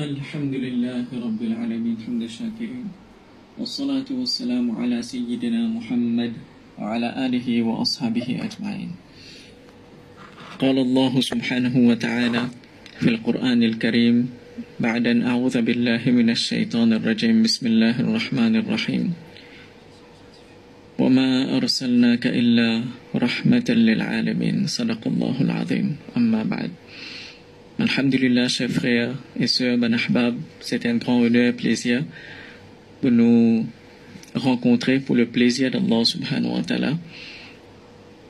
الحمد 0.00 0.54
لله 0.54 1.12
رب 1.12 1.40
العالمين 1.42 1.96
حمد 2.06 2.22
الشاكرين 2.22 2.88
والصلاة 3.60 4.08
والسلام 4.08 4.72
على 4.80 5.02
سيدنا 5.04 5.68
محمد 5.76 6.32
وعلى 6.80 7.08
آله 7.26 7.48
وأصحابه 7.62 8.28
أجمعين 8.40 8.90
قال 10.56 10.76
الله 10.78 11.20
سبحانه 11.20 11.74
وتعالى 11.76 12.42
في 13.00 13.08
القرآن 13.08 13.60
الكريم 13.62 14.16
بعد 14.80 15.04
أن 15.06 15.20
أعوذ 15.20 15.60
بالله 15.68 16.02
من 16.08 16.32
الشيطان 16.32 16.92
الرجيم 16.96 17.44
بسم 17.44 17.66
الله 17.66 18.00
الرحمن 18.00 18.56
الرحيم 18.56 19.04
وما 20.96 21.56
أرسلناك 21.60 22.24
إلا 22.26 22.84
رحمة 23.16 23.68
للعالمين 23.68 24.56
صدق 24.66 25.02
الله 25.06 25.36
العظيم 25.40 25.86
أما 26.16 26.42
بعد. 26.48 26.70
Alhamdulillah, 27.80 28.48
chers 28.48 28.68
frères 28.68 29.14
et 29.38 29.46
sœurs, 29.46 29.78
Ben 29.78 29.96
c'est 30.60 30.84
un 30.84 30.96
grand 30.96 31.22
honneur 31.22 31.46
et 31.48 31.52
plaisir 31.54 32.04
de 33.02 33.08
nous 33.08 33.66
rencontrer 34.34 35.00
pour 35.00 35.16
le 35.16 35.24
plaisir 35.24 35.70
d'Allah 35.70 36.04
subhanahu 36.04 36.56
wa 36.56 36.62
ta'ala. 36.62 36.98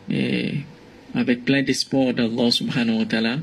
Et 0.09 0.55
avec 1.15 1.45
plein 1.45 1.63
d'espoir 1.65 2.15
d'Allah 2.15 2.53
subhanahu 2.53 2.99
wa 2.99 3.05
ta'ala, 3.07 3.39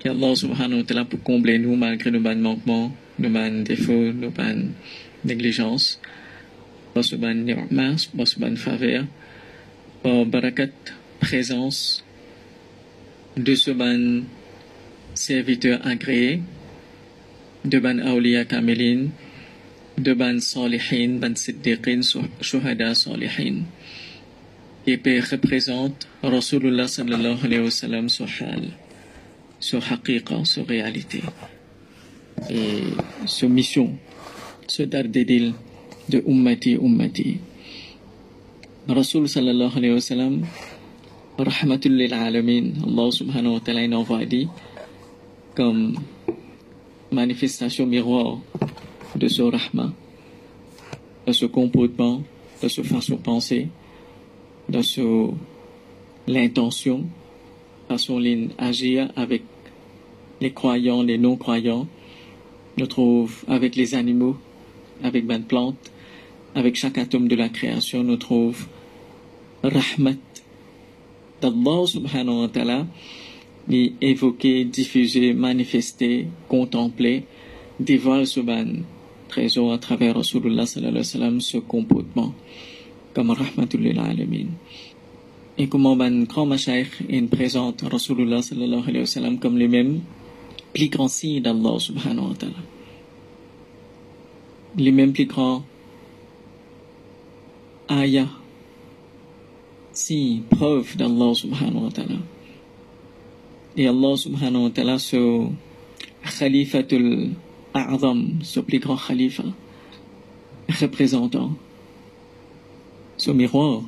qu'Allah 0.00 0.34
subhanahu 0.34 0.78
wa 0.78 0.84
ta'ala 0.84 1.04
pour 1.04 1.22
combler 1.22 1.60
nous 1.60 1.76
malgré 1.76 2.10
nos 2.10 2.18
manquements, 2.18 2.92
nos 3.20 3.62
défauts, 3.62 4.12
nos 4.12 4.30
bonnes 4.30 4.72
négligences, 5.24 6.00
par 6.94 7.04
ce 7.04 7.14
ban 7.14 7.34
ni'ma, 7.34 7.94
par 8.16 8.26
ban 8.38 8.56
faveur, 8.56 9.04
par 10.02 10.26
barakat 10.26 10.74
présence 11.20 12.04
de 13.36 13.54
ce 13.54 13.70
ban 13.70 14.24
serviteurs 15.20 15.84
agréés, 15.84 16.40
de 17.64 17.78
ban 17.78 17.98
awliya 18.00 18.44
kamilin, 18.48 19.12
de 19.98 20.12
ban 20.14 20.40
salihin, 20.40 21.20
ban 21.20 21.36
siddiqin, 21.36 22.00
shuhada 22.40 22.94
salihin, 22.94 23.68
qui 24.84 24.96
représente 24.96 26.08
Rasulullah 26.22 26.88
sallallahu 26.88 27.44
alayhi 27.44 27.64
wa 27.68 27.70
sallam 27.70 28.08
sur 28.08 28.24
hal, 28.40 28.72
sur 29.60 29.84
haqiqa, 29.84 30.44
sur 30.44 30.66
réalité, 30.66 31.20
et 32.48 32.96
sur 33.26 33.50
mission, 33.50 33.92
sur 34.66 34.86
dardedil 34.86 35.52
de 36.08 36.24
ummati 36.26 36.76
ummati. 36.80 37.38
Rasul 38.88 39.28
sallallahu 39.28 39.76
alayhi 39.76 39.94
wa 39.94 40.00
sallam, 40.00 40.34
rahmatul 41.36 42.00
alamin, 42.10 42.72
Allah 42.88 43.08
subhanahu 43.12 43.52
wa 43.52 43.60
ta'ala 43.60 43.84
envoie 43.96 44.24
dit, 44.24 44.48
comme 45.60 45.92
manifestation 47.12 47.84
miroir 47.84 48.38
de 49.14 49.28
ce 49.28 49.42
rahma, 49.42 49.92
de 51.26 51.32
ce 51.32 51.44
comportement, 51.44 52.22
de 52.62 52.68
ce 52.68 52.80
façon 52.80 53.18
penser, 53.18 53.68
de 54.70 54.80
ce 54.80 55.28
l'intention, 56.26 57.04
façon 57.88 58.18
d'agir 58.20 59.12
avec 59.16 59.42
les 60.40 60.50
croyants, 60.50 61.02
les 61.02 61.18
non-croyants, 61.18 61.86
nous 62.78 62.86
trouve 62.86 63.44
avec 63.46 63.76
les 63.76 63.94
animaux, 63.94 64.38
avec 65.02 65.28
les 65.28 65.40
plantes, 65.40 65.92
avec 66.54 66.74
chaque 66.76 66.96
atome 66.96 67.28
de 67.28 67.36
la 67.36 67.50
création, 67.50 68.02
nous 68.02 68.16
trouve 68.16 68.66
rahmat 69.62 70.16
d'Allah 71.42 71.84
subhanahu 71.84 72.40
wa 72.40 72.48
ta'ala 72.48 72.86
ni 73.70 73.94
évoquer, 74.00 74.64
diffuser, 74.64 75.32
manifester, 75.32 76.26
contempler, 76.48 77.24
dévoile 77.78 78.26
ce 78.26 78.40
ban 78.40 78.82
trésor 79.28 79.72
à 79.72 79.78
travers 79.78 80.16
Rasulullah 80.16 80.66
sallallahu 80.66 81.06
alayhi 81.14 81.34
wa 81.34 81.40
ce 81.40 81.58
comportement 81.58 82.34
comme 83.14 83.30
rahmatulil 83.30 83.98
alamin. 83.98 84.48
Et 85.56 85.68
comment 85.68 85.94
ban 85.94 86.24
grand 86.26 86.46
machaïch 86.46 87.02
il 87.08 87.28
présente 87.28 87.82
Rasulullah 87.82 88.42
sallallahu 88.42 88.88
alayhi 88.88 89.00
wa 89.00 89.06
sallam 89.06 89.38
comme 89.38 89.56
le 89.56 89.68
même 89.68 90.00
plus 90.74 90.88
grand 90.88 91.08
signe 91.08 91.40
d'Allah 91.40 91.78
subhanahu 91.78 92.28
wa 92.30 92.34
ta'ala. 92.34 92.62
Les 94.76 94.92
plus 95.12 95.26
grands 95.26 95.62
ayah, 97.88 98.28
si 99.92 100.42
preuve 100.50 100.96
d'Allah 100.96 101.34
subhanahu 101.34 101.84
wa 101.84 101.90
ta'ala. 101.90 102.18
Et 103.76 103.86
Allah 103.86 104.16
subhanahu 104.16 104.64
wa 104.64 104.70
ta'ala, 104.70 104.98
ce 104.98 105.46
Khalifatul 106.38 107.30
A'zam, 107.72 108.40
ce 108.42 108.60
plus 108.60 108.80
grand 108.80 108.96
Khalifa, 108.96 109.44
représentant 110.80 111.52
ce 113.16 113.30
miroir 113.30 113.82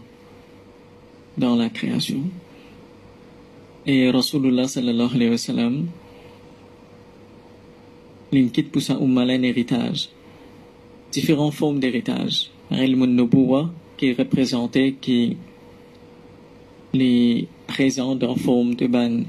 dans 1.37 1.57
la 1.57 1.69
création. 1.69 2.23
Et 3.87 4.09
Rasulullah 4.11 4.69
sallallahu 4.69 5.15
alayhi 5.17 5.31
wa 5.31 5.39
sallam, 5.39 5.87
l'inquiète 8.31 8.71
pour 8.71 8.83
sa 8.83 8.95
umma 8.95 9.27
héritage, 9.27 10.11
différentes 11.11 11.55
formes 11.55 11.81
d'héritage. 11.81 12.51
Nubuwa, 12.71 13.71
qui 13.97 14.11
est 14.11 14.19
représenté, 14.19 14.95
qui 15.01 15.37
les 16.95 17.49
présente 17.67 18.23
en 18.23 18.37
forme 18.37 18.75
de 18.75 18.87
ban 18.87 19.25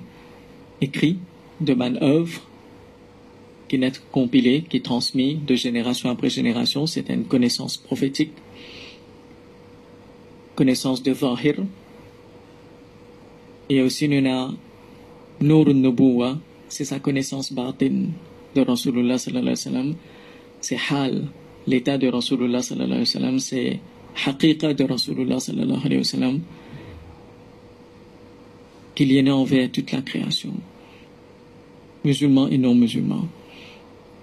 écrit, 0.81 1.17
de 1.61 1.73
ban 1.73 1.95
œuvre, 2.01 2.41
qui 3.67 3.77
n'est 3.79 3.91
compilé, 4.11 4.63
qui 4.69 4.77
est 4.77 4.85
transmis 4.85 5.35
de 5.35 5.55
génération 5.55 6.09
après 6.09 6.29
génération. 6.29 6.85
C'est 6.85 7.09
une 7.09 7.25
connaissance 7.25 7.77
prophétique, 7.77 8.31
connaissance 10.55 11.01
de 11.01 11.13
Zahir. 11.13 11.55
Et 13.69 13.81
aussi, 13.81 14.07
nous 14.07 14.25
avons 14.29 14.57
Nur 15.41 15.73
Nubuwa, 15.73 16.37
c'est 16.69 16.85
sa 16.85 16.99
connaissance 16.99 17.51
batin 17.51 18.09
de 18.55 18.61
Rasulullah 18.61 19.17
sallallahu 19.17 19.41
alayhi 19.41 19.49
wa 19.49 19.71
sallam. 19.71 19.95
C'est 20.61 20.77
Hal, 20.89 21.25
l'état 21.65 21.97
de 21.97 22.07
Rasulullah 22.07 22.61
sallallahu 22.61 22.91
alayhi 22.91 22.99
wa 22.99 23.05
sallam. 23.05 23.39
C'est 23.39 23.79
Haqiqa 24.25 24.73
de 24.73 24.83
Rasulullah 24.83 25.39
sallallahu 25.39 25.85
alayhi 25.85 25.97
wa 25.97 26.03
sallam. 26.03 26.39
Qu'il 28.95 29.11
y 29.11 29.19
en 29.21 29.27
a 29.27 29.35
envers 29.35 29.71
toute 29.71 29.91
la 29.91 30.01
création 30.01 30.53
musulmans 32.03 32.47
et 32.49 32.57
non 32.57 32.75
musulmans. 32.75 33.27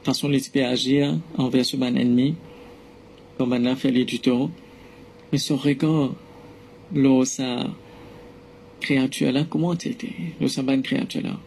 Façon 0.03 0.29
les 0.29 0.41
peut 0.53 0.65
agir 0.65 1.19
envers 1.37 1.65
ce 1.65 1.77
ban 1.77 1.95
ennemi, 1.95 2.35
comme 3.39 3.53
on 3.53 3.65
a 3.67 3.77
fait 3.77 3.93
mais 5.33 5.39
son 5.39 5.57
regard, 5.57 6.13
là, 6.95 7.25
sa 7.25 7.67
créature 8.81 9.33
là, 9.33 9.45
comment 9.49 9.75
c'était, 9.79 10.13
là, 10.41 10.49
sa 10.49 10.63
ban 10.63 10.81
créature 10.83 11.23
là. 11.23 11.39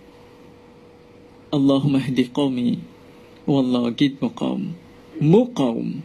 Allahumma 1.52 2.00
hdi 2.00 2.30
qawmi, 2.30 2.80
ou 3.46 3.60
Allah 3.60 3.92
guide 3.92 4.16
mon 5.22 5.46
qawm. 5.48 6.02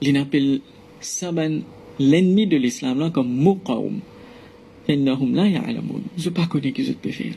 Il 0.00 0.16
appelle 0.16 0.60
ça 1.00 1.30
ban 1.30 1.60
l'ennemi 1.98 2.46
de 2.46 2.56
l'islam 2.56 2.98
là 2.98 3.10
comme 3.10 3.32
mon. 3.32 3.60
Innahum 4.88 5.34
la 5.34 5.48
ya'lamun. 5.48 6.02
Je 6.16 6.28
ne 6.28 6.34
pas 6.34 6.46
connaître 6.46 6.76
qu'ils 6.76 6.94
peuvent 6.94 7.12
faire 7.12 7.34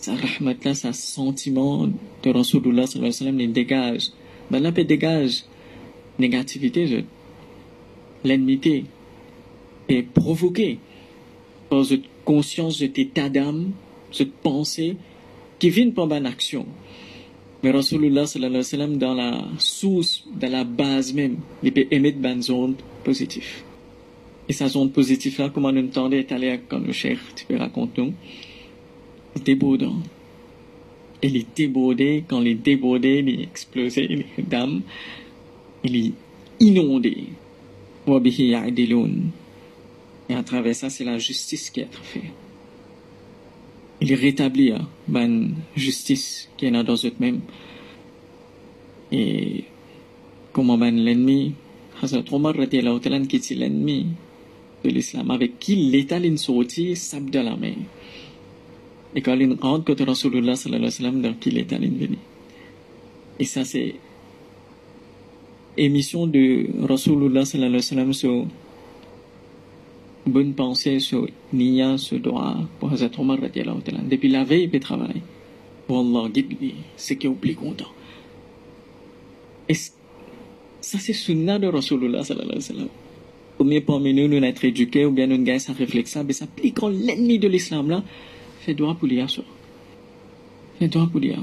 sa 0.00 0.16
rahmat 0.16 0.64
là, 0.64 0.74
sa 0.74 0.92
sentiment 0.92 1.86
de 2.22 2.30
Rasulullah 2.30 2.86
sallallahu 2.86 3.12
alayhi 3.20 3.36
wa 3.36 3.42
il 3.42 3.52
dégage. 3.52 4.10
Ben 4.50 4.60
là, 4.62 4.72
il 4.76 4.86
dégage 4.86 5.44
négativité, 6.18 7.04
l'ennemi 8.24 8.84
est 9.88 10.02
provoqué 10.02 10.78
par 11.68 11.84
cette 11.84 12.04
conscience, 12.24 12.78
cet 12.78 12.98
état 12.98 13.28
d'âme, 13.28 13.72
cette 14.10 14.32
pensée 14.32 14.96
qui 15.58 15.70
vient 15.70 15.90
pendant 15.90 16.16
une 16.16 16.26
action. 16.26 16.66
Mais 17.62 17.70
Rasulullah 17.70 18.26
sallallahu 18.26 18.50
alayhi 18.50 18.64
wa 18.64 18.70
sallam, 18.70 18.96
dans 18.96 19.14
la 19.14 19.44
source, 19.58 20.24
dans 20.34 20.50
la 20.50 20.64
base 20.64 21.12
même, 21.12 21.36
il 21.62 21.72
peut 21.72 21.86
émettre 21.90 22.18
une 22.24 22.42
zone 22.42 22.74
positive. 23.04 23.62
Et 24.50 24.52
sa 24.52 24.66
zone 24.66 24.90
positive 24.90 25.38
là, 25.38 25.48
comment 25.48 25.70
nous 25.70 25.84
entendons 25.84 26.16
est 26.16 26.32
allé 26.32 26.58
comme 26.68 26.84
le 26.84 26.92
cher, 26.92 27.20
tu 27.36 27.44
peux 27.44 27.56
raconter 27.56 28.02
nous 28.02 28.14
débordant. 29.44 29.94
Il 31.22 31.36
est 31.36 31.46
débordé, 31.56 32.24
quand 32.26 32.40
il 32.40 32.48
est 32.48 32.54
débordé, 32.54 33.22
il 33.24 33.28
est 33.28 33.44
explosé, 33.44 34.08
il 34.10 34.24
est 34.36 34.42
d'âme, 34.42 34.82
il 35.84 36.04
est 36.04 36.12
inondé. 36.58 37.26
Et 40.28 40.34
à 40.34 40.42
travers 40.42 40.74
ça, 40.74 40.90
c'est 40.90 41.04
la 41.04 41.18
justice 41.18 41.70
qui 41.70 41.82
est 41.82 41.88
faite. 42.02 42.24
Il 44.00 44.12
rétablit 44.14 44.72
la 45.08 45.28
justice 45.76 46.50
qui 46.56 46.66
est 46.66 46.72
dans 46.72 46.96
eux 46.96 47.12
même. 47.20 47.42
Et 49.12 49.62
comment 50.52 50.76
ben 50.76 50.96
l'ennemi, 50.96 51.54
Hazrat 52.02 52.24
Omar 52.32 52.54
qui 52.68 52.76
est 52.78 53.50
l'ennemi 53.54 54.08
de 54.84 54.90
l'islam, 54.90 55.30
avec 55.30 55.58
qui 55.58 55.76
l'État 55.76 56.18
sorti, 56.36 56.96
sabde 56.96 57.34
la 57.36 57.56
main. 57.56 57.74
Et 59.14 59.22
quand 59.22 59.34
il 59.34 59.52
rentre 59.60 59.84
côté 59.84 60.04
Rasulullah 60.04 60.54
sallallahu 60.54 60.84
alayhi 60.84 61.04
wa 61.04 61.10
sallam, 61.10 61.22
dans 61.22 61.34
qui 61.34 61.50
l'état 61.50 61.78
venu. 61.78 62.18
Et 63.38 63.44
ça, 63.44 63.64
c'est 63.64 63.94
émission 65.76 66.26
de 66.26 66.66
Rasulullah 66.86 67.44
sallallahu 67.44 67.68
alayhi 67.68 67.76
wa 67.76 67.82
sallam 67.82 68.12
sur 68.12 68.46
bonne 70.26 70.54
pensée, 70.54 71.00
sur 71.00 71.26
niya, 71.52 71.98
sur 71.98 72.20
doa 72.20 72.58
pour 72.78 72.92
Hazrat 72.92 73.10
Omar 73.18 73.40
radiallahu 73.40 73.82
ta'ala. 73.82 74.00
Depuis 74.08 74.28
la 74.28 74.44
veille, 74.44 74.64
il 74.64 74.70
peut 74.70 74.80
travailler. 74.80 75.22
Wallah, 75.88 76.28
guide-lui, 76.28 76.74
c'est 76.96 77.16
qui 77.16 77.26
est 77.26 77.30
plus 77.30 77.56
content. 77.56 77.90
Et 79.68 79.74
ça, 79.74 79.90
c'est 80.98 81.12
sunna 81.12 81.58
de 81.58 81.66
Rasulullah 81.66 82.22
sallallahu 82.22 82.50
alayhi 82.50 82.58
wa 82.58 82.74
sallam. 82.74 82.88
Combien 83.60 83.82
parmi 83.82 84.14
nous, 84.14 84.26
nous 84.26 84.42
être 84.42 84.64
éduqués 84.64 85.04
ou 85.04 85.10
bien 85.10 85.26
nous 85.26 85.36
gagnons 85.44 85.58
sa 85.58 85.74
réflexion, 85.74 86.24
mais 86.26 86.32
ça 86.32 86.46
quand 86.74 86.88
l'ennemi 86.88 87.38
de 87.38 87.46
l'islam 87.46 87.90
là, 87.90 88.02
fait 88.60 88.72
doigt 88.72 88.94
pour 88.94 89.06
l'IA 89.06 89.28
ça. 89.28 89.42
Fait 90.78 90.88
doigt 90.88 91.06
pour 91.12 91.20
l'IA. 91.20 91.36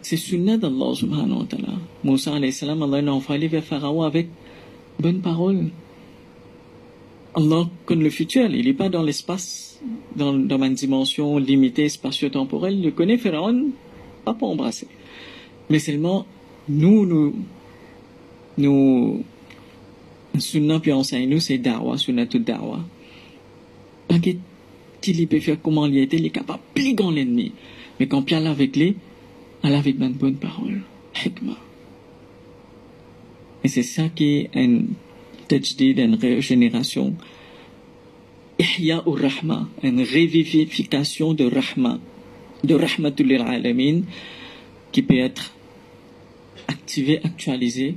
C'est 0.00 0.16
sunna 0.16 0.56
d'Allah 0.56 0.94
subhanahu 0.94 1.40
wa 1.40 1.44
ta'ala. 1.44 1.72
Moussa 2.04 2.36
alayhi 2.36 2.52
salam, 2.52 2.84
Allah 2.84 3.02
l'a 3.02 3.14
envoyé 3.14 3.48
vers 3.48 3.64
Pharaon 3.64 4.02
avec 4.02 4.28
bonne 5.00 5.20
parole. 5.20 5.70
Allah 7.34 7.68
connaît 7.84 8.04
le 8.04 8.10
futur, 8.10 8.48
il 8.48 8.64
n'est 8.64 8.74
pas 8.74 8.90
dans 8.90 9.02
l'espace, 9.02 9.80
dans, 10.14 10.34
dans 10.34 10.62
une 10.62 10.74
dimension 10.74 11.36
limitée 11.38 11.88
spatio-temporelle, 11.88 12.78
il 12.78 12.92
connaît 12.92 13.18
Pharaon, 13.18 13.70
pas 14.24 14.34
pour 14.34 14.50
embrasser. 14.50 14.86
Mais 15.68 15.80
seulement, 15.80 16.26
nous, 16.68 17.04
nous, 17.06 17.34
nous, 18.58 19.24
sunna 20.38 20.80
puis 20.80 20.92
enseigne 20.92 21.28
nous, 21.28 21.40
c'est 21.40 21.58
dawa, 21.58 21.98
sunna 21.98 22.26
tout 22.26 22.38
dawa. 22.38 22.80
Pas 24.08 24.18
qu'il 24.18 25.28
peut 25.28 25.40
faire 25.40 25.60
comment 25.62 25.86
il 25.86 25.98
était, 25.98 26.16
il 26.16 26.26
est 26.26 26.30
capable 26.30 26.60
plier 26.74 26.96
l'ennemi. 27.12 27.52
Mais 27.98 28.06
quand 28.06 28.30
il 28.30 28.34
avec 28.34 28.76
lui, 28.76 28.96
elle 29.62 29.74
avec 29.74 29.98
une 29.98 30.12
bonne 30.12 30.36
parole. 30.36 30.82
Hikmah. 31.24 31.58
Et 33.64 33.68
c'est 33.68 33.82
ça 33.82 34.08
qui 34.08 34.38
est 34.38 34.50
un 34.54 34.82
tajdid, 35.48 35.98
une 35.98 36.14
régénération. 36.14 37.14
Ihya 38.58 39.02
ou 39.06 39.12
rahma, 39.12 39.68
une 39.82 40.00
revivification 40.00 41.34
de 41.34 41.44
rahma, 41.44 41.98
de 42.64 42.74
rahmatul 42.74 43.32
alamin, 43.34 44.02
qui 44.92 45.02
peut 45.02 45.18
être 45.18 45.52
activé, 46.68 47.20
actualisé, 47.22 47.96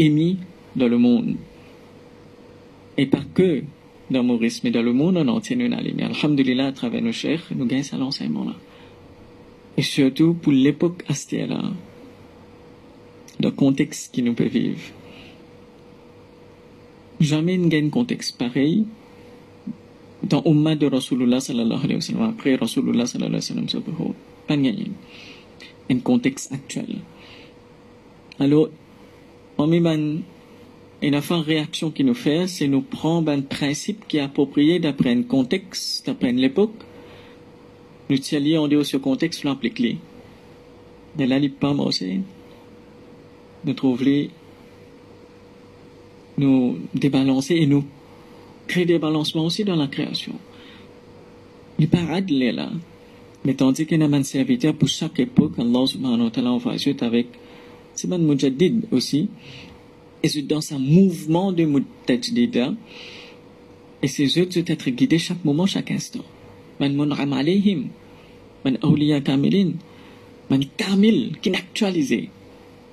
émis 0.00 0.38
dans 0.74 0.88
le 0.88 0.98
monde. 0.98 1.36
Et 2.96 3.06
pas 3.06 3.22
que 3.34 3.62
dans 4.10 4.24
Maurice, 4.24 4.64
mais 4.64 4.70
dans 4.70 4.82
le 4.82 4.92
monde 4.92 5.16
en 5.18 5.28
entier, 5.28 5.54
nous 5.54 5.66
allons. 5.66 6.14
Alhamdulillah, 6.14 6.68
à 6.68 6.72
travers 6.72 7.02
nos 7.02 7.12
chers, 7.12 7.42
nous 7.54 7.66
gagnons 7.66 7.82
cet 7.84 8.00
enseignement-là. 8.00 8.56
Et 9.76 9.82
surtout 9.82 10.34
pour 10.34 10.52
l'époque 10.52 11.04
là 11.08 11.62
le 13.42 13.50
contexte 13.50 14.12
qui 14.12 14.22
nous 14.22 14.34
peut 14.34 14.48
vivre. 14.48 14.80
Jamais 17.20 17.56
y 17.56 17.76
un 17.76 17.88
contexte 17.88 18.36
pareil 18.36 18.84
dans 20.22 20.42
l'Ummah 20.44 20.74
de 20.74 20.86
Rasulullah 20.86 21.40
sallallahu 21.40 21.84
alayhi 21.84 21.94
wa 21.94 22.00
sallam, 22.00 22.22
après 22.22 22.56
Rasulullah 22.56 23.06
sallallahu 23.06 23.40
alayhi 23.50 23.64
wa 23.64 23.70
sallam, 23.70 24.14
pas 24.46 24.56
un 25.90 25.98
contexte 26.00 26.52
actuel. 26.52 26.96
Alors, 28.38 28.68
on 29.60 29.66
met 29.66 29.78
une 31.02 31.14
réaction 31.14 31.90
qui 31.90 32.04
nous 32.04 32.14
fait, 32.14 32.46
c'est 32.46 32.68
nous 32.68 32.82
prendre 32.82 33.30
un 33.30 33.40
principe 33.40 34.06
qui 34.08 34.16
est 34.18 34.20
approprié 34.20 34.78
d'après 34.78 35.10
un 35.10 35.22
contexte, 35.22 36.06
d'après 36.06 36.32
l'époque, 36.32 36.72
nous 38.08 38.18
tiens 38.18 38.40
on 38.60 38.68
dit 38.68 38.84
ce 38.84 38.96
contexte 38.96 39.44
l'implique 39.44 39.98
de 41.16 41.24
la 41.24 41.40
pas 41.48 41.72
aussi 41.72 42.20
nous 43.64 43.74
trouver 43.74 44.30
nous 46.38 46.78
débalancer 46.94 47.56
et 47.56 47.66
nous 47.66 47.84
créer 48.66 48.86
des 48.86 48.98
balancements 48.98 49.44
aussi 49.44 49.64
dans 49.64 49.76
la 49.76 49.88
création. 49.88 50.34
Il 51.78 51.88
parade 51.88 52.30
là. 52.30 52.70
Mais 53.44 53.54
tandis 53.54 53.86
qu'il 53.86 54.00
y 54.00 54.02
a 54.02 54.06
un 54.06 54.22
serviteur 54.22 54.74
pour 54.74 54.88
chaque 54.88 55.18
époque, 55.20 55.52
Allah 55.58 55.86
subhanahu 55.86 56.24
wa 56.24 56.30
ta'ala 56.30 56.52
envoie 56.52 56.74
avec, 57.00 57.26
un 58.10 58.18
mujaddid 58.18 58.86
aussi. 58.92 59.28
Et 60.22 60.28
c'est 60.28 60.42
dans 60.42 60.60
un 60.72 60.78
mouvement 60.78 61.52
de 61.52 61.64
mujaddida. 61.64 62.74
Et 64.02 64.08
ces 64.08 64.38
eux 64.38 64.46
doivent 64.46 64.64
être 64.66 64.90
guidés 64.90 65.18
chaque 65.18 65.44
moment, 65.44 65.66
chaque 65.66 65.90
instant. 65.90 66.24
Man 66.78 66.94
mun'am 66.94 67.32
alayhim. 67.32 67.88
Man 68.64 68.78
awliya 68.82 69.20
kamilin. 69.20 69.72
Man 70.48 70.64
kamil, 70.76 71.38
qui 71.40 71.50
actualisé. 71.50 72.30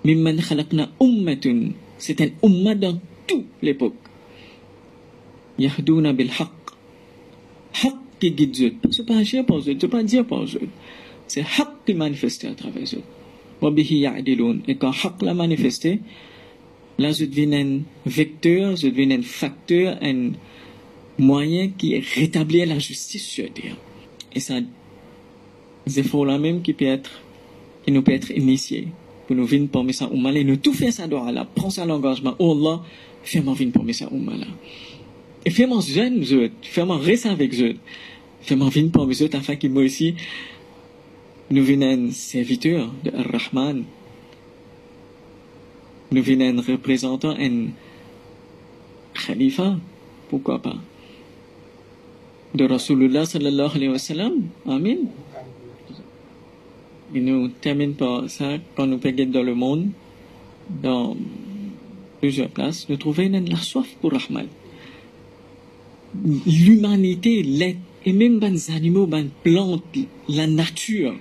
Mimman 0.04 0.38
khalaqna 0.42 0.90
ummatun. 1.00 1.72
C'est 1.98 2.22
un 2.22 2.30
umma 2.44 2.76
dans 2.76 3.00
toute 3.26 3.46
l'époque. 3.62 3.96
Yahdouna 5.58 6.14
bil 6.14 6.30
haqq. 6.30 6.52
Haqq 7.84 7.96
qui 8.20 8.32
guide 8.32 8.62
eux. 8.62 8.74
C'est 8.92 9.06
pas 9.06 9.18
agir 9.18 9.46
pour 9.46 9.58
eux, 9.58 9.64
c'est 9.80 9.88
pas 9.88 10.04
dire 10.04 10.26
pour 10.26 10.44
eux. 10.44 10.70
C'est 11.28 11.42
haqq 11.42 11.86
qui 11.86 11.94
manifeste 11.94 12.46
à 12.46 12.54
travers 12.54 12.84
eux. 12.94 13.17
Et 13.62 14.76
quand 14.76 14.92
haqq 14.92 15.22
l'a 15.22 15.34
manifesté, 15.34 16.00
là, 16.98 17.12
je 17.12 17.26
deviens 17.26 17.54
un 17.54 17.80
vecteur, 18.06 18.76
je 18.76 18.88
deviens 18.88 19.12
un 19.12 19.22
facteur, 19.22 19.98
un 20.02 20.32
moyen 21.18 21.70
qui 21.70 22.00
rétablit 22.00 22.66
la 22.66 22.80
justice 22.80 23.26
sur 23.26 23.52
terre. 23.52 23.76
Et 24.34 24.40
ça, 24.40 24.56
c'est 25.88 26.04
fort 26.04 26.26
là 26.26 26.38
même 26.38 26.62
qui 26.62 26.74
peut 26.74 26.86
être, 26.86 27.22
qui 27.86 27.92
nous 27.92 28.02
peut 28.02 28.12
être 28.12 28.32
initié 28.32 28.90
pour 29.26 29.36
nous 29.36 29.46
venir 29.46 29.70
pour 29.70 29.86
ça 29.92 30.10
ou 30.12 30.28
et 30.28 30.44
nous 30.44 30.58
tout 30.58 30.74
faire 30.74 30.94
ça 30.94 31.08
doit 31.08 31.32
là, 31.32 31.48
prends 31.56 31.70
ça 31.70 31.86
l'engagement, 31.86 32.36
oh 32.40 32.52
Allah, 32.54 32.84
fais-moi 33.24 33.54
venir 33.54 33.74
pour 33.74 33.84
ça 33.94 34.08
ou 34.12 34.24
là. 34.26 34.48
Et 35.46 35.50
fais-moi 35.50 35.82
jeune, 35.82 36.24
fais-moi 36.62 36.98
rester 36.98 37.30
avec 37.30 37.54
eux, 37.60 37.76
fais-moi 38.42 38.70
venir 38.70 38.92
pour 38.92 39.06
eux 39.06 39.30
afin 39.34 39.56
que 39.56 39.68
moi 39.68 39.84
aussi, 39.84 40.16
nous 41.50 41.64
venons 41.64 42.12
serviteur 42.12 42.92
de 43.04 43.12
Ar-Rahman, 43.12 43.84
nous 46.12 46.24
venons 46.24 46.62
représentant 46.62 47.36
un 47.40 47.68
khalifa, 49.14 49.78
pourquoi 50.30 50.62
pas, 50.62 50.76
de 52.54 52.66
Rasulullah 52.66 53.26
sallallahu 53.26 53.76
alayhi 53.76 53.92
wa 53.92 53.98
sallam. 54.00 54.34
Amin. 54.68 54.98
Et 57.14 57.22
nous 57.22 57.48
termine 57.48 57.94
par 57.94 58.30
ça, 58.30 58.58
quand 58.76 58.88
nous 58.88 58.98
pégons 58.98 59.32
dans 59.32 59.44
le 59.44 59.56
monde, 59.56 59.90
dans 60.70 61.16
plusieurs 62.20 62.50
places, 62.50 62.90
nous 62.90 62.98
trouvons 62.98 63.30
la 63.48 63.58
soif 63.58 63.88
pour 64.02 64.12
Rahman. 64.12 64.48
L'humanité, 66.46 67.44
l'être, 67.44 67.80
et 68.06 68.14
même 68.14 68.40
les 68.40 68.72
animaux, 68.72 69.08
les 69.12 69.26
plantes, 69.44 69.84
la 70.30 70.48
nature, 70.48 71.16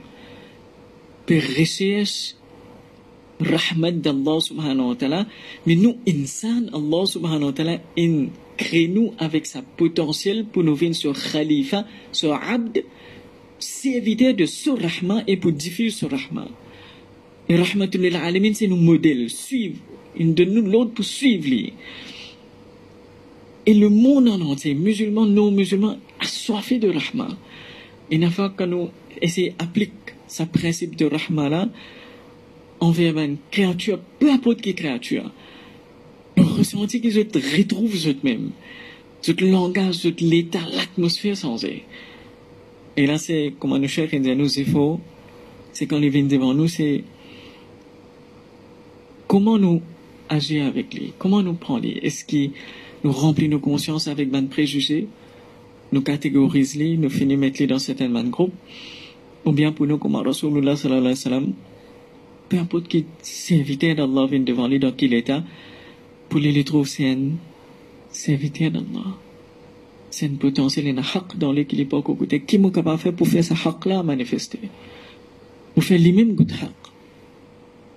rechercher 1.35 2.37
rahmat 3.41 4.01
d'Allah 4.01 4.41
subhanahu 4.41 4.89
wa 4.89 4.95
ta'ala, 4.95 5.27
mais 5.67 5.77
nous, 5.77 5.97
insan, 6.09 6.69
Allah 6.73 7.07
subhanahu 7.07 7.47
wa 7.47 7.53
ta'ala, 7.53 7.81
in, 7.99 8.29
crée 8.57 8.89
nous 8.89 9.13
avec 9.19 9.47
sa 9.47 9.63
potentiel 9.63 10.47
pour 10.47 10.65
nous 10.65 10.75
venir 10.75 10.95
sur 10.95 11.13
Khalifa, 11.13 11.87
sur 12.13 12.33
Abd, 12.35 12.83
éviter 13.85 14.33
de 14.33 14.47
ce 14.47 14.71
rahma 14.71 15.23
et 15.27 15.37
pour 15.37 15.53
diffuser 15.53 15.91
ce 15.91 16.07
rahma. 16.07 16.49
Et 17.49 17.57
rahmatullah 17.57 18.23
alamin, 18.23 18.53
c'est 18.55 18.67
nos 18.67 18.77
modèles, 18.77 19.31
suivre, 19.31 19.77
une 20.19 20.35
de 20.35 20.45
nous 20.45 20.63
l'autre 20.63 20.95
pour 20.95 21.05
suivre 21.05 21.49
lui. 21.49 21.73
Et 23.67 23.75
le 23.75 23.89
monde 23.89 24.29
en 24.29 24.41
entier, 24.41 24.75
musulmans, 24.75 25.27
non 25.27 25.51
musulmans, 25.51 25.99
assoiffés 26.21 26.79
de 26.79 26.89
rahma. 26.89 27.29
Et 28.11 28.17
une 28.17 28.31
fois 28.31 28.51
que 28.51 28.65
nous 28.65 28.89
essayons 29.21 29.55
d'appliquer 29.59 30.16
ce 30.29 30.43
principe 30.45 30.97
de 30.97 31.07
rahma 31.07 31.49
là, 31.49 31.69
envers 32.81 33.19
une 33.19 33.37
créature, 33.51 33.99
peu 34.19 34.31
importe 34.31 34.61
qui 34.61 34.75
créature, 34.75 35.31
on 36.37 36.45
ressentit 36.45 37.01
qu'ils 37.01 37.15
se 37.15 37.57
retrouvent 37.57 38.09
eux-mêmes. 38.09 38.51
Ce 39.23 39.33
langage, 39.45 39.95
ce 39.95 40.09
l'état, 40.21 40.61
l'atmosphère 40.73 41.37
sans 41.37 41.65
eux. 41.65 41.81
Et 42.97 43.07
là, 43.07 43.19
c'est, 43.19 43.55
comme 43.59 43.77
nous 43.77 43.89
cher 43.89 44.09
nous, 44.13 44.59
il 44.59 44.67
faut, 44.67 45.01
c'est 45.73 45.87
quand 45.87 45.99
il 45.99 46.11
vient 46.11 46.25
devant 46.25 46.55
nous, 46.55 46.69
c'est 46.69 47.05
comment 49.27 49.59
nous 49.59 49.83
agir 50.29 50.67
avec 50.67 50.95
lui, 50.95 51.13
comment 51.19 51.43
nous 51.43 51.55
prendre 51.55 51.87
Est-ce 51.87 52.25
qu'il 52.25 52.53
nous 53.05 53.13
remplit 53.13 53.49
nos 53.49 53.59
consciences 53.59 54.09
avec 54.09 54.31
des 54.31 54.43
préjugés, 54.43 55.09
nous 55.93 56.03
catégorise 56.03 56.77
lui, 56.77 56.97
nous 56.99 57.11
finit 57.11 57.37
mettre 57.37 57.61
lui 57.61 57.67
dans 57.67 57.79
certains 57.79 58.09
groupes, 58.25 58.55
ou 59.47 59.53
bien 59.53 59.73
pour 59.73 59.87
nous 59.87 59.97
comme 59.97 60.17
Rasulullah 60.17 60.77
sallallahu 60.77 61.01
alayhi 61.01 61.15
wa 61.15 61.17
sallam, 61.17 61.53
peu 62.49 62.59
importe 62.59 62.89
qui 62.89 63.07
s'invitait 63.23 63.95
d'Allah 63.95 64.27
vienne 64.27 64.45
devant 64.45 64.67
lui 64.69 64.79
dans 64.79 64.93
quel 64.93 65.15
état, 65.15 65.43
pour 66.29 66.41
lui, 66.41 66.51
il 66.51 66.65
trouve 66.65 66.87
c'est 66.87 67.09
un 67.09 67.31
s'inviter 68.11 68.71
d'Allah. 68.71 69.17
C'est 70.11 70.27
un 70.27 70.35
potentiel, 70.35 70.89
un 70.89 70.99
haq 70.99 71.37
dans 71.37 71.53
lequel 71.53 71.81
il 71.81 71.89
peut 71.89 71.99
écouter. 71.99 72.41
Qui 72.41 72.59
m'a 72.59 72.71
capable 72.71 72.99
faire 72.99 73.13
pour 73.13 73.29
faire 73.29 73.45
ce 73.45 73.55
haq 73.55 73.87
là 73.87 74.03
manifester? 74.03 74.59
Pour 75.75 75.85
faire 75.85 75.99
lui-même 75.99 76.35
goût 76.35 76.47
haq. 76.51 76.71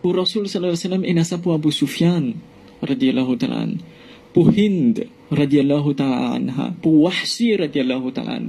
Pour 0.02 0.16
Rasul 0.16 0.48
sallallahu 0.48 0.78
alayhi 0.78 0.88
wa 0.88 0.98
sallam, 0.98 1.06
il 1.06 1.20
a 1.20 1.24
ça 1.24 1.38
pour 1.38 1.54
Abu 1.54 1.72
Sufyan, 1.72 2.34
radiallahu 2.82 3.38
ta'ala 3.38 3.68
pour 4.34 4.50
Hind, 4.50 5.06
radiallahu 5.32 5.96
ta'ala 5.96 6.74
pour 6.82 7.02
Wahsi, 7.02 7.56
radiallahu 7.56 8.12
ta'ala. 8.12 8.40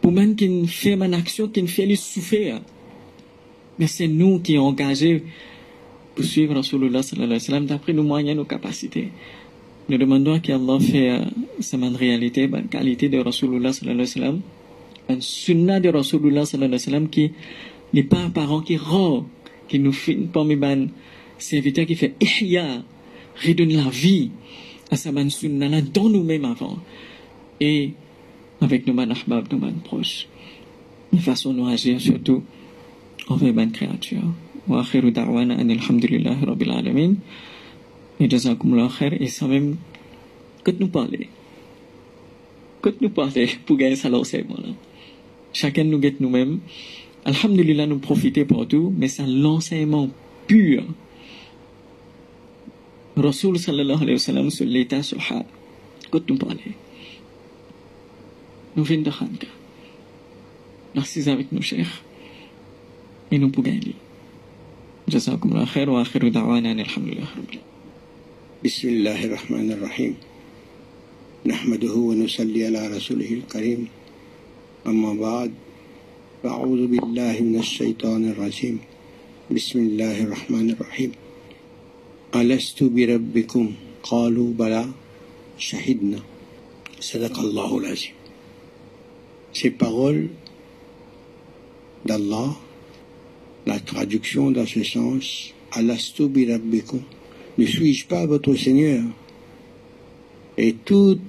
Pour 0.00 0.12
même 0.12 0.34
qui 0.34 0.66
fait 0.66 0.94
une 0.94 1.14
action 1.14 1.48
qui 1.48 1.66
fait 1.66 1.86
les 1.86 1.96
souffrir. 1.96 2.60
Mais 3.78 3.86
c'est 3.86 4.08
nous 4.08 4.40
qui 4.40 4.54
sommes 4.54 4.64
engagés 4.64 5.24
pour 6.14 6.24
suivre 6.24 6.54
Rasulullah 6.54 7.02
sallallahu 7.02 7.26
alayhi 7.26 7.42
wa 7.42 7.46
sallam 7.46 7.66
d'après 7.66 7.92
nos 7.92 8.02
moyens, 8.02 8.36
nos 8.36 8.44
capacités. 8.44 9.08
Nous 9.88 9.98
demandons 9.98 10.34
à 10.34 10.54
Allah 10.54 10.78
fait 10.80 11.18
sa 11.60 11.76
bonne 11.76 11.96
réalité, 11.96 12.46
bonne 12.46 12.68
qualité 12.68 13.08
de 13.08 13.18
Rasulullah 13.18 13.72
sallallahu 13.72 14.00
alayhi 14.00 14.08
wa 14.08 14.14
sallam, 14.14 14.40
un 15.08 15.20
sunnah 15.20 15.80
de 15.80 15.88
Rasulullah 15.88 16.44
sallallahu 16.44 16.68
alayhi 16.68 16.82
wa 16.82 16.92
sallam 16.92 17.08
qui 17.08 17.32
n'est 17.92 18.04
pas 18.04 18.24
apparent, 18.24 18.60
qui 18.60 18.76
rend, 18.76 19.26
qui 19.68 19.78
nous 19.78 19.92
fait 19.92 20.18
parmi 20.32 20.56
les 20.56 20.88
serviteurs 21.38 21.86
qui 21.86 21.94
fait 21.94 22.14
ihya, 22.20 22.82
redonner 23.42 23.76
la 23.76 23.88
vie 23.88 24.30
à 24.90 24.96
sa 24.96 25.12
bonne 25.12 25.30
sunnah 25.30 25.80
dans 25.80 26.08
nous-mêmes 26.08 26.44
avant. 26.44 26.78
Et 27.60 27.92
avec 28.60 28.86
Nouman 28.86 29.10
Ahbab, 29.10 29.50
Nouman 29.52 29.74
proche. 29.84 30.26
De 31.12 31.18
façon 31.18 31.52
nous 31.52 31.66
agir 31.66 32.00
surtout 32.00 32.42
envers 33.28 33.52
bonne 33.52 33.72
créature. 33.72 34.22
Et 39.20 39.26
ça 39.28 39.48
même, 39.48 39.76
nous 40.66 40.88
nous 43.00 43.10
parler 43.10 43.48
pour 43.66 43.76
gagner 43.76 43.96
Chacun 45.52 45.84
nous 45.84 45.98
guette 45.98 46.20
nous-mêmes. 46.20 46.60
Nous 47.26 48.92
mais 48.96 49.08
c'est 49.08 49.26
l'enseignement 49.26 50.08
pur. 50.46 50.84
Rasul 53.16 53.58
sallallahu 53.58 54.02
alayhi 54.02 54.12
wa 54.12 54.18
sallam 54.18 54.50
sur 54.50 54.66
nous 58.76 58.84
chers 61.62 62.02
et 63.32 63.38
nous 63.38 63.50
pour 63.50 63.64
gagner 63.64 63.94
جزاكم 65.08 65.52
الله 65.52 65.64
خير 65.64 65.90
وآخر 65.90 66.28
دعوانا 66.28 66.72
أن 66.72 66.80
الحمد 66.80 67.08
لله 67.08 67.26
رب 67.36 67.50
العالمين 67.50 67.60
بسم 68.64 68.88
الله 68.88 69.24
الرحمن 69.24 69.72
الرحيم 69.72 70.14
نحمده 71.46 71.94
ونصلي 71.94 72.66
على 72.66 72.86
رسوله 72.86 73.32
الكريم 73.32 73.88
أما 74.86 75.14
بعد 75.14 75.52
فأعوذ 76.42 76.86
بالله 76.86 77.40
من 77.40 77.58
الشيطان 77.58 78.30
الرجيم 78.30 78.78
بسم 79.50 79.78
الله 79.78 80.22
الرحمن 80.22 80.70
الرحيم 80.70 81.12
ألست 82.34 82.82
بربكم؟ 82.82 83.72
قالوا 84.02 84.52
بلى 84.52 84.86
شهدنا. 85.58 86.20
صدق 87.00 87.38
الله 87.38 87.78
العظيم 87.78 88.19
Ces 89.52 89.70
paroles 89.70 90.28
d'Allah, 92.04 92.56
la 93.66 93.80
traduction 93.80 94.50
dans 94.50 94.66
ce 94.66 94.82
sens, 94.84 95.52
Alastu 95.72 96.28
bi 96.28 96.50
rabbikum, 96.50 97.00
ne 97.58 97.66
suis-je 97.66 98.06
pas 98.06 98.26
votre 98.26 98.54
Seigneur 98.54 99.02
Et 100.56 100.74
toute 100.84 101.20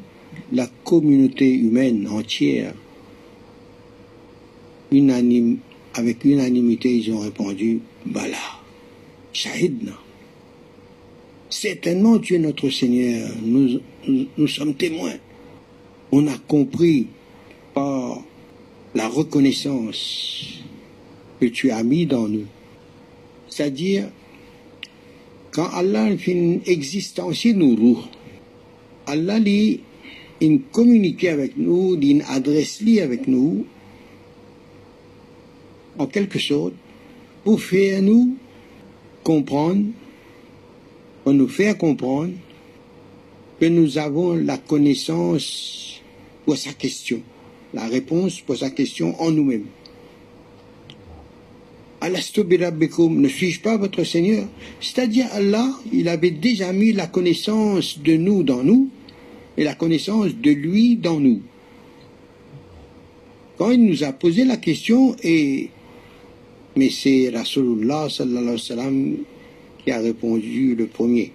la 0.51 0.67
communauté 0.83 1.51
humaine 1.51 2.07
entière, 2.07 2.73
unanime, 4.91 5.57
avec 5.93 6.23
unanimité, 6.23 6.95
ils 6.95 7.11
ont 7.11 7.19
répondu 7.19 7.81
Bala, 8.05 8.37
Shahidna. 9.33 9.93
Certainement, 11.49 12.17
tu 12.19 12.35
es 12.35 12.39
notre 12.39 12.69
Seigneur, 12.69 13.29
nous 13.43 14.47
sommes 14.47 14.75
témoins. 14.75 15.15
On 16.13 16.27
a 16.27 16.37
compris 16.47 17.07
par 17.73 18.21
la 18.93 19.07
reconnaissance 19.07 20.61
que 21.39 21.45
tu 21.45 21.71
as 21.71 21.83
mis 21.83 22.05
dans 22.05 22.27
nous. 22.27 22.45
C'est-à-dire, 23.47 24.09
quand 25.51 25.67
Allah 25.73 26.15
fait 26.17 26.31
une 26.31 26.61
existence 26.65 27.45
nous, 27.45 27.99
Allah 29.05 29.39
lui, 29.39 29.81
une 30.39 30.61
communiqué 30.61 31.29
avec 31.29 31.57
nous, 31.57 31.97
une 32.01 32.23
adresse 32.23 32.81
lui 32.81 32.99
avec 32.99 33.27
nous, 33.27 33.65
en 35.97 36.07
quelque 36.07 36.39
sorte, 36.39 36.73
pour 37.43 37.61
faire 37.61 38.01
nous 38.01 38.35
comprendre, 39.23 39.85
pour 41.23 41.33
nous 41.33 41.47
faire 41.47 41.77
comprendre 41.77 42.33
que 43.59 43.65
nous 43.65 43.97
avons 43.97 44.35
la 44.35 44.57
connaissance 44.57 46.01
pour 46.45 46.57
sa 46.57 46.73
question, 46.73 47.21
la 47.73 47.87
réponse 47.87 48.41
pour 48.41 48.57
sa 48.57 48.69
question 48.69 49.19
en 49.21 49.31
nous-mêmes. 49.31 49.65
Ne 52.03 53.27
suis-je 53.27 53.61
pas 53.61 53.77
votre 53.77 54.03
Seigneur? 54.03 54.47
C'est-à-dire 54.79 55.27
Allah, 55.33 55.69
il 55.93 56.07
avait 56.07 56.31
déjà 56.31 56.73
mis 56.73 56.93
la 56.93 57.07
connaissance 57.07 57.99
de 57.99 58.15
nous 58.15 58.43
dans 58.43 58.63
nous 58.63 58.89
et 59.57 59.63
la 59.63 59.75
connaissance 59.75 60.35
de 60.35 60.51
lui 60.51 60.95
dans 60.95 61.19
nous. 61.19 61.41
Quand 63.57 63.69
il 63.69 63.85
nous 63.85 64.03
a 64.03 64.11
posé 64.13 64.43
la 64.45 64.57
question, 64.57 65.15
et 65.23 65.69
mais 66.75 66.89
c'est 66.89 67.29
Rasulullah 67.29 68.07
sallam 68.09 69.17
qui 69.83 69.91
a 69.91 69.99
répondu 69.99 70.73
le 70.73 70.87
premier. 70.87 71.31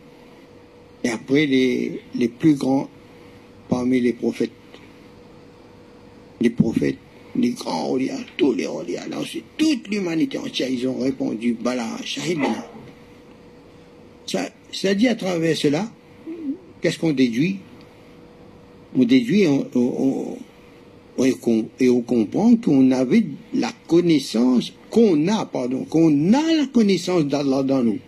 Et 1.05 1.11
après 1.11 1.47
les, 1.47 2.01
les 2.17 2.29
plus 2.29 2.55
grands 2.55 2.89
parmi 3.69 4.01
les 4.01 4.13
prophètes. 4.13 4.51
Les 6.41 6.51
prophètes 6.51 6.99
les 7.39 7.51
grands 7.51 7.91
Olia, 7.91 8.17
tous 8.37 8.53
les 8.53 8.67
Olia, 8.67 9.03
ensuite 9.17 9.45
toute 9.57 9.89
l'humanité 9.89 10.39
entière, 10.39 10.69
ils 10.71 10.87
ont 10.89 10.99
répondu 10.99 11.55
Bala, 11.55 11.87
Shahidna. 12.05 12.67
Ça, 14.27 14.49
ça 14.73 14.95
dit 14.95 15.09
à 15.09 15.15
travers 15.15 15.57
cela, 15.57 15.89
qu'est-ce 16.81 16.99
qu'on 16.99 17.13
déduit? 17.13 17.59
On 18.97 19.05
déduit 19.05 19.43
et 19.43 19.49
on 21.89 22.01
comprend 22.03 22.57
qu'on 22.57 22.91
avait 22.91 23.27
la 23.55 23.71
connaissance, 23.87 24.73
qu'on 24.91 25.29
a, 25.29 25.47
pardon, 25.47 25.85
qu'on 25.85 26.33
a 26.33 26.55
la 26.55 26.67
connaissance 26.73 27.25
d'Allah 27.25 27.63
dans 27.63 27.85
nous. 27.85 27.99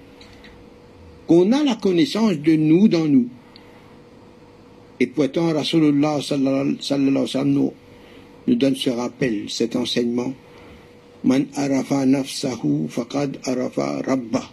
Qu'on 1.26 1.52
a 1.52 1.62
la 1.62 1.76
connaissance 1.76 2.38
de 2.38 2.56
nous 2.56 2.88
dans 2.88 3.04
nous. 3.06 3.28
Et 5.00 5.06
pourtant, 5.06 5.52
Rasulullah 5.52 6.20
sallallahu 6.20 6.78
alayhi 6.90 7.14
wa 7.14 7.26
sallam 7.26 7.70
nous 8.49 8.55
donne 8.55 8.76
ce 8.76 8.88
rappel, 8.88 9.45
cet 9.49 9.76
enseignement. 9.76 10.33
Man 11.23 11.47
arafa 11.55 12.07
nafsahu 12.07 12.88
faqad 12.88 13.38
arafa 13.45 14.00
rabba. 14.07 14.50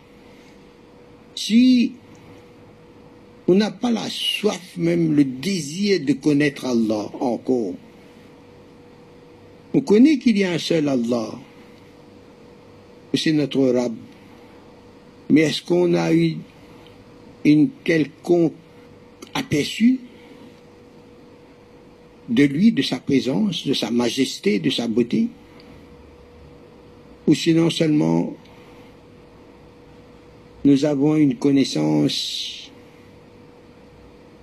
Si 1.35 1.93
on 3.47 3.55
n'a 3.55 3.71
pas 3.71 3.91
la 3.91 4.09
soif, 4.09 4.75
même 4.77 5.13
le 5.13 5.23
désir 5.23 6.01
de 6.03 6.13
connaître 6.13 6.65
Allah 6.65 7.09
encore, 7.21 7.75
on 9.73 9.81
connaît 9.81 10.17
qu'il 10.17 10.37
y 10.37 10.43
a 10.43 10.51
un 10.51 10.57
seul 10.57 10.89
Allah, 10.89 11.31
c'est 13.13 13.31
notre 13.31 13.65
Rab. 13.67 13.93
Mais 15.29 15.41
est-ce 15.41 15.61
qu'on 15.61 15.93
a 15.93 16.13
eu 16.13 16.37
une 17.45 17.69
quelconque 17.83 18.53
aperçu 19.33 19.99
de 22.29 22.43
lui, 22.43 22.71
de 22.71 22.81
sa 22.81 22.99
présence, 22.99 23.67
de 23.67 23.73
sa 23.73 23.91
majesté, 23.91 24.59
de 24.59 24.69
sa 24.69 24.87
beauté. 24.87 25.27
Ou 27.27 27.33
sinon 27.33 27.69
seulement 27.69 28.35
nous 30.63 30.85
avons 30.85 31.15
une 31.15 31.35
connaissance 31.35 32.71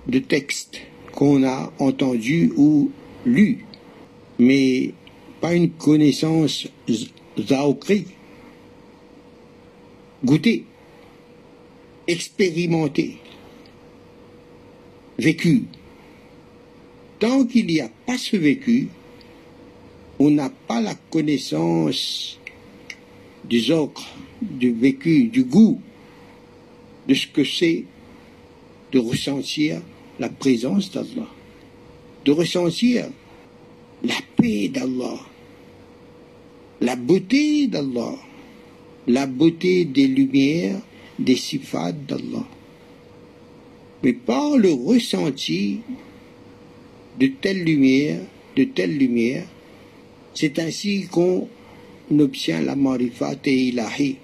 de 0.07 0.19
texte 0.19 0.79
qu'on 1.11 1.43
a 1.43 1.71
entendu 1.79 2.53
ou 2.55 2.91
lu, 3.25 3.65
mais 4.39 4.93
pas 5.41 5.53
une 5.53 5.71
connaissance 5.71 6.67
zaokri, 7.37 8.05
goûtée, 10.23 10.63
expérimentée, 12.07 13.17
vécue 15.17 15.63
tant 17.23 17.45
qu'il 17.45 17.67
n'y 17.67 17.79
a 17.79 17.87
pas 18.05 18.17
ce 18.17 18.35
vécu, 18.35 18.89
on 20.19 20.29
n'a 20.29 20.49
pas 20.49 20.81
la 20.81 20.93
connaissance 21.09 22.37
du 23.45 23.71
ocre, 23.71 24.13
du 24.41 24.73
vécu, 24.73 25.29
du 25.29 25.45
goût, 25.45 25.79
de 27.07 27.13
ce 27.13 27.27
que 27.27 27.45
c'est 27.45 27.85
de 28.91 28.99
ressentir 28.99 29.81
la 30.19 30.27
présence 30.27 30.91
d'Allah, 30.91 31.29
de 32.25 32.31
ressentir 32.33 33.05
la 34.03 34.15
paix 34.35 34.67
d'Allah, 34.67 35.17
la 36.81 36.97
beauté 36.97 37.67
d'Allah, 37.67 38.15
la 39.07 39.27
beauté 39.27 39.85
des 39.85 40.07
lumières, 40.07 40.81
des 41.17 41.37
sifats 41.37 41.93
d'Allah. 41.93 42.45
Mais 44.03 44.11
par 44.11 44.57
le 44.57 44.73
ressenti 44.73 45.79
de 47.19 47.27
telle 47.27 47.63
lumière, 47.63 48.19
de 48.55 48.63
telle 48.63 48.97
lumière, 48.97 49.45
c'est 50.33 50.59
ainsi 50.59 51.07
qu'on 51.11 51.47
obtient 52.17 52.61
la 52.61 52.75
marifat 52.75 53.35
et 53.45 53.67
ilahi, 53.67 54.17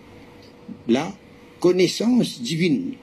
la 0.88 1.14
connaissance 1.60 2.42
divine. 2.42 2.94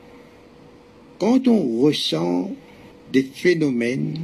Quand 1.18 1.48
on 1.48 1.80
ressent 1.80 2.50
des 3.12 3.22
phénomènes 3.22 4.18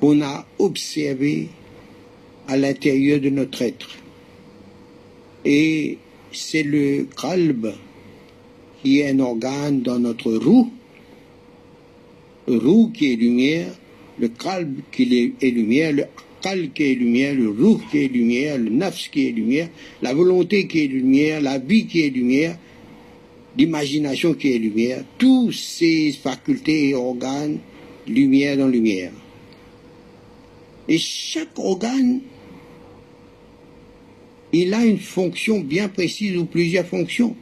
qu'on 0.00 0.20
a 0.20 0.46
observés 0.58 1.48
à 2.48 2.56
l'intérieur 2.56 3.20
de 3.20 3.30
notre 3.30 3.62
être, 3.62 3.96
et 5.44 5.98
c'est 6.32 6.62
le 6.62 7.06
kalb 7.20 7.72
qui 8.82 9.00
est 9.00 9.10
un 9.10 9.20
organe 9.20 9.82
dans 9.82 9.98
notre 9.98 10.32
roue, 10.32 10.70
roue 12.46 12.90
qui 12.92 13.12
est 13.12 13.16
lumière, 13.16 13.68
le 14.18 14.28
kalb 14.28 14.80
qui 14.92 15.34
est 15.40 15.50
lumière, 15.50 15.92
le 15.92 16.04
kal 16.42 16.70
qui 16.72 16.82
est 16.84 16.94
lumière, 16.94 17.34
le 17.34 17.48
roux 17.48 17.80
qui 17.90 18.04
est 18.04 18.08
lumière, 18.08 18.58
le 18.58 18.70
nafs 18.70 19.08
qui 19.10 19.28
est 19.28 19.32
lumière, 19.32 19.68
la 20.02 20.12
volonté 20.12 20.66
qui 20.66 20.84
est 20.84 20.88
lumière, 20.88 21.40
la 21.40 21.58
vie 21.58 21.86
qui 21.86 22.02
est 22.02 22.10
lumière, 22.10 22.58
l'imagination 23.56 24.34
qui 24.34 24.54
est 24.54 24.58
lumière, 24.58 25.04
tous 25.18 25.52
ces 25.52 26.12
facultés 26.12 26.90
et 26.90 26.94
organes, 26.94 27.58
lumière 28.06 28.58
dans 28.58 28.68
lumière. 28.68 29.12
Et 30.86 30.98
chaque 30.98 31.58
organe, 31.58 32.20
il 34.52 34.74
a 34.74 34.84
une 34.84 34.98
fonction 34.98 35.60
bien 35.60 35.88
précise 35.88 36.36
ou 36.36 36.44
plusieurs 36.44 36.86
fonctions. 36.86 37.34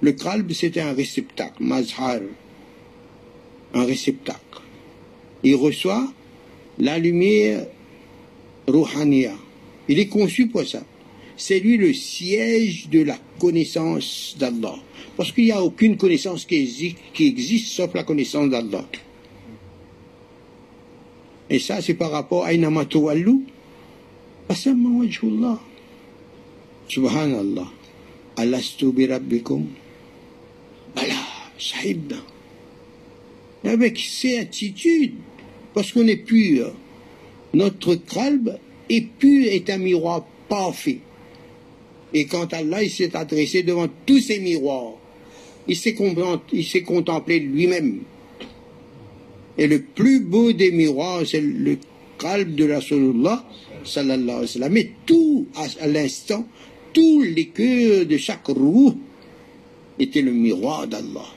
Le 0.00 0.12
kalb, 0.12 0.52
c'est 0.52 0.78
un 0.78 0.92
réceptacle, 0.92 1.62
mazhar, 1.62 2.20
un 3.76 3.84
réceptacle. 3.84 4.40
Il 5.42 5.54
reçoit 5.54 6.08
la 6.78 6.98
lumière 6.98 7.66
Rouhania. 8.66 9.34
Il 9.88 9.98
est 9.98 10.08
conçu 10.08 10.48
pour 10.48 10.66
ça. 10.66 10.82
C'est 11.36 11.60
lui 11.60 11.76
le 11.76 11.92
siège 11.92 12.88
de 12.88 13.02
la 13.02 13.18
connaissance 13.38 14.34
d'Allah. 14.38 14.76
Parce 15.16 15.32
qu'il 15.32 15.44
n'y 15.44 15.52
a 15.52 15.62
aucune 15.62 15.96
connaissance 15.96 16.46
qui 16.46 16.56
existe, 16.56 17.66
sauf 17.68 17.92
la 17.94 18.02
connaissance 18.02 18.48
d'Allah. 18.48 18.84
Et 21.48 21.58
ça, 21.58 21.80
c'est 21.80 21.94
par 21.94 22.10
rapport 22.10 22.44
à 22.44 22.52
Inamatu 22.52 22.96
Wallu. 22.96 23.40
Asamma 24.48 24.88
wajhullah. 24.98 25.60
Subhanallah. 26.88 27.68
Alastu 28.36 28.92
bi 28.92 29.06
rabbikum? 29.06 29.66
Bala, 30.94 31.14
sahibna. 31.58 32.16
Avec 33.64 33.98
certitude, 33.98 35.14
parce 35.74 35.92
qu'on 35.92 36.06
est 36.06 36.16
pur. 36.16 36.72
Notre 37.54 37.94
kalb 37.94 38.58
est 38.88 39.06
pur, 39.18 39.46
est 39.46 39.68
un 39.70 39.78
miroir 39.78 40.26
parfait. 40.48 41.00
Et 42.14 42.26
quand 42.26 42.52
Allah 42.52 42.82
il 42.82 42.90
s'est 42.90 43.16
adressé 43.16 43.62
devant 43.62 43.88
tous 44.06 44.20
ces 44.20 44.38
miroirs, 44.38 44.94
il 45.68 45.76
s'est 45.76 46.82
contemplé 46.82 47.40
lui-même. 47.40 48.02
Et 49.58 49.66
le 49.66 49.82
plus 49.82 50.20
beau 50.20 50.52
des 50.52 50.70
miroirs, 50.70 51.22
c'est 51.26 51.40
le 51.40 51.78
kalb 52.18 52.54
de 52.54 52.72
Rasulullah, 52.72 53.44
sallallahu 53.84 54.44
alayhi 54.44 54.60
wa. 54.60 54.68
Mais 54.68 54.90
tout, 55.04 55.46
à, 55.54 55.86
l'instant, 55.86 56.46
tous 56.92 57.22
les 57.22 57.48
cœurs 57.48 58.06
de 58.06 58.16
chaque 58.16 58.46
roue 58.46 58.96
étaient 59.98 60.22
le 60.22 60.32
miroir 60.32 60.86
d'Allah. 60.86 61.35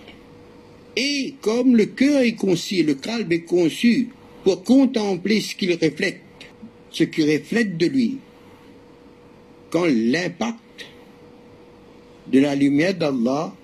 Et 1.01 1.35
comme 1.39 1.77
le 1.77 1.85
cœur 1.85 2.23
est 2.23 2.35
conçu, 2.35 2.83
le 2.83 2.95
kalb 2.95 3.31
est 3.31 3.45
conçu 3.45 4.09
pour 4.43 4.65
contempler 4.65 5.39
ce 5.39 5.55
qu'il 5.55 5.71
reflète, 5.71 6.19
ce 6.91 7.05
qui 7.05 7.23
reflète 7.23 7.77
de 7.77 7.85
lui. 7.85 8.17
Quand 9.69 9.85
l'impact 9.85 10.59
de 12.27 12.39
la 12.39 12.53
lumière 12.53 12.95
d'Allah 12.95 13.55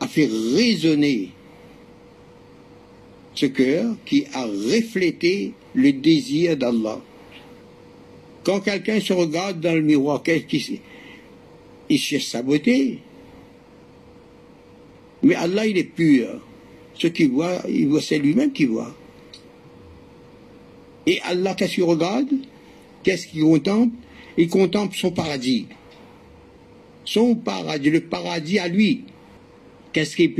a 0.00 0.06
fait 0.06 0.28
résonner 0.54 1.30
ce 3.34 3.46
cœur 3.46 3.96
qui 4.04 4.26
a 4.34 4.44
reflété 4.44 5.54
le 5.72 5.94
désir 5.94 6.58
d'Allah. 6.58 7.00
Quand 8.44 8.60
quelqu'un 8.60 9.00
se 9.00 9.14
regarde 9.14 9.60
dans 9.60 9.74
le 9.74 9.80
miroir, 9.80 10.22
qu'est-ce 10.22 10.44
qu'il 10.44 10.78
il 11.88 11.98
cherche 11.98 12.26
sa 12.26 12.42
beauté. 12.42 12.98
Mais 15.24 15.34
Allah, 15.34 15.66
il 15.66 15.78
est 15.78 15.84
pur. 15.84 16.28
Ce 16.94 17.08
qu'il 17.08 17.30
voit, 17.30 17.62
il 17.68 17.88
voit, 17.88 18.00
c'est 18.00 18.18
lui-même 18.18 18.52
qui 18.52 18.66
voit. 18.66 18.94
Et 21.06 21.20
Allah, 21.22 21.54
qu'est-ce 21.54 21.74
qu'il 21.74 21.84
regarde? 21.84 22.28
Qu'est-ce 23.02 23.26
qu'il 23.26 23.42
contemple? 23.42 23.96
Il 24.36 24.48
contemple 24.48 24.96
son 24.96 25.10
paradis. 25.10 25.66
Son 27.04 27.34
paradis, 27.34 27.90
le 27.90 28.00
paradis 28.02 28.58
à 28.58 28.68
lui. 28.68 29.04
Qu'est-ce 29.92 30.16
qui 30.16 30.34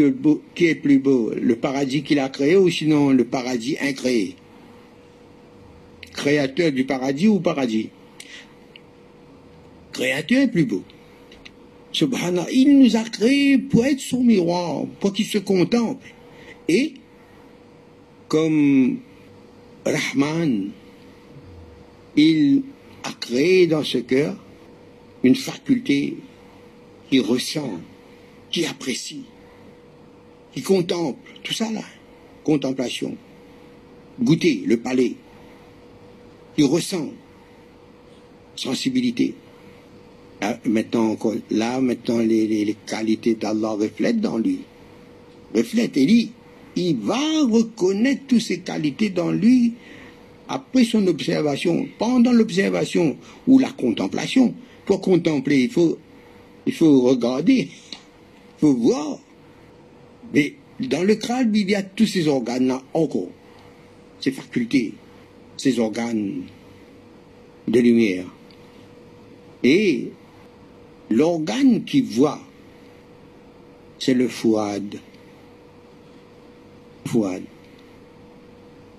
qui 0.55 0.66
est 0.66 0.75
plus 0.75 0.99
beau? 0.99 1.33
Le 1.35 1.57
paradis 1.57 2.03
qu'il 2.03 2.18
a 2.18 2.29
créé 2.29 2.57
ou 2.57 2.68
sinon 2.70 3.11
le 3.11 3.25
paradis 3.25 3.77
incréé? 3.81 4.37
Créateur 6.12 6.73
du 6.73 6.85
paradis 6.85 7.29
ou 7.29 7.40
paradis? 7.40 7.90
Créateur 9.92 10.42
est 10.42 10.49
plus 10.49 10.64
beau. 10.64 10.83
Subhanallah, 11.94 12.50
il 12.50 12.76
nous 12.80 12.96
a 12.96 13.04
créés 13.04 13.57
pour 13.57 13.87
être 13.87 14.00
son 14.00 14.24
miroir, 14.24 14.85
pour 14.98 15.12
qu'il 15.12 15.26
se 15.26 15.38
contemple. 15.38 16.04
Et, 16.68 16.94
comme 18.26 18.98
Rahman, 19.87 20.70
il 22.16 22.62
a 23.04 23.12
créé 23.12 23.68
dans 23.68 23.85
ce 23.85 23.98
cœur 23.98 24.37
une 25.22 25.37
faculté 25.37 26.16
qui 27.09 27.20
ressent, 27.20 27.78
qui 28.50 28.66
apprécie, 28.66 29.22
qui 30.52 30.62
contemple, 30.62 31.30
tout 31.44 31.54
ça 31.54 31.70
là, 31.70 31.85
contemplation, 32.42 33.16
goûter, 34.20 34.64
le 34.66 34.78
palais, 34.78 35.14
qui 36.57 36.64
ressent, 36.64 37.11
sensibilité. 38.57 39.35
Maintenant, 40.66 41.16
là, 41.50 41.80
maintenant 41.80 42.18
les, 42.18 42.76
qualités 42.87 43.35
d'Allah 43.35 43.70
reflètent 43.70 44.20
dans 44.20 44.38
lui, 44.38 44.61
dit, 45.54 46.30
il 46.76 46.96
va 46.96 47.18
reconnaître 47.48 48.22
toutes 48.26 48.40
ces 48.40 48.59
qualités 48.59 49.11
dans 49.11 49.30
lui 49.30 49.74
après 50.48 50.85
son 50.85 51.07
observation, 51.07 51.87
pendant 51.98 52.33
l'observation 52.33 53.16
ou 53.46 53.59
la 53.59 53.70
contemplation. 53.70 54.54
Pour 54.85 55.00
contempler, 55.00 55.62
il 55.62 55.70
faut, 55.70 55.98
il 56.66 56.72
faut 56.72 57.00
regarder, 57.02 57.68
il 57.70 58.61
faut 58.61 58.74
voir. 58.74 59.18
Mais 60.35 60.54
dans 60.80 61.02
le 61.02 61.14
crâne, 61.14 61.52
il 61.54 61.70
y 61.70 61.74
a 61.74 61.83
tous 61.83 62.07
ces 62.07 62.28
organes-là 62.28 62.83
encore, 62.92 63.30
ces 64.20 64.33
facultés, 64.33 64.92
ces 65.57 65.78
organes 65.78 66.42
de 67.68 67.80
lumière. 67.80 68.26
Et 69.62 70.11
l'organe 71.14 71.85
qui 71.85 72.03
voit, 72.03 72.40
c'est 73.98 74.14
le 74.14 74.29
fouad. 74.29 74.96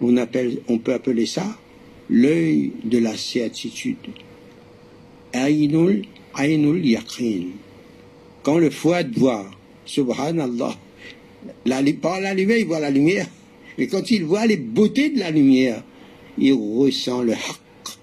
On, 0.01 0.17
appelle, 0.17 0.61
on 0.67 0.77
peut 0.77 0.93
appeler 0.93 1.25
ça 1.25 1.45
l'œil 2.09 2.71
de 2.83 2.97
la 2.99 3.17
certitude. 3.17 3.97
Ainul, 5.33 6.05
ainul 6.35 6.85
yaqin. 6.85 7.47
Quand 8.43 8.57
le 8.57 8.69
fouad 8.69 9.11
voit, 9.17 9.49
subhanallah, 9.85 10.75
la, 11.65 11.81
par 12.01 12.21
la 12.21 12.33
lumière, 12.33 12.57
il 12.57 12.65
voit 12.65 12.79
la 12.79 12.91
lumière. 12.91 13.27
Mais 13.77 13.87
quand 13.87 14.09
il 14.11 14.23
voit 14.23 14.45
les 14.45 14.57
beautés 14.57 15.09
de 15.09 15.19
la 15.19 15.31
lumière, 15.31 15.83
il 16.37 16.53
ressent 16.53 17.21
le 17.21 17.33
haqq. 17.33 17.97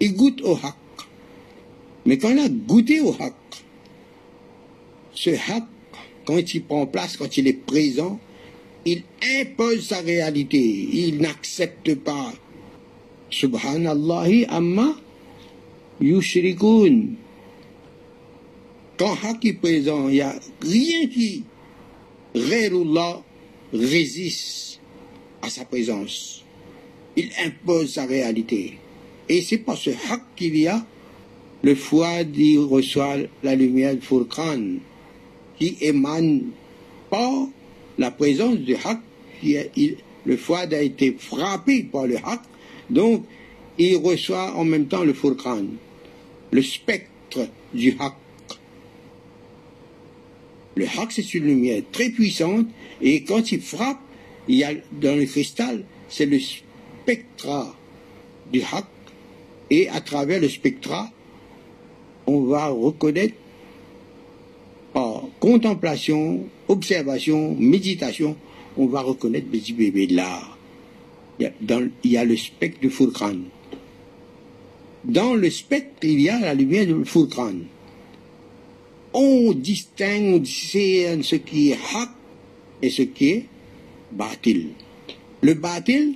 Il 0.00 0.14
goûte 0.14 0.42
au 0.42 0.54
haqq. 0.54 0.85
Mais 2.06 2.18
quand 2.18 2.30
il 2.30 2.38
a 2.38 2.48
goûté 2.48 3.00
au 3.00 3.14
haqq, 3.18 3.34
ce 5.12 5.30
haqq, 5.30 5.64
quand 6.24 6.54
il 6.54 6.62
prend 6.62 6.86
place, 6.86 7.16
quand 7.16 7.36
il 7.36 7.46
est 7.48 7.52
présent, 7.52 8.18
il 8.84 9.02
impose 9.40 9.88
sa 9.88 10.00
réalité. 10.00 10.88
Il 10.92 11.18
n'accepte 11.18 11.96
pas. 11.96 12.32
Subhanallahi 13.30 14.46
amma 14.48 14.96
yushrikun. 16.00 17.16
Quand 18.96 19.14
Haq 19.22 19.44
est 19.44 19.52
présent, 19.54 20.08
il 20.08 20.14
n'y 20.14 20.20
a 20.22 20.34
rien 20.62 21.06
qui, 21.08 21.44
résiste 23.72 24.80
à 25.42 25.50
sa 25.50 25.64
présence. 25.64 26.44
il 27.16 27.30
impose 27.44 27.94
sa 27.94 28.06
réalité. 28.06 28.78
Et 29.28 29.42
c'est 29.42 29.58
par 29.58 29.76
ce 29.76 29.90
haq 29.90 30.22
qu'il 30.36 30.56
y 30.56 30.68
a 30.68 30.86
le 31.66 31.74
foie 31.74 32.22
reçoit 32.70 33.16
la 33.42 33.56
lumière 33.56 33.96
du 33.96 34.80
qui 35.58 35.76
émane 35.80 36.42
par 37.10 37.48
la 37.98 38.12
présence 38.12 38.58
du 38.58 38.76
haq. 38.76 39.00
le 40.24 40.36
foie 40.36 40.60
a 40.60 40.80
été 40.80 41.16
frappé 41.18 41.82
par 41.82 42.06
le 42.06 42.18
haq, 42.18 42.42
donc 42.88 43.24
il 43.78 43.96
reçoit 43.96 44.54
en 44.54 44.64
même 44.64 44.86
temps 44.86 45.02
le 45.02 45.12
Furqan, 45.12 45.64
le 46.52 46.62
spectre 46.62 47.48
du 47.74 47.96
haq. 47.98 48.14
Le 50.76 50.86
haq, 50.86 51.10
c'est 51.10 51.34
une 51.34 51.46
lumière 51.46 51.82
très 51.90 52.10
puissante, 52.10 52.68
et 53.02 53.24
quand 53.24 53.50
il 53.50 53.60
frappe, 53.60 53.98
il 54.46 54.54
y 54.54 54.62
a 54.62 54.70
dans 54.92 55.16
le 55.16 55.24
cristal, 55.24 55.84
c'est 56.08 56.26
le 56.26 56.38
spectra 56.38 57.74
du 58.52 58.62
haq, 58.62 58.86
et 59.70 59.88
à 59.88 60.00
travers 60.00 60.40
le 60.40 60.48
spectra, 60.48 61.10
on 62.26 62.40
va 62.42 62.68
reconnaître 62.68 63.34
par 64.92 65.22
contemplation, 65.40 66.44
observation, 66.68 67.54
méditation, 67.58 68.36
on 68.76 68.86
va 68.86 69.00
reconnaître 69.02 69.48
petit 69.48 69.72
bébé 69.72 70.06
là. 70.06 70.42
Il 71.38 71.52
y, 72.04 72.16
a, 72.16 72.24
le 72.24 72.36
spectre 72.36 72.80
du 72.80 72.88
Furqan. 72.88 73.36
Dans 75.04 75.34
le 75.34 75.50
spectre, 75.50 76.04
il 76.04 76.20
y 76.20 76.30
a 76.30 76.40
la 76.40 76.54
lumière 76.54 76.86
du 76.86 77.04
Furqan. 77.04 77.56
On 79.12 79.52
distingue, 79.52 80.34
on 80.34 80.38
discerne 80.38 81.22
ce 81.22 81.36
qui 81.36 81.70
est 81.70 81.78
haq 81.94 82.08
et 82.80 82.90
ce 82.90 83.02
qui 83.02 83.28
est 83.30 83.46
batil. 84.12 84.68
Le 85.42 85.54
batil 85.54 86.14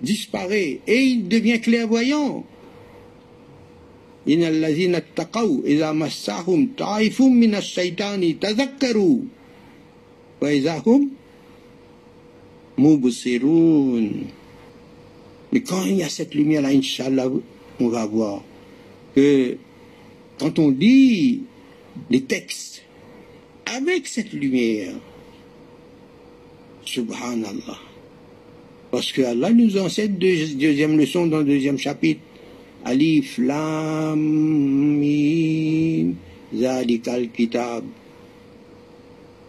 disparaît 0.00 0.80
et 0.86 1.00
il 1.00 1.28
devient 1.28 1.60
clairvoyant. 1.60 2.44
إن 4.27 4.43
الذين 4.43 4.95
اتقوا 4.95 5.63
إذا 5.65 5.91
مسهم 5.91 6.69
طائف 6.77 7.21
من 7.21 7.55
الشيطان 7.55 8.39
تذكروا 8.39 9.19
وإذا 10.41 10.83
هم 10.85 11.09
مبصرون 12.77 14.27
Mais 15.51 15.61
quand 15.61 15.83
il 15.85 15.95
y 15.95 16.03
a 16.03 16.09
cette 16.09 16.35
lumière-là, 16.35 16.69
Inch'Allah, 16.69 17.27
on 17.79 17.87
va 17.87 18.05
voir 18.05 18.43
que 19.15 19.57
quand 20.37 20.59
on 20.59 20.69
lit 20.69 21.41
les 22.11 22.21
textes 22.21 22.83
avec 23.65 24.05
cette 24.05 24.31
lumière, 24.31 24.93
Subhanallah, 26.85 27.79
parce 28.91 29.11
que 29.11 29.23
Allah 29.23 29.51
nous 29.51 29.77
enseigne 29.77 30.17
deuxième 30.17 30.99
leçon 30.99 31.25
dans 31.25 31.39
le 31.39 31.45
deuxième 31.45 31.79
chapitre, 31.79 32.21
Alif 32.84 33.38
Lam 33.38 34.20
Mim 35.00 36.14
Kitab. 37.32 37.84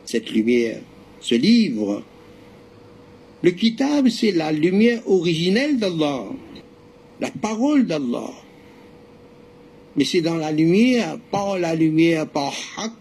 Cette 0.06 0.32
lumière, 0.32 0.80
ce 1.20 1.36
livre. 1.36 2.04
Le 3.42 3.52
Kitab, 3.52 4.08
c'est 4.08 4.32
la 4.32 4.52
lumière 4.52 5.02
originelle 5.08 5.78
d'Allah, 5.78 6.26
la 7.20 7.30
parole 7.30 7.86
d'Allah. 7.86 8.32
Mais 9.96 10.06
c'est 10.06 10.22
dans 10.22 10.38
la 10.38 10.52
lumière, 10.52 11.18
par 11.32 11.60
la 11.60 11.76
lumière, 11.76 12.28
par 12.28 12.54
Haq, 12.78 12.92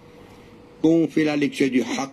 qu'on 0.83 1.09
fait 1.09 1.25
la 1.25 1.37
lecture 1.37 1.71
du 1.71 1.83
Haq. 1.83 2.11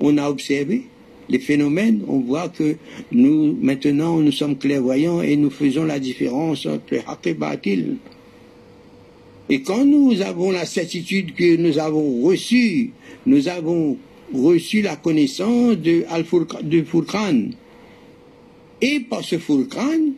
On 0.00 0.18
a 0.18 0.28
observé 0.28 0.84
les 1.28 1.38
phénomènes, 1.38 2.02
on 2.08 2.20
voit 2.20 2.48
que 2.48 2.76
nous, 3.12 3.56
maintenant, 3.60 4.18
nous 4.18 4.32
sommes 4.32 4.56
clairvoyants 4.56 5.20
et 5.20 5.36
nous 5.36 5.50
faisons 5.50 5.84
la 5.84 5.98
différence 5.98 6.66
entre 6.66 6.96
haq 7.06 7.26
et 7.26 7.34
batil. 7.34 7.96
Et 9.50 9.62
quand 9.62 9.84
nous 9.84 10.20
avons 10.20 10.50
la 10.50 10.66
certitude 10.66 11.34
que 11.34 11.56
nous 11.56 11.78
avons 11.78 12.22
reçu, 12.22 12.90
nous 13.26 13.48
avons 13.48 13.96
reçu 14.34 14.82
la 14.82 14.96
connaissance 14.96 15.78
de, 15.78 16.04
de 16.62 16.82
Furqan, 16.82 17.50
et 18.80 19.00
par 19.00 19.24
ce 19.24 19.38
Furqan, 19.38 20.12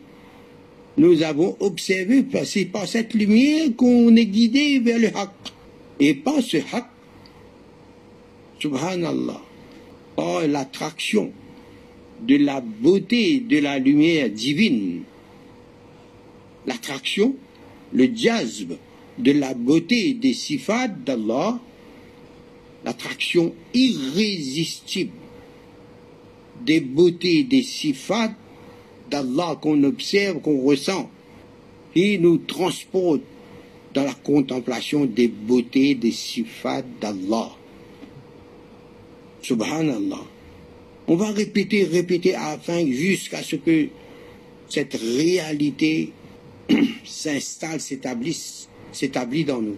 nous 0.97 1.23
avons 1.23 1.55
observé, 1.59 2.23
c'est 2.43 2.65
par 2.65 2.87
cette 2.87 3.13
lumière 3.13 3.69
qu'on 3.75 4.15
est 4.15 4.25
guidé 4.25 4.79
vers 4.79 4.99
le 4.99 5.07
haq. 5.07 5.29
Et 5.99 6.13
par 6.13 6.41
ce 6.41 6.57
haq, 6.57 6.85
subhanallah, 8.59 9.41
l'attraction 10.47 11.31
de 12.21 12.37
la 12.37 12.61
beauté 12.61 13.39
de 13.39 13.57
la 13.57 13.79
lumière 13.79 14.29
divine, 14.29 15.03
l'attraction, 16.65 17.35
le 17.93 18.07
diasme 18.07 18.77
de 19.17 19.31
la 19.31 19.53
beauté 19.53 20.13
des 20.13 20.33
sifat 20.33 20.87
d'Allah, 20.87 21.59
l'attraction 22.85 23.53
irrésistible 23.73 25.11
des 26.65 26.79
beautés 26.79 27.43
des 27.43 27.63
sifat 27.63 28.33
d'Allah 29.09 29.57
qu'on 29.61 29.83
observe, 29.83 30.41
qu'on 30.41 30.61
ressent, 30.61 31.09
qui 31.93 32.19
nous 32.19 32.37
transporte 32.37 33.21
dans 33.93 34.03
la 34.03 34.13
contemplation 34.13 35.05
des 35.05 35.27
beautés 35.27 35.95
des 35.95 36.11
sifat 36.11 36.83
d'Allah. 37.01 37.51
Subhanallah. 39.41 40.23
On 41.07 41.15
va 41.15 41.31
répéter, 41.31 41.83
répéter 41.83 42.35
afin 42.35 42.85
jusqu'à 42.85 43.41
ce 43.41 43.55
que 43.55 43.87
cette 44.69 44.93
réalité 44.93 46.11
s'installe, 47.03 47.81
s'établisse, 47.81 48.69
s'établit 48.91 49.43
dans 49.43 49.61
nous. 49.61 49.77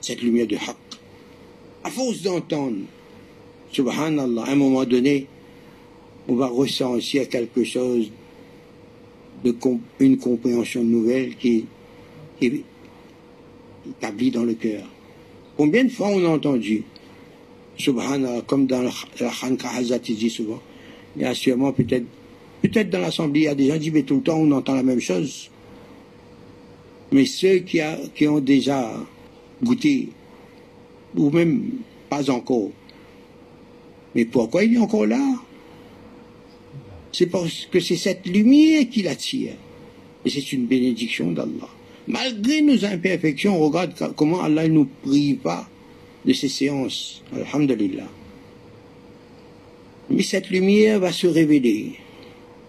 Cette 0.00 0.22
lumière 0.22 0.46
de 0.46 0.56
haqq. 0.56 0.76
À 1.84 1.90
force 1.90 2.22
d'entendre, 2.22 2.78
subhanallah, 3.72 4.44
à 4.44 4.52
un 4.52 4.56
moment 4.56 4.84
donné, 4.84 5.26
on 6.28 6.34
va 6.34 6.46
ressentir 6.46 7.28
quelque 7.28 7.64
chose 7.64 8.10
de 9.44 9.54
une 10.00 10.18
compréhension 10.18 10.82
nouvelle 10.82 11.36
qui, 11.36 11.64
qui 12.38 12.46
est 12.46 12.62
établie 13.88 14.30
dans 14.30 14.44
le 14.44 14.54
cœur. 14.54 14.84
Combien 15.56 15.84
de 15.84 15.90
fois 15.90 16.08
on 16.08 16.24
a 16.24 16.28
entendu 16.28 16.84
Subhanallah, 17.78 18.42
comme 18.42 18.66
dans 18.66 18.82
la 18.82 18.90
Khanka 19.30 19.68
Hazat, 19.68 20.00
dit 20.00 20.30
souvent. 20.30 20.60
Il 21.16 21.22
y 21.22 21.24
a 21.24 21.34
sûrement 21.34 21.72
peut-être, 21.72 22.06
peut-être 22.62 22.90
dans 22.90 23.00
l'Assemblée, 23.00 23.40
il 23.40 23.44
y 23.44 23.48
a 23.48 23.54
des 23.54 23.68
gens 23.68 23.74
qui 23.74 23.80
disent, 23.80 23.92
mais 23.92 24.02
tout 24.02 24.16
le 24.16 24.22
temps, 24.22 24.38
on 24.38 24.50
entend 24.50 24.74
la 24.74 24.82
même 24.82 25.00
chose. 25.00 25.50
Mais 27.12 27.24
ceux 27.24 27.58
qui, 27.58 27.80
ont 28.26 28.40
déjà 28.40 28.92
goûté, 29.62 30.08
ou 31.16 31.30
même 31.30 31.70
pas 32.10 32.28
encore, 32.30 32.70
mais 34.14 34.24
pourquoi 34.24 34.64
il 34.64 34.74
est 34.74 34.78
encore 34.78 35.06
là? 35.06 35.34
C'est 37.12 37.26
parce 37.26 37.66
que 37.70 37.80
c'est 37.80 37.96
cette 37.96 38.26
lumière 38.26 38.88
qui 38.90 39.02
l'attire. 39.02 39.52
Et 40.24 40.30
c'est 40.30 40.52
une 40.52 40.66
bénédiction 40.66 41.30
d'Allah. 41.30 41.68
Malgré 42.06 42.60
nos 42.62 42.84
imperfections, 42.84 43.58
regarde 43.58 43.94
comment 44.16 44.42
Allah 44.42 44.66
ne 44.66 44.74
nous 44.74 44.88
prive 45.02 45.36
pas 45.36 45.68
de 46.28 46.34
ces 46.34 46.48
séances. 46.48 47.22
Alhamdulillah. 47.34 48.06
Mais 50.10 50.22
cette 50.22 50.50
lumière 50.50 51.00
va 51.00 51.10
se 51.10 51.26
révéler. 51.26 51.94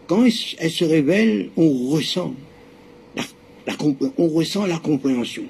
Quand 0.08 0.26
elle 0.26 0.72
se 0.72 0.86
révèle, 0.86 1.50
on 1.58 1.90
ressent 1.90 2.34
la, 3.18 3.24
on 4.18 4.28
ressent 4.30 4.66
la 4.66 4.78
compréhension. 4.78 5.44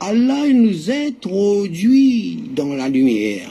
Allah 0.00 0.48
nous 0.52 0.90
introduit 0.90 2.42
dans 2.54 2.74
la 2.74 2.88
lumière. 2.88 3.50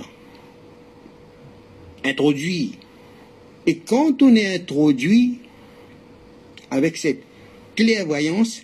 Introduit. 2.06 2.72
Et 3.66 3.76
quand 3.76 4.22
on 4.22 4.36
est 4.36 4.56
introduit 4.56 5.40
avec 6.72 6.98
cette 6.98 7.22
clairvoyance, 7.76 8.64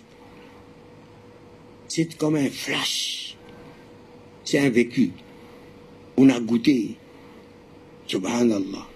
c'est 1.90 2.16
comme 2.16 2.36
un 2.36 2.48
flash. 2.48 3.36
C'est 4.44 4.60
un 4.60 4.70
vécu. 4.70 5.10
On 6.16 6.28
a 6.28 6.38
goûté. 6.38 6.94
Subhanallah. 8.06 8.86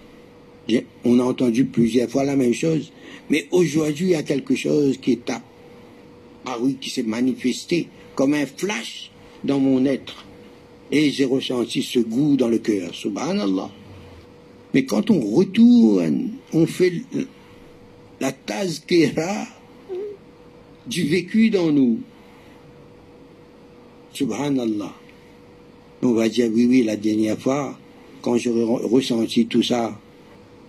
On 1.03 1.19
a 1.19 1.23
entendu 1.23 1.65
plusieurs 1.65 2.09
fois 2.09 2.23
la 2.23 2.37
même 2.37 2.53
chose. 2.53 2.93
Mais 3.29 3.47
aujourd'hui, 3.51 4.07
il 4.07 4.11
y 4.11 4.15
a 4.15 4.23
quelque 4.23 4.55
chose 4.55 4.97
qui 4.97 5.11
est 5.11 5.29
apparu, 5.29 6.75
qui 6.75 6.89
s'est 6.89 7.03
manifesté 7.03 7.89
comme 8.15 8.33
un 8.33 8.45
flash 8.45 9.11
dans 9.43 9.59
mon 9.59 9.85
être. 9.85 10.25
Et 10.89 11.11
j'ai 11.11 11.25
ressenti 11.25 11.83
ce 11.83 11.99
goût 11.99 12.37
dans 12.37 12.47
le 12.47 12.59
cœur. 12.59 12.95
Subhanallah. 12.95 13.71
Mais 14.73 14.85
quand 14.85 15.11
on 15.11 15.19
retourne, 15.19 16.31
on 16.53 16.65
fait 16.65 16.93
la 18.21 18.31
tazkira 18.31 19.47
du 20.87 21.03
vécu 21.09 21.49
dans 21.49 21.73
nous. 21.73 21.99
Subhanallah. 24.15 24.93
On 26.01 26.13
va 26.13 26.29
dire, 26.29 26.49
oui, 26.53 26.67
oui, 26.69 26.83
la 26.83 26.95
dernière 26.95 27.37
fois, 27.37 27.77
quand 28.21 28.37
j'aurais 28.37 28.87
ressenti 28.87 29.45
tout 29.45 29.63
ça, 29.63 29.99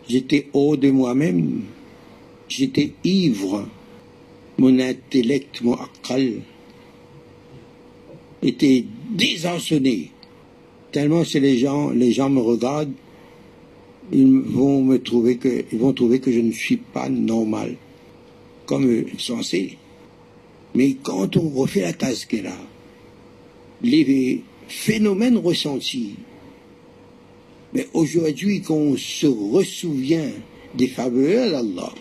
j'étais 0.09 0.49
hors 0.53 0.77
de 0.77 0.91
moi-même, 0.91 1.63
j'étais 2.49 2.93
ivre, 3.05 3.69
mon 4.59 4.79
intellect, 4.81 5.63
mon 5.63 5.75
akal 5.75 6.41
était 8.43 8.85
désarçonné. 9.11 10.11
Tellement 10.91 11.25
c'est 11.25 11.41
les 11.41 11.59
gens, 11.59 11.91
les 11.91 12.13
gens 12.13 12.31
me 12.31 12.41
regardent, 12.41 12.93
ils 14.13 14.27
vont 14.27 14.83
me 14.83 14.99
trouver 14.99 15.37
que, 15.37 15.65
ils 15.71 15.79
vont 15.79 15.93
trouver 15.93 16.21
que 16.21 16.33
je 16.33 16.41
ne 16.41 16.53
suis 16.53 16.79
pas 16.79 17.09
normal, 17.09 17.77
comme 18.65 19.05
censé. 19.19 19.77
Mais 20.75 20.97
quand 21.03 21.37
on 21.37 21.49
refait 21.51 21.83
la 21.83 21.93
là, 22.43 22.57
les 23.83 24.43
phénomènes 24.69 25.39
ressentis, 25.39 26.17
mais 27.73 27.87
aujourd'hui 27.93 28.63
qu'on 28.63 28.97
se 28.97 29.27
ressouvient 29.27 30.31
des 30.75 30.89
faveurs 30.89 31.51
d'Allah, 31.51 31.93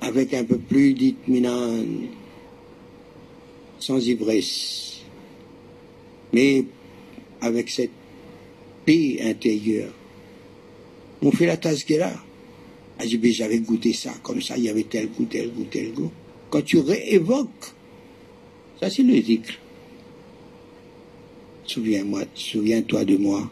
avec 0.00 0.34
un 0.34 0.44
peu 0.44 0.58
plus 0.58 0.94
d'itminan, 0.94 1.84
sans 3.78 4.06
ivresse, 4.06 5.00
mais 6.32 6.64
avec 7.40 7.70
cette 7.70 7.90
paix 8.84 9.18
intérieure. 9.22 9.92
On 11.22 11.30
fait 11.30 11.46
la 11.46 11.56
tazkira. 11.56 12.12
Ah, 12.98 13.04
j'avais 13.06 13.58
goûté 13.58 13.92
ça, 13.92 14.12
comme 14.22 14.40
ça, 14.40 14.56
il 14.56 14.64
y 14.64 14.68
avait 14.70 14.84
tel 14.84 15.08
goût, 15.08 15.26
tel 15.26 15.50
goût, 15.50 15.66
tel 15.70 15.92
goût. 15.92 16.10
Quand 16.48 16.62
tu 16.62 16.78
réévoques, 16.78 17.74
ça 18.80 18.88
c'est 18.88 19.02
le 19.02 19.20
zikr. 19.20 19.58
Souviens-moi, 21.66 22.22
souviens-toi 22.34 23.04
de 23.04 23.16
moi. 23.16 23.50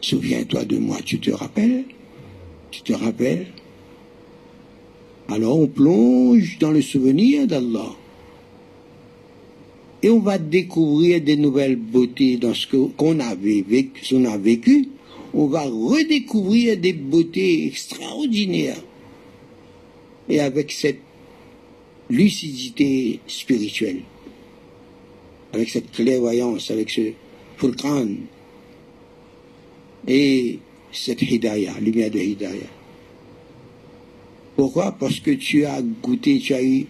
Souviens-toi 0.00 0.64
de 0.64 0.78
moi. 0.78 0.98
Tu 1.04 1.18
te 1.18 1.30
rappelles? 1.30 1.84
Tu 2.70 2.82
te 2.82 2.92
rappelles? 2.92 3.46
Alors 5.28 5.60
on 5.60 5.68
plonge 5.68 6.58
dans 6.58 6.72
le 6.72 6.82
souvenir 6.82 7.46
d'Allah. 7.46 7.92
Et 10.02 10.08
on 10.08 10.20
va 10.20 10.38
découvrir 10.38 11.20
des 11.20 11.36
nouvelles 11.36 11.76
beautés 11.76 12.36
dans 12.38 12.54
ce 12.54 12.66
qu'on 12.66 13.20
a 13.20 13.34
vécu, 13.34 13.92
a 14.26 14.38
vécu. 14.38 14.88
On 15.34 15.46
va 15.46 15.62
redécouvrir 15.62 16.78
des 16.78 16.94
beautés 16.94 17.66
extraordinaires. 17.66 18.82
Et 20.28 20.40
avec 20.40 20.72
cette 20.72 21.00
lucidité 22.08 23.20
spirituelle, 23.26 24.00
avec 25.52 25.68
cette 25.68 25.90
clairvoyance, 25.90 26.70
avec 26.70 26.90
ce 26.90 27.12
fulcran 27.56 28.06
et 30.06 30.58
cette 30.92 31.22
hidayah, 31.22 31.78
lumière 31.80 32.10
de 32.10 32.18
hidayah. 32.18 32.70
Pourquoi? 34.56 34.92
Parce 34.92 35.20
que 35.20 35.30
tu 35.32 35.64
as 35.64 35.80
goûté, 35.82 36.38
tu 36.38 36.54
as 36.54 36.62
eu 36.62 36.86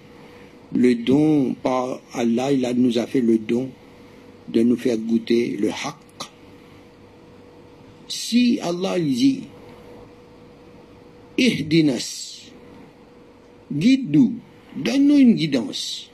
le 0.75 0.94
don 0.94 1.55
par 1.55 2.01
Allah, 2.14 2.53
il 2.53 2.68
nous 2.77 2.99
a 2.99 3.07
fait 3.07 3.20
le 3.20 3.38
don 3.38 3.70
de 4.49 4.62
nous 4.62 4.77
faire 4.77 4.99
goûter 4.99 5.57
le 5.59 5.70
haqq. 5.70 5.96
Si 8.09 8.59
Allah 8.61 8.99
dit, 8.99 9.44
ihdinas, 11.38 12.51
guide-nous, 13.73 14.35
donne-nous 14.77 15.16
une 15.18 15.35
guidance. 15.35 16.10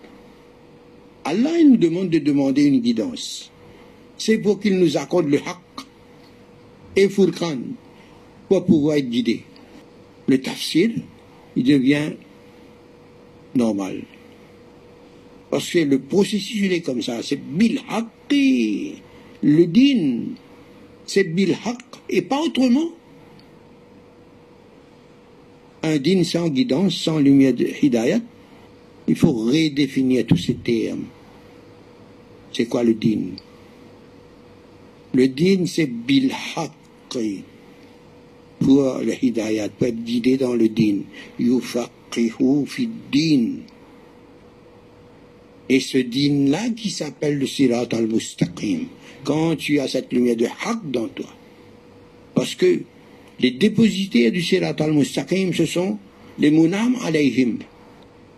Allah 1.27 1.51
nous 1.65 1.77
demande 1.77 2.09
de 2.09 2.21
demander 2.21 2.62
une 2.62 2.79
guidance. 2.79 3.51
C'est 4.17 4.39
pour 4.39 4.61
qu'il 4.61 4.79
nous 4.79 4.97
accorde 4.97 5.27
le 5.27 5.39
haqq 5.39 5.85
et 6.95 7.09
Furqan 7.09 7.59
pour 8.49 8.65
pouvoir 8.65 8.99
être 8.99 9.11
guidé. 9.11 9.43
Le 10.29 10.41
tafsir, 10.41 10.91
il 11.57 11.65
devient 11.65 12.12
normal. 13.57 14.03
Parce 15.51 15.69
que 15.69 15.81
le 15.81 15.99
processus, 15.99 16.61
il 16.62 16.73
est 16.73 16.81
comme 16.81 17.03
ça. 17.03 17.21
C'est 17.25 17.43
bil 17.43 17.81
Le 19.43 19.67
din, 19.67 20.27
c'est 21.07 21.25
bil 21.25 21.57
et 22.09 22.23
pas 22.23 22.41
autrement. 22.41 22.93
Un 25.83 25.99
din 25.99 26.23
sans 26.23 26.49
guidance, 26.49 26.95
sans 26.95 27.19
lumière 27.19 27.53
de 27.53 27.67
hidayat, 27.83 28.21
il 29.09 29.17
faut 29.17 29.33
redéfinir 29.33 30.25
tous 30.25 30.37
ces 30.37 30.55
termes. 30.55 31.07
C'est 32.57 32.64
quoi 32.64 32.83
le 32.83 32.95
din? 32.95 33.37
Le 35.12 35.29
din, 35.29 35.66
c'est 35.66 35.85
bil 35.85 36.33
Pour 38.61 38.99
le 39.05 39.12
hidayat, 39.23 39.69
pour 39.69 39.88
être 39.88 40.03
guidé 40.03 40.38
dans 40.38 40.55
le 40.55 40.71
din. 40.71 41.01
Yufaqihu 41.38 42.64
fi 42.64 42.88
din. 43.12 43.59
Et 45.69 45.81
ce 45.81 45.99
din-là 45.99 46.71
qui 46.71 46.88
s'appelle 46.88 47.37
le 47.38 47.47
sirat 47.47 47.88
al-mustaqim. 47.92 48.87
Quand 49.25 49.57
tu 49.57 49.79
as 49.79 49.88
cette 49.88 50.11
lumière 50.11 50.37
de 50.37 50.47
haq 50.47 50.90
dans 50.90 51.09
toi. 51.09 51.29
Parce 52.35 52.55
que 52.55 52.81
les 53.38 53.51
dépositaires 53.51 54.33
du 54.33 54.40
sirat 54.40 54.77
al-mustaqim, 54.79 55.53
ce 55.53 55.66
sont 55.66 55.99
les 56.38 56.51
munam 56.51 56.97
alayhim. 57.05 57.59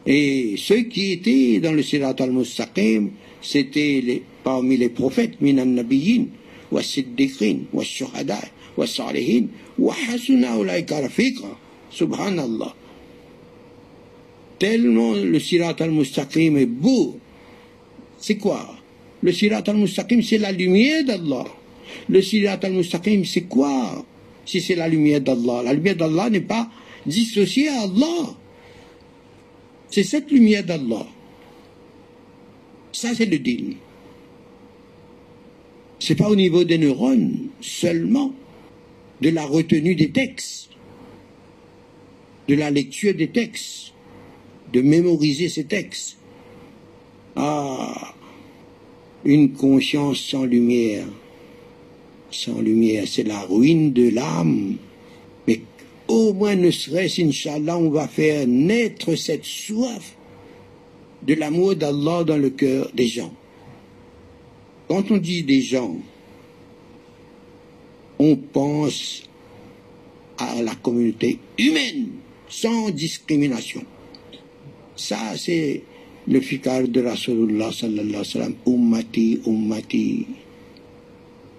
Et 0.09 0.55
ceux 0.57 0.89
qui 0.89 1.13
étaient 1.13 1.61
dans 1.61 1.73
le 1.73 1.83
sirat 1.83 2.17
al-mustaqim, 2.19 3.11
c'était 3.43 4.01
les, 4.03 4.23
parmi 4.43 4.79
les 4.79 4.89
prophètes, 4.89 5.39
minan 5.43 5.67
nabiyin, 5.67 6.29
wa 6.73 6.83
siddiqin, 6.83 7.69
wa 7.75 7.85
shuhada, 7.85 8.41
wa 8.77 8.87
salihin, 8.87 9.49
wa 9.79 9.95
hasuna 10.09 10.57
ulaika 10.57 10.97
Subhanallah 11.91 12.75
tellement 14.59 15.13
le 15.13 15.39
sirat 15.39 15.77
al-mustaqim 15.79 16.57
est 16.57 16.67
beau. 16.67 17.19
C'est 18.19 18.37
quoi? 18.37 18.75
Le 19.23 19.33
sirat 19.33 19.63
al-mustaqim, 19.67 20.23
c'est 20.23 20.39
la 20.39 20.53
lumière 20.53 21.05
d'Allah. 21.05 21.45
Le 22.09 22.21
sirat 22.23 22.59
al-mustaqim, 22.63 23.25
c'est 23.25 23.43
quoi? 23.43 24.05
Si 24.45 24.61
c'est 24.61 24.75
la 24.75 24.89
lumière 24.89 25.21
d'Allah. 25.21 25.63
La 25.65 25.73
lumière 25.73 25.97
d'Allah 25.97 26.31
n'est 26.31 26.41
pas 26.41 26.69
dissociée 27.07 27.69
à 27.69 27.83
Allah. 27.83 28.35
C'est 29.91 30.05
cette 30.05 30.31
lumière 30.31 30.65
d'Allah. 30.65 31.07
Ça, 32.93 33.15
c'est 33.15 33.27
le 33.27 33.39
din. 33.39 33.75
C'est 35.99 36.15
pas 36.15 36.29
au 36.29 36.37
niveau 36.37 36.65
des 36.65 36.79
neurones 36.79 37.49
seulement, 37.61 38.33
de 39.21 39.31
la 39.31 39.45
retenue 39.45 39.95
des 39.95 40.11
textes, 40.11 40.71
de 42.49 42.55
la 42.55 42.71
lecture 42.71 43.15
des 43.15 43.29
textes 43.29 43.93
de 44.73 44.81
mémoriser 44.83 45.49
ces 45.49 45.65
textes. 45.65 46.17
Ah, 47.37 48.15
une 49.25 49.53
conscience 49.53 50.21
sans 50.21 50.45
lumière. 50.45 51.07
Sans 52.31 52.61
lumière, 52.61 53.05
c'est 53.07 53.23
la 53.23 53.41
ruine 53.41 53.93
de 53.93 54.11
l'âme. 54.11 54.77
Au 56.09 56.33
moins 56.33 56.57
ne 56.57 56.71
serait-ce, 56.71 57.21
Inch'Allah, 57.21 57.79
on 57.79 57.91
va 57.91 58.09
faire 58.09 58.47
naître 58.47 59.15
cette 59.15 59.45
soif 59.45 60.17
de 61.23 61.35
l'amour 61.35 61.77
d'Allah 61.77 62.25
dans 62.25 62.39
le 62.39 62.51
cœur 62.51 62.91
des 62.95 63.07
gens. 63.07 63.33
Quand 64.89 65.11
on 65.11 65.19
dit 65.19 65.43
des 65.43 65.61
gens, 65.61 65.97
on 68.19 68.37
pense 68.37 69.23
à 70.39 70.63
la 70.63 70.75
communauté 70.77 71.39
humaine, 71.59 72.09
sans 72.49 72.91
discrimination. 72.91 73.83
Ça, 74.97 75.37
c'est 75.37 75.83
le 76.27 76.41
fikar 76.41 76.89
de 76.89 77.03
Rasulullah 77.03 77.71
sallallahu 77.71 78.01
alayhi 78.01 78.17
wa 78.17 78.25
sallam. 78.25 78.55
Ummati, 78.67 79.41
ummati. 79.47 80.27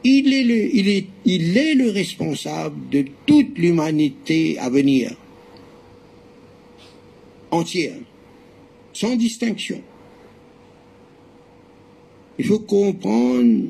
Il 0.03 0.33
est, 0.33 0.43
le, 0.43 0.75
il, 0.75 0.87
est, 0.87 1.05
il 1.25 1.57
est 1.57 1.73
le 1.73 1.91
responsable 1.91 2.89
de 2.89 3.05
toute 3.25 3.57
l'humanité 3.57 4.57
à 4.57 4.69
venir. 4.69 5.11
Entière. 7.51 7.97
Sans 8.93 9.15
distinction. 9.15 9.81
Il 12.37 12.45
faut 12.45 12.59
comprendre 12.59 13.65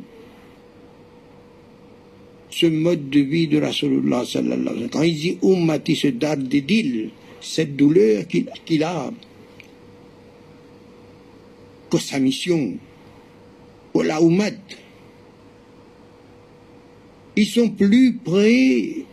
ce 2.51 2.65
mode 2.67 3.09
de 3.09 3.19
vie 3.21 3.47
de 3.47 3.59
Rasulullah 3.59 4.25
sallallahu 4.25 4.67
alayhi 4.67 4.83
wa. 4.83 4.89
Quand 4.91 5.01
il 5.01 5.15
dit 5.15 5.37
ummati, 5.41 5.95
ce 5.95 6.07
dard 6.07 6.37
d'idil, 6.37 7.09
cette 7.41 7.75
douleur 7.75 8.25
qu'il 8.27 8.83
a, 8.83 9.11
pour 11.89 12.01
sa 12.01 12.19
mission, 12.19 12.77
pour 13.91 14.03
la. 14.03 14.19
Ils 17.39 17.47
sont 17.47 17.69
plus 17.69 18.17
près 18.17 19.05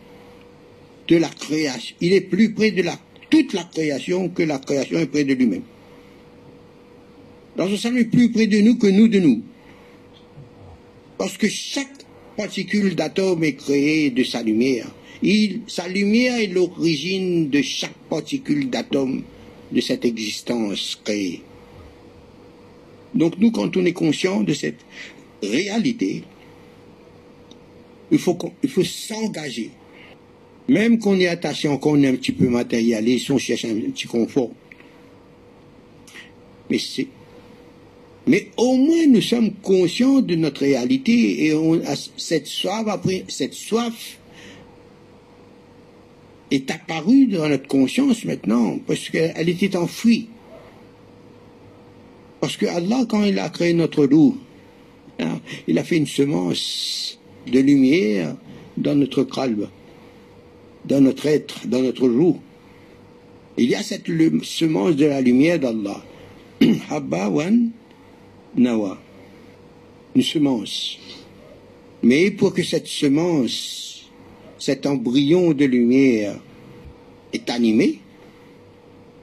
de 1.07 1.15
la 1.15 1.29
création. 1.29 1.95
Il 2.01 2.11
est 2.11 2.19
plus 2.19 2.51
près 2.51 2.71
de 2.71 2.83
toute 3.29 3.53
la 3.53 3.63
création 3.63 4.27
que 4.27 4.43
la 4.43 4.59
création 4.59 4.99
est 4.99 5.05
près 5.05 5.23
de 5.23 5.33
lui-même. 5.33 5.61
Dans 7.55 7.69
ce 7.69 7.77
sens, 7.77 7.93
est 7.95 8.03
plus 8.03 8.29
près 8.29 8.47
de 8.47 8.59
nous 8.59 8.75
que 8.75 8.87
nous 8.87 9.07
de 9.07 9.19
nous. 9.19 9.43
Parce 11.17 11.37
que 11.37 11.47
chaque 11.47 12.03
particule 12.35 12.95
d'atome 12.95 13.45
est 13.45 13.53
créée 13.53 14.09
de 14.09 14.25
sa 14.25 14.43
lumière. 14.43 14.87
Sa 15.67 15.87
lumière 15.87 16.37
est 16.37 16.47
l'origine 16.47 17.49
de 17.49 17.61
chaque 17.61 17.95
particule 18.09 18.69
d'atome 18.69 19.23
de 19.71 19.79
cette 19.79 20.03
existence 20.03 20.99
créée. 21.01 21.43
Donc 23.15 23.37
nous, 23.39 23.51
quand 23.51 23.77
on 23.77 23.85
est 23.85 23.93
conscient 23.93 24.41
de 24.41 24.53
cette 24.53 24.81
réalité, 25.41 26.23
il 28.11 28.19
faut, 28.19 28.37
il 28.63 28.69
faut 28.69 28.83
s'engager. 28.83 29.71
Même 30.67 30.99
qu'on 30.99 31.19
est 31.19 31.27
attaché, 31.27 31.69
qu'on 31.79 32.01
est 32.03 32.07
un 32.07 32.15
petit 32.15 32.33
peu 32.33 32.49
matérialiste, 32.49 33.31
on 33.31 33.37
cherche 33.37 33.65
un 33.65 33.75
petit 33.75 34.07
confort. 34.07 34.51
Mais 36.69 36.79
c'est 36.79 37.07
mais 38.29 38.49
au 38.57 38.75
moins 38.75 39.07
nous 39.07 39.21
sommes 39.21 39.53
conscients 39.53 40.19
de 40.19 40.35
notre 40.35 40.59
réalité 40.59 41.45
et 41.45 41.53
on 41.53 41.75
a 41.75 41.95
cette 42.17 42.45
soif 42.45 42.85
après 42.89 43.23
cette 43.29 43.53
soif 43.53 44.17
est 46.51 46.69
apparue 46.69 47.27
dans 47.27 47.47
notre 47.47 47.67
conscience 47.67 48.25
maintenant 48.25 48.79
parce 48.85 49.09
qu'elle 49.09 49.47
était 49.49 49.75
enfouie. 49.77 50.27
Parce 52.39 52.57
que 52.57 52.65
Allah, 52.65 53.05
quand 53.09 53.23
il 53.23 53.39
a 53.39 53.49
créé 53.49 53.73
notre 53.73 54.05
loup, 54.05 54.37
hein, 55.19 55.39
il 55.67 55.77
a 55.79 55.83
fait 55.83 55.97
une 55.97 56.07
semence 56.07 57.16
de 57.51 57.59
lumière 57.59 58.35
dans 58.77 58.95
notre 58.95 59.23
calme, 59.23 59.67
dans 60.85 61.01
notre 61.01 61.25
être, 61.25 61.67
dans 61.67 61.81
notre 61.81 62.07
loup. 62.07 62.39
Il 63.57 63.69
y 63.69 63.75
a 63.75 63.81
cette 63.81 64.07
semence 64.43 64.95
de 64.95 65.05
la 65.05 65.21
lumière 65.21 65.59
d'Allah. 65.59 66.03
Habba 66.89 67.29
wan 67.29 67.71
nawa. 68.55 68.97
Une 70.15 70.21
semence. 70.21 70.97
Mais 72.03 72.31
pour 72.31 72.53
que 72.53 72.63
cette 72.63 72.87
semence, 72.87 74.09
cet 74.59 74.85
embryon 74.85 75.53
de 75.53 75.65
lumière 75.65 76.39
est 77.33 77.49
animé, 77.49 77.99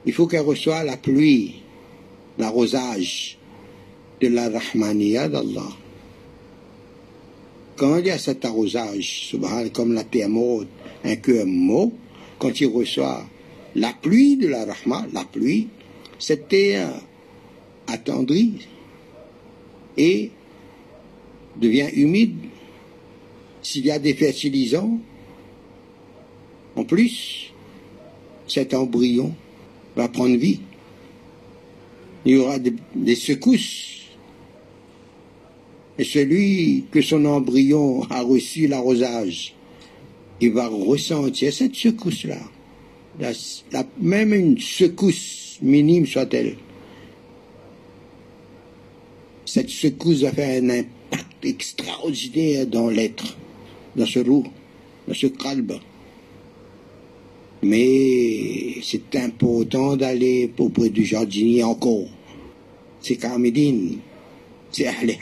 il 0.05 0.13
faut 0.13 0.27
qu'elle 0.27 0.41
reçoive 0.41 0.85
la 0.85 0.97
pluie 0.97 1.55
l'arrosage 2.37 3.37
de 4.21 4.27
la 4.27 4.49
Rahmaniya 4.49 5.29
d'Allah. 5.29 5.84
Quand 7.75 7.97
il 7.97 8.07
y 8.07 8.09
a 8.09 8.17
cet 8.17 8.45
arrosage, 8.45 9.35
comme 9.73 9.93
la 9.93 10.03
terre 10.03 10.29
morte, 10.29 10.67
un 11.03 11.15
cœur 11.17 11.45
quand 12.39 12.59
il 12.59 12.67
reçoit 12.67 13.25
la 13.75 13.93
pluie 13.93 14.37
de 14.37 14.47
la 14.47 14.65
Rahma, 14.65 15.05
la 15.13 15.25
pluie, 15.25 15.67
cette 16.17 16.47
terre 16.47 16.89
attendrie 17.87 18.67
et 19.97 20.31
devient 21.57 21.89
humide. 21.93 22.35
S'il 23.61 23.85
y 23.85 23.91
a 23.91 23.99
des 23.99 24.13
fertilisants, 24.13 24.99
en 26.75 26.83
plus, 26.83 27.51
cet 28.47 28.73
embryon 28.73 29.33
va 29.95 30.07
prendre 30.07 30.35
vie 30.37 30.59
il 32.25 32.31
y 32.33 32.37
aura 32.37 32.57
des, 32.59 33.15
secousses. 33.15 33.94
Et 35.97 36.03
celui 36.03 36.85
que 36.91 37.01
son 37.01 37.23
embryon 37.25 38.03
a 38.09 38.21
reçu 38.21 38.67
l'arrosage, 38.67 39.53
il 40.41 40.51
va 40.51 40.67
ressentir 40.67 41.53
cette 41.53 41.75
secousse-là. 41.75 42.39
même 44.01 44.33
une 44.33 44.59
secousse 44.59 45.57
minime 45.61 46.05
soit-elle. 46.05 46.57
Cette 49.45 49.69
secousse 49.69 50.21
va 50.23 50.31
faire 50.31 50.61
un 50.61 50.69
impact 50.69 51.45
extraordinaire 51.45 52.67
dans 52.67 52.89
l'être, 52.89 53.37
dans 53.95 54.05
ce 54.05 54.19
loup, 54.19 54.45
dans 55.07 55.13
ce 55.13 55.27
calme. 55.27 55.79
Mais 57.63 58.81
c'est 58.83 59.15
important 59.15 59.95
d'aller 59.95 60.51
auprès 60.57 60.89
du 60.89 61.05
jardinier 61.05 61.63
encore. 61.63 62.09
C'est 62.99 63.15
Carmidine, 63.15 63.99
c'est 64.71 64.87
Ahl 64.87 65.15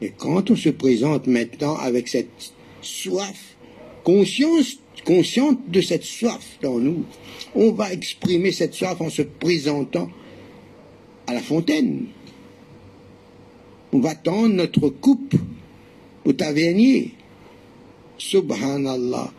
Et 0.00 0.12
quand 0.16 0.50
on 0.50 0.56
se 0.56 0.68
présente 0.68 1.26
maintenant 1.26 1.76
avec 1.76 2.08
cette 2.08 2.52
soif, 2.82 3.56
conscience, 4.04 4.78
consciente 5.04 5.58
de 5.68 5.80
cette 5.80 6.04
soif 6.04 6.58
dans 6.62 6.78
nous, 6.78 7.04
on 7.54 7.72
va 7.72 7.92
exprimer 7.92 8.52
cette 8.52 8.74
soif 8.74 9.00
en 9.00 9.10
se 9.10 9.22
présentant 9.22 10.08
à 11.26 11.34
la 11.34 11.40
fontaine. 11.40 12.06
On 13.92 14.00
va 14.00 14.14
tendre 14.14 14.54
notre 14.54 14.88
coupe 14.88 15.34
au 16.24 16.32
tavernier. 16.32 17.12
Subhanallah. 18.18 19.32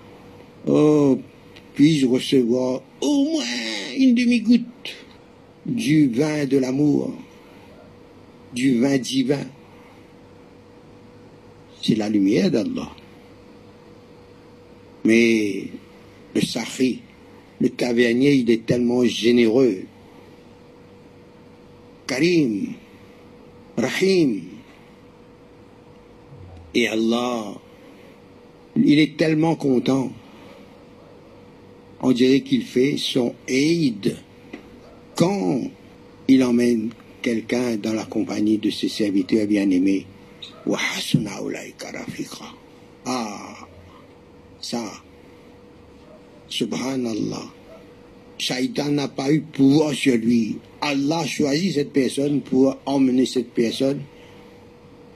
Oh, 0.67 1.19
puis-je 1.75 2.05
recevoir 2.05 2.81
au 3.01 3.23
moins 3.23 3.43
une 3.97 4.13
demi-goutte 4.13 4.95
du 5.65 6.09
vin 6.09 6.45
de 6.45 6.57
l'amour, 6.57 7.13
du 8.53 8.79
vin 8.81 8.97
divin? 8.97 9.45
C'est 11.81 11.95
la 11.95 12.09
lumière 12.09 12.51
d'Allah. 12.51 12.89
Mais 15.05 15.65
le 16.35 16.41
Sahri, 16.41 16.99
le 17.61 17.69
tavernier, 17.69 18.33
il 18.33 18.49
est 18.51 18.65
tellement 18.65 19.03
généreux. 19.05 19.83
Karim, 22.07 22.73
Rahim. 23.77 24.41
Et 26.75 26.87
Allah, 26.87 27.55
il 28.75 28.99
est 28.99 29.17
tellement 29.17 29.55
content 29.55 30.11
on 32.01 32.11
dirait 32.11 32.41
qu'il 32.41 32.63
fait 32.63 32.95
son 32.97 33.33
aide 33.47 34.17
quand 35.15 35.61
il 36.27 36.43
emmène 36.43 36.89
quelqu'un 37.21 37.75
dans 37.75 37.93
la 37.93 38.05
compagnie 38.05 38.57
de 38.57 38.69
ses 38.69 38.87
serviteurs 38.87 39.47
bien-aimés. 39.47 40.05
Ah, 43.05 43.55
ça, 44.62 44.84
subhanallah. 46.47 47.49
Shaitan 48.38 48.91
n'a 48.91 49.08
pas 49.08 49.32
eu 49.32 49.41
pouvoir 49.41 49.93
sur 49.93 50.15
lui. 50.15 50.58
Allah 50.82 51.25
choisit 51.25 51.73
cette 51.73 51.91
personne 51.91 52.41
pour 52.41 52.77
emmener 52.86 53.25
cette 53.25 53.51
personne 53.51 54.01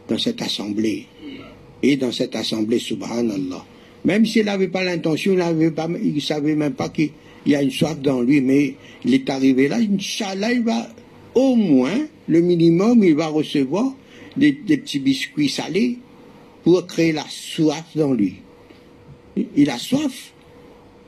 dans 0.08 0.18
cette 0.18 0.42
assemblée. 0.42 1.08
Et 1.82 1.98
dans 1.98 2.12
cette 2.12 2.36
assemblée, 2.36 2.80
subhanallah. 2.80 3.64
Même 4.06 4.26
s'il 4.26 4.46
n'avait 4.46 4.68
pas 4.68 4.84
l'intention, 4.84 5.34
il 5.34 6.14
ne 6.16 6.20
savait 6.20 6.56
même 6.56 6.74
pas 6.74 6.90
qu'il 6.90 7.12
y 7.46 7.56
a 7.56 7.62
une 7.62 7.72
soif 7.72 8.00
dans 8.00 8.22
lui, 8.22 8.42
mais 8.42 8.76
il 9.06 9.14
est 9.14 9.30
arrivé 9.30 9.68
là, 9.68 9.78
Inch'Allah, 9.78 10.52
il 10.52 10.64
va 10.64 10.88
au 11.36 11.56
moins, 11.56 12.08
le 12.28 12.42
minimum, 12.42 13.04
il 13.04 13.16
va 13.16 13.28
recevoir 13.28 13.94
des, 14.38 14.54
petits 14.54 15.00
biscuits 15.00 15.50
salés 15.50 16.00
pour 16.64 16.86
créer 16.88 17.12
la 17.12 17.26
soif 17.30 17.86
dans 17.96 18.14
lui. 18.14 18.36
Il 19.56 19.70
a 19.70 19.78
soif, 19.78 20.34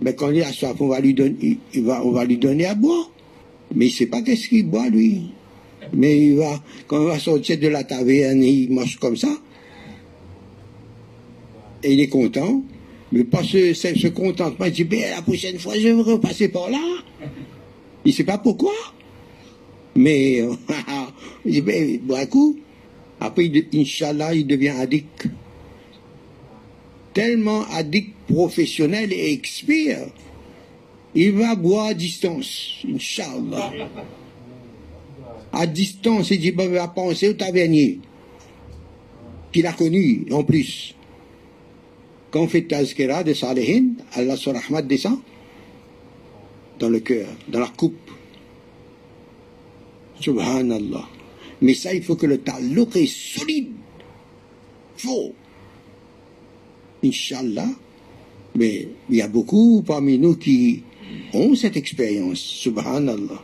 mais 0.02 0.16
quand 0.16 0.32
il 0.32 0.42
a 0.44 0.52
soif, 0.52 0.76
on 0.80 0.88
va 0.88 1.00
lui 1.00 1.14
donner, 1.14 1.58
il 1.74 1.84
va, 1.84 2.06
on 2.06 2.12
va 2.12 2.26
lui 2.26 2.38
donner 2.38 2.66
à 2.66 2.76
boire. 2.76 3.12
Mais 3.74 3.88
il 3.88 3.90
ne 3.90 3.94
sait 3.94 4.06
pas 4.08 4.22
qu'est-ce 4.22 4.50
qu'il 4.50 4.68
boit, 4.68 4.90
lui. 4.90 5.30
Mais 5.94 6.28
il 6.28 6.36
va, 6.36 6.62
quand 6.88 7.02
il 7.02 7.08
va 7.08 7.20
sortir 7.20 7.60
de 7.60 7.68
la 7.68 7.84
taverne, 7.84 8.44
il 8.44 8.72
mange 8.72 8.98
comme 8.98 9.18
ça. 9.18 9.30
Et 11.84 11.94
il 11.94 12.00
est 12.00 12.08
content. 12.08 12.64
Mais 13.12 13.24
pas 13.24 13.44
ce, 13.44 13.74
ce, 13.74 14.08
contentement. 14.08 14.66
Il 14.66 14.72
dit, 14.72 14.84
ben, 14.84 15.02
la 15.16 15.22
prochaine 15.22 15.60
fois, 15.60 15.76
je 15.76 15.90
vais 15.90 16.02
repasser 16.02 16.50
par 16.50 16.70
là. 16.70 16.80
Il 18.04 18.10
ne 18.10 18.14
sait 18.14 18.24
pas 18.24 18.38
pourquoi. 18.38 18.74
Mais, 19.96 20.44
il 21.46 21.52
dit, 21.52 21.62
ben, 21.62 22.00
bois 22.00 22.20
un 22.20 22.26
coup. 22.26 22.58
Après, 23.20 23.52
Inch'Allah, 23.74 24.34
il 24.34 24.48
devient 24.48 24.70
addict. 24.70 25.28
Tellement 27.14 27.64
addict 27.72 28.14
professionnel 28.28 29.14
et 29.14 29.32
expert. 29.32 30.08
Il 31.14 31.32
va 31.32 31.56
boire 31.56 31.88
à 31.88 31.94
distance, 31.94 32.84
Inch'Allah. 32.88 33.72
À 35.54 35.66
distance, 35.66 36.32
il 36.32 36.40
dit, 36.40 36.52
ben, 36.52 36.70
va 36.70 36.90
penser 36.90 37.30
au 37.30 37.34
tavernier. 37.34 38.00
Qu'il 39.54 39.66
a 39.66 39.72
connu, 39.72 40.26
en 40.32 40.44
plus. 40.44 40.94
Quand 42.32 42.42
on 42.42 42.48
fait 42.50 42.64
tazkira 42.64 43.24
de 43.24 43.34
Salihin, 43.34 43.94
Allah 44.14 44.36
sur 44.36 44.54
descend 44.84 45.20
dans 46.80 46.90
le 46.90 47.00
cœur, 47.00 47.28
dans 47.48 47.62
la 47.62 47.68
coupe. 47.68 48.12
Subhanallah. 50.20 51.15
Mais 51.66 51.74
ça, 51.74 51.92
il 51.96 52.04
faut 52.04 52.16
que 52.16 52.28
le 52.28 52.38
taluk 52.38 52.96
est 52.96 53.10
solide. 53.10 53.72
Faux. 54.98 55.34
Inch'Allah. 57.04 57.70
Mais 58.54 58.88
il 59.10 59.16
y 59.16 59.22
a 59.24 59.28
beaucoup 59.28 59.82
parmi 59.82 60.20
nous 60.20 60.36
qui 60.36 60.84
ont 61.34 61.56
cette 61.56 61.76
expérience. 61.76 62.38
Subhanallah. 62.38 63.42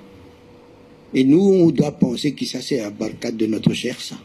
Et 1.15 1.23
nous, 1.23 1.39
on 1.41 1.71
doit 1.71 1.93
penser 1.93 2.33
que 2.33 2.45
ça, 2.45 2.61
c'est 2.61 2.77
la 2.77 2.91
barcade 2.91 3.37
de 3.37 3.47
notre 3.47 3.73
cher 3.73 3.99
ça. 3.99 4.19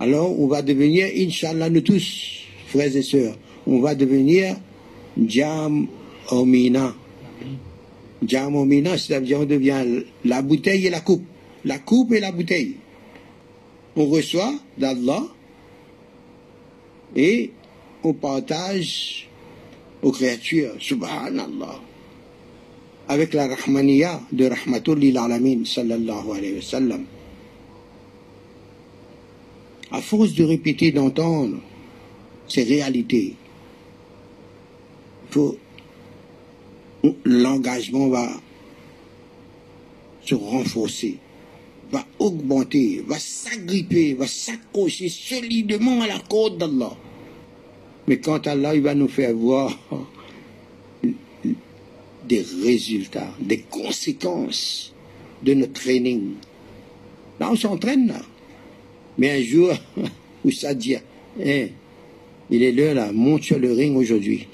Alors, 0.00 0.36
on 0.40 0.48
va 0.48 0.62
devenir, 0.62 1.06
Inch'Allah, 1.16 1.70
nous 1.70 1.82
tous, 1.82 2.40
frères 2.66 2.96
et 2.96 3.02
sœurs, 3.02 3.38
on 3.68 3.78
va 3.78 3.94
devenir 3.94 4.56
Jam 5.28 5.86
Omina. 6.32 6.92
Jam 8.26 8.56
Omina, 8.56 8.98
c'est-à-dire 8.98 9.42
on 9.42 9.44
devient 9.44 10.02
la 10.24 10.42
bouteille 10.42 10.88
et 10.88 10.90
la 10.90 11.02
coupe. 11.02 11.22
La 11.64 11.78
coupe 11.78 12.12
et 12.12 12.18
la 12.18 12.32
bouteille. 12.32 12.78
On 13.96 14.06
reçoit 14.06 14.54
d'Allah 14.76 15.24
et 17.14 17.50
on 18.04 18.12
partage 18.12 19.28
aux 20.02 20.12
créatures. 20.12 20.74
Subhanallah. 20.78 21.80
Avec 23.08 23.32
la 23.34 23.48
Rahmaniya 23.48 24.20
de 24.32 24.46
Rahmatul 24.46 25.00
sallallahu 25.64 26.30
alayhi 26.36 26.56
wa 26.56 26.62
sallam. 26.62 27.04
À 29.90 30.02
force 30.02 30.34
de 30.34 30.44
répéter, 30.44 30.92
d'entendre 30.92 31.58
ces 32.48 32.64
réalités, 32.64 33.34
l'engagement 37.24 38.08
va 38.08 38.28
se 40.22 40.34
renforcer, 40.34 41.18
va 41.90 42.04
augmenter, 42.18 43.02
va 43.06 43.18
s'agripper, 43.18 44.14
va 44.14 44.26
s'accrocher 44.26 45.08
solidement 45.08 46.00
à 46.02 46.08
la 46.08 46.18
corde 46.18 46.58
d'Allah. 46.58 46.96
Mais 48.08 48.18
quand 48.18 48.46
Allah 48.46 48.74
il 48.74 48.82
va 48.82 48.94
nous 48.94 49.08
faire 49.08 49.34
voir 49.34 49.76
des 52.28 52.44
résultats, 52.62 53.32
des 53.40 53.60
conséquences 53.60 54.92
de 55.42 55.54
notre 55.54 55.74
training, 55.74 56.34
là 57.40 57.50
on 57.50 57.56
s'entraîne 57.56 58.08
là. 58.08 58.22
Mais 59.18 59.30
un 59.30 59.42
jour, 59.42 59.72
où 60.44 60.50
ça 60.50 60.74
dit, 60.74 60.96
hein, 60.96 61.66
il 62.50 62.62
est 62.62 62.72
l'heure 62.72 62.94
là, 62.94 63.12
monte 63.12 63.44
sur 63.44 63.58
le 63.58 63.72
ring 63.72 63.96
aujourd'hui. 63.96 64.46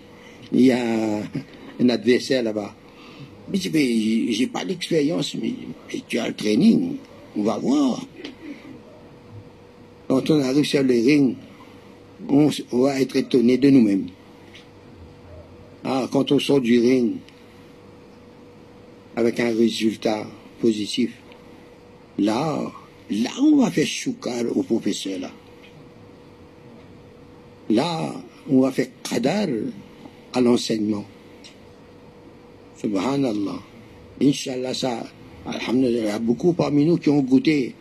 Il 0.52 0.62
y 0.62 0.72
a 0.72 0.78
un 1.80 1.88
adversaire 1.88 2.42
là-bas. 2.42 2.74
Mais 3.50 3.58
je 3.58 3.70
j'ai 4.30 4.46
pas 4.46 4.64
d'expérience, 4.64 5.34
mais, 5.34 5.52
tu 6.08 6.18
as 6.18 6.28
le 6.28 6.34
training. 6.34 6.96
On 7.36 7.42
va 7.42 7.58
voir. 7.58 8.00
Quand 10.08 10.28
on 10.30 10.40
arrive 10.40 10.64
sur 10.64 10.82
le 10.82 10.92
ring, 10.92 11.36
on, 12.28 12.50
va 12.72 13.00
être 13.00 13.16
étonné 13.16 13.56
de 13.56 13.70
nous-mêmes. 13.70 14.08
Ah, 15.84 16.06
quand 16.12 16.30
on 16.32 16.38
sort 16.38 16.60
du 16.60 16.78
ring 16.78 17.14
avec 19.16 19.40
un 19.40 19.54
résultat 19.54 20.26
positif, 20.60 21.12
là, 22.18 22.70
là, 23.10 23.30
on 23.40 23.56
va 23.56 23.70
faire 23.70 23.86
choukar 23.86 24.44
au 24.54 24.62
professeur 24.62 25.18
là. 25.18 25.30
Là, 27.70 28.14
on 28.50 28.60
va 28.60 28.70
faire 28.70 28.88
qadar 29.02 29.48
à 30.34 30.40
l'enseignement. 30.40 31.04
Subhanallah. 32.76 33.60
Inch'Allah, 34.20 34.74
ça, 34.74 35.04
il 35.46 36.04
y 36.04 36.08
a 36.08 36.18
beaucoup 36.18 36.52
parmi 36.52 36.84
nous 36.84 36.98
qui 36.98 37.08
ont 37.10 37.20
goûté, 37.20 37.74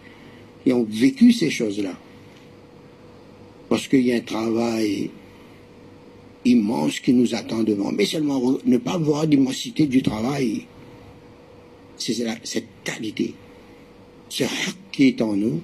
qui 0.64 0.74
ont 0.74 0.86
vécu 0.90 1.32
ces 1.32 1.50
choses-là. 1.50 1.94
Parce 3.70 3.88
qu'il 3.88 4.06
y 4.06 4.12
a 4.12 4.16
un 4.16 4.22
travail 4.22 5.10
immense 6.46 7.00
qui 7.00 7.14
nous 7.14 7.36
attend 7.36 7.64
devant. 7.64 7.92
Mais 7.92 8.06
seulement 8.06 8.58
ne 8.66 8.78
pas 8.78 8.98
voir 8.98 9.26
l'immensité 9.26 9.86
du 9.86 10.02
travail, 10.02 10.66
c'est 11.98 12.16
cette 12.44 12.68
qualité, 12.84 13.36
ce 14.30 14.44
haq 14.44 14.76
qui 14.92 15.08
est 15.08 15.22
en 15.22 15.36
nous, 15.36 15.62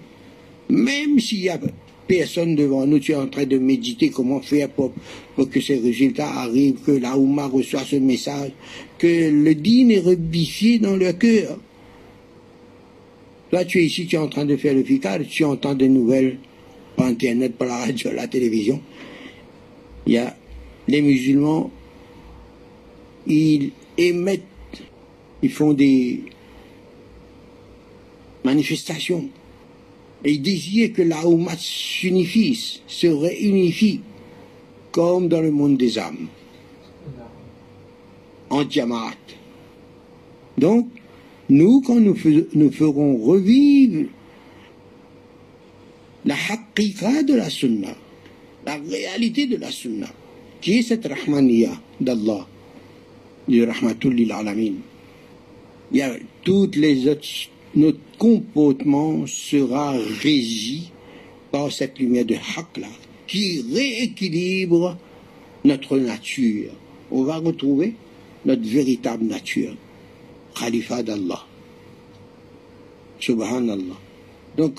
même 0.70 1.20
s'il 1.20 1.40
y 1.40 1.50
a 1.50 1.60
personne 2.08 2.56
devant 2.56 2.86
nous, 2.86 3.00
tu 3.00 3.12
es 3.12 3.16
en 3.16 3.28
train 3.28 3.46
de 3.46 3.58
méditer 3.58 4.10
comment 4.10 4.42
faire 4.42 4.70
pour, 4.70 4.94
que 5.50 5.60
ces 5.60 5.78
résultats 5.78 6.30
arrivent, 6.30 6.80
que 6.86 6.92
la 6.92 7.18
Ouma 7.18 7.48
reçoit 7.48 7.84
ce 7.84 7.98
message, 7.98 8.52
que 8.98 9.30
le 9.30 9.54
dîne 9.56 9.92
est 9.92 10.00
rebifié 10.00 10.80
dans 10.80 10.96
leur 10.96 11.18
cœur. 11.18 11.60
Là, 13.52 13.64
tu 13.64 13.80
es 13.80 13.86
ici, 13.86 14.06
tu 14.06 14.16
es 14.16 14.20
en 14.20 14.28
train 14.28 14.46
de 14.46 14.58
faire 14.58 14.74
le 14.74 14.84
fikar, 14.84 15.20
tu 15.28 15.44
entends 15.46 15.76
des 15.76 15.88
nouvelles 15.88 16.38
par 16.96 17.08
Internet, 17.08 17.56
par 17.58 17.68
la 17.68 17.78
radio, 17.78 18.12
la 18.12 18.28
télévision. 18.28 18.82
Il 20.06 20.14
y 20.14 20.18
a 20.18 20.36
les 20.88 21.02
musulmans, 21.02 21.72
ils 23.26 23.72
émettent, 23.98 24.44
ils 25.42 25.52
font 25.52 25.74
des 25.74 26.24
manifestations 28.44 29.30
et 30.24 30.32
il 30.32 30.42
désirait 30.42 30.90
que 30.90 31.04
la 31.04 31.22
s'unifie, 31.58 32.82
se 32.88 33.08
réunifie, 33.08 34.02
comme 34.92 35.28
dans 35.28 35.42
le 35.42 35.52
monde 35.52 35.78
des 35.78 35.98
âmes, 36.00 36.28
en 38.50 38.64
diamant. 38.64 39.12
Donc, 40.58 40.88
nous, 41.50 41.82
quand 41.82 42.00
nous, 42.00 42.16
nous 42.54 42.72
ferons 42.72 43.18
revivre 43.18 44.10
la 46.26 46.36
haqiqa 46.36 47.24
de 47.24 47.36
la 47.36 47.50
sunna, 47.50 47.96
la 48.66 48.76
réalité 48.78 49.48
de 49.48 49.58
la 49.58 49.72
sunna, 49.72 50.08
qui 50.62 50.80
est 50.80 50.82
cette 50.82 51.08
rahmaniya 51.08 51.72
d'Allah, 52.02 52.48
du 53.48 53.64
rahmatul 53.64 54.32
alamin. 54.32 54.74
Il 55.92 55.98
y 55.98 56.02
a 56.02 56.14
toutes 56.44 56.76
les 56.76 57.08
autres 57.08 57.50
notre 57.76 58.00
comportement 58.18 59.28
sera 59.28 59.92
régi 59.92 60.92
par 61.52 61.72
cette 61.72 62.00
lumière 62.00 62.26
de 62.26 62.36
Hakla 62.36 62.88
qui 63.28 63.64
rééquilibre 63.72 64.98
notre 65.64 65.98
nature. 65.98 66.72
On 67.12 67.24
va 67.24 67.38
retrouver 67.38 67.94
notre 68.46 68.64
véritable 68.64 69.26
nature. 69.26 69.76
Khalifa 70.60 71.04
d'Allah. 71.04 71.46
Subhanallah. 73.20 73.98
Donc, 74.56 74.76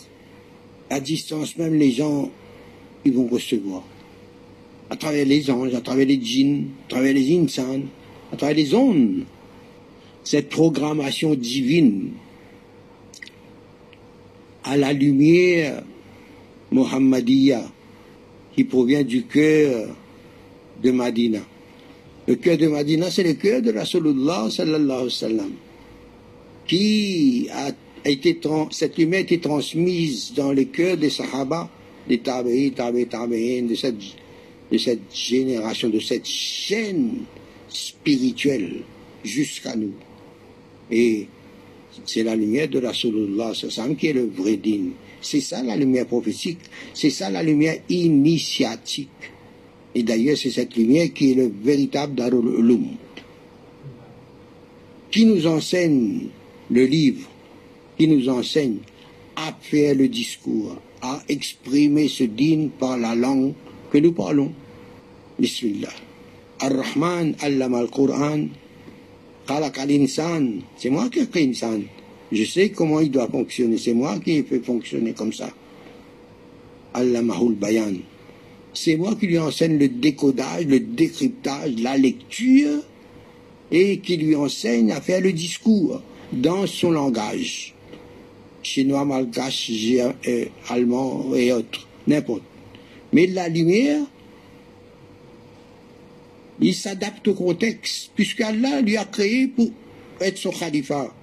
à 0.90 1.00
distance, 1.00 1.56
même 1.56 1.74
les 1.74 1.92
gens, 1.92 2.30
ils 3.04 3.12
vont 3.12 3.26
recevoir. 3.26 3.84
À 4.90 4.96
travers 4.96 5.26
les 5.26 5.50
anges, 5.50 5.74
à 5.74 5.80
travers 5.80 6.06
les 6.06 6.20
djinns, 6.20 6.68
à 6.86 6.90
travers 6.90 7.14
les 7.14 7.38
insans, 7.38 7.80
à 8.32 8.36
travers 8.36 8.56
les 8.56 8.74
ondes. 8.74 9.24
Cette 10.24 10.48
programmation 10.48 11.34
divine 11.34 12.10
à 14.64 14.76
la 14.76 14.92
lumière 14.92 15.82
Mohammadiya 16.70 17.62
qui 18.54 18.64
provient 18.64 19.02
du 19.02 19.24
cœur 19.24 19.88
de 20.82 20.90
Madina. 20.90 21.40
Le 22.26 22.34
cœur 22.34 22.58
de 22.58 22.66
Madina, 22.68 23.10
c'est 23.10 23.22
le 23.22 23.32
cœur 23.34 23.62
de 23.62 23.72
Rasulullah 23.72 24.48
sallallahu 24.50 24.90
alayhi 24.90 25.04
wa 25.04 25.10
sallam, 25.10 25.52
qui 26.68 27.48
a 27.50 27.72
été, 28.08 28.38
cette 28.70 28.96
lumière 28.98 29.20
a 29.20 29.22
été 29.22 29.40
transmise 29.40 30.32
dans 30.36 30.52
le 30.52 30.64
cœur 30.64 30.96
des 30.96 31.10
Sahaba, 31.10 31.68
des 32.06 32.18
Tabi'i, 32.18 32.72
Tabi'i, 32.72 33.06
Tabi'in, 33.06 33.64
de 33.64 33.74
cette, 33.74 33.96
de 34.70 34.78
cette 34.78 35.12
génération, 35.12 35.88
de 35.88 35.98
cette 35.98 36.26
chaîne 36.26 37.24
spirituelle 37.68 38.82
jusqu'à 39.24 39.74
nous. 39.74 39.94
Et 40.90 41.26
c'est 42.04 42.22
la 42.22 42.36
lumière 42.36 42.68
de 42.68 42.78
Rasulullah 42.78 43.52
qui 43.98 44.06
est 44.06 44.12
le 44.12 44.26
vrai 44.26 44.56
digne. 44.56 44.90
C'est 45.20 45.40
ça 45.40 45.62
la 45.62 45.74
lumière 45.74 46.06
prophétique, 46.06 46.60
c'est 46.94 47.10
ça 47.10 47.28
la 47.28 47.42
lumière 47.42 47.78
initiatique. 47.88 49.08
Et 49.94 50.02
d'ailleurs, 50.02 50.36
c'est 50.36 50.50
cette 50.50 50.76
lumière 50.76 51.12
qui 51.12 51.32
est 51.32 51.34
le 51.34 51.50
véritable 51.62 52.14
Darul 52.14 52.60
Ulum. 52.60 52.86
Qui 55.10 55.24
nous 55.24 55.46
enseigne 55.46 56.28
le 56.70 56.84
livre, 56.84 57.28
qui 57.96 58.08
nous 58.08 58.28
enseigne 58.28 58.78
à 59.36 59.54
faire 59.60 59.94
le 59.94 60.08
discours, 60.08 60.76
à 61.02 61.22
exprimer 61.28 62.08
ce 62.08 62.24
digne 62.24 62.68
par 62.68 62.96
la 62.96 63.14
langue 63.14 63.54
que 63.90 63.98
nous 63.98 64.12
parlons. 64.12 64.52
Bismillah. 65.38 65.94
Ar-Rahman 66.60 67.36
allama 67.40 67.78
al-Qur'an 67.78 68.46
c'est 70.76 70.90
moi 70.90 71.08
qui 71.08 71.20
ai 71.20 71.26
créé 71.26 71.46
l'insan. 71.46 71.80
Je 72.30 72.44
sais 72.44 72.68
comment 72.68 73.00
il 73.00 73.10
doit 73.10 73.28
fonctionner. 73.28 73.78
C'est 73.78 73.94
moi 73.94 74.18
qui 74.18 74.32
ai 74.32 74.42
fait 74.42 74.60
fonctionner 74.60 75.14
comme 75.14 75.32
ça. 75.32 75.48
Allah 76.92 77.22
Mahul 77.22 77.54
Bayan. 77.54 77.94
C'est 78.74 78.96
moi 78.96 79.16
qui 79.18 79.26
lui 79.26 79.38
enseigne 79.38 79.78
le 79.78 79.88
décodage, 79.88 80.66
le 80.66 80.80
décryptage, 80.80 81.80
la 81.80 81.96
lecture, 81.96 82.82
et 83.70 83.98
qui 84.00 84.18
lui 84.18 84.36
enseigne 84.36 84.92
à 84.92 85.00
faire 85.00 85.22
le 85.22 85.32
discours 85.32 86.02
dans 86.32 86.66
son 86.66 86.90
langage. 86.90 87.74
Chinois, 88.62 89.04
malgache, 89.04 89.70
allemand 90.68 91.34
et 91.34 91.52
autres, 91.52 91.86
n'importe. 92.06 92.42
Mais 93.12 93.26
la 93.26 93.48
lumière, 93.48 94.02
il 96.60 96.74
s'adapte 96.74 97.26
au 97.28 97.34
contexte, 97.34 98.10
puisqu'Allah 98.14 98.80
lui 98.80 98.96
a 98.96 99.04
créé 99.04 99.46
pour 99.46 99.70
être 100.20 100.36
son 100.36 100.50
khalifa. 100.50 101.14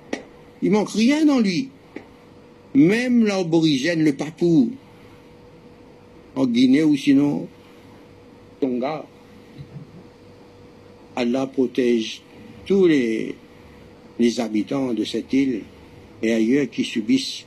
Il 0.62 0.72
manque 0.72 0.92
rien 0.92 1.26
dans 1.26 1.40
lui. 1.40 1.70
Même 2.74 3.26
l'aborigène, 3.26 4.04
le 4.04 4.14
papou, 4.14 4.72
en 6.36 6.46
Guinée 6.46 6.84
ou 6.84 6.96
sinon 6.98 7.48
Tonga, 8.60 9.06
Allah 11.16 11.48
protège 11.48 12.22
tous 12.66 12.88
les, 12.88 13.36
les 14.20 14.40
habitants 14.40 14.94
de 14.94 15.04
cette 15.04 15.32
île 15.34 15.62
et 16.22 16.34
ailleurs 16.34 16.70
qui 16.70 16.84
subissent. 16.84 17.46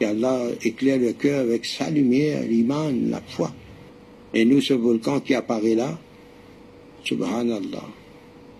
Et 0.00 0.06
Allah 0.06 0.48
éclaire 0.62 0.98
le 0.98 1.12
cœur 1.12 1.40
avec 1.40 1.64
sa 1.64 1.88
lumière, 1.90 2.42
l'iman, 2.42 3.10
la 3.10 3.20
foi. 3.20 3.52
Et 4.32 4.44
nous, 4.44 4.60
ce 4.60 4.74
volcan 4.74 5.20
qui 5.20 5.34
apparaît 5.34 5.76
là, 5.76 5.96
subhanallah, 7.04 7.84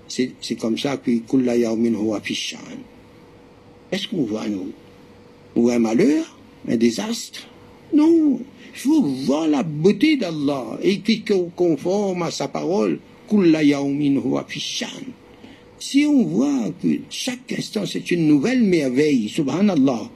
c'est 0.06 0.56
comme 0.60 0.78
ça 0.78 0.96
que 0.98 1.10
Kulla 1.28 1.56
Yawmin 1.56 1.94
Huwa. 1.94 2.20
Est-ce 3.90 4.08
qu'on 4.08 4.22
voit, 4.22 4.48
nous 4.48 4.70
Ou 5.56 5.70
un 5.70 5.78
malheur 5.80 6.38
Un 6.68 6.76
désastre? 6.76 7.48
Non 7.92 8.40
Il 8.72 8.78
faut 8.78 9.02
voir 9.02 9.48
la 9.48 9.62
beauté 9.62 10.16
d'Allah 10.16 10.78
et 10.82 11.00
qui 11.00 11.24
conforme 11.56 12.22
à 12.22 12.30
sa 12.30 12.48
parole. 12.48 13.00
Kulla 13.28 13.62
Yawmin 13.62 14.20
Huwa 14.20 14.44
Fishan. 14.46 15.02
Si 15.86 16.06
on 16.06 16.24
voit 16.24 16.72
que 16.82 16.88
chaque 17.10 17.52
instant 17.52 17.84
c'est 17.84 18.10
une 18.10 18.26
nouvelle 18.26 18.62
merveille, 18.62 19.28
subhanallah. 19.28 20.10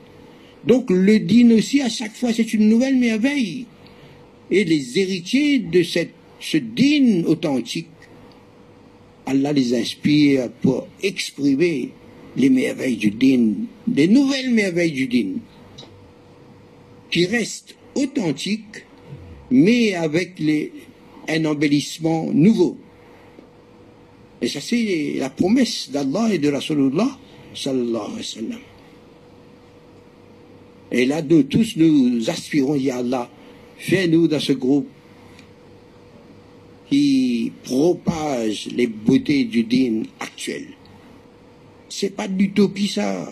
Donc 0.64 0.88
le 0.88 1.20
din 1.20 1.50
aussi, 1.50 1.82
à 1.82 1.90
chaque 1.90 2.16
fois, 2.16 2.32
c'est 2.32 2.54
une 2.54 2.70
nouvelle 2.70 2.96
merveille. 2.96 3.66
Et 4.50 4.64
les 4.64 4.98
héritiers 4.98 5.58
de 5.58 5.82
cette, 5.82 6.14
ce 6.40 6.56
din 6.56 7.24
authentique, 7.26 7.92
Allah 9.26 9.52
les 9.52 9.74
inspire 9.74 10.50
pour 10.62 10.88
exprimer 11.02 11.90
les 12.34 12.48
merveilles 12.48 12.96
du 12.96 13.10
din, 13.10 13.68
les 13.94 14.08
nouvelles 14.08 14.50
merveilles 14.50 14.92
du 14.92 15.06
din, 15.06 15.32
qui 17.10 17.26
restent 17.26 17.76
authentiques, 17.94 18.86
mais 19.50 19.92
avec 19.92 20.38
les, 20.38 20.72
un 21.28 21.44
embellissement 21.44 22.30
nouveau. 22.32 22.78
Et 24.41 24.49
ça, 24.49 24.61
c'est 24.61 25.14
la 25.18 25.30
promesse 25.30 25.91
d'Allah 25.91 26.28
et 26.32 26.39
de 26.39 26.51
Rasulullah, 26.51 27.09
sallallahu 27.55 27.97
alayhi 27.97 28.16
wa 28.16 28.22
sallam. 28.22 28.61
Et 30.91 31.05
là, 31.05 31.22
nous 31.22 31.43
tous, 31.43 31.76
nous 31.76 32.30
aspirons, 32.30 32.76
Ya 32.76 32.99
Allah, 32.99 33.30
fais-nous 33.76 34.28
dans 34.28 34.41
ce 34.41 34.53
groupe 34.53 34.89
qui 36.89 37.53
propage 37.64 38.68
les 38.74 38.86
beautés 38.86 39.45
du 39.45 39.64
din 39.64 40.03
actuel. 40.20 40.66
C'est 41.89 42.11
pas 42.11 42.28
de 42.28 42.39
l'utopie, 42.39 42.89
ça. 42.89 43.30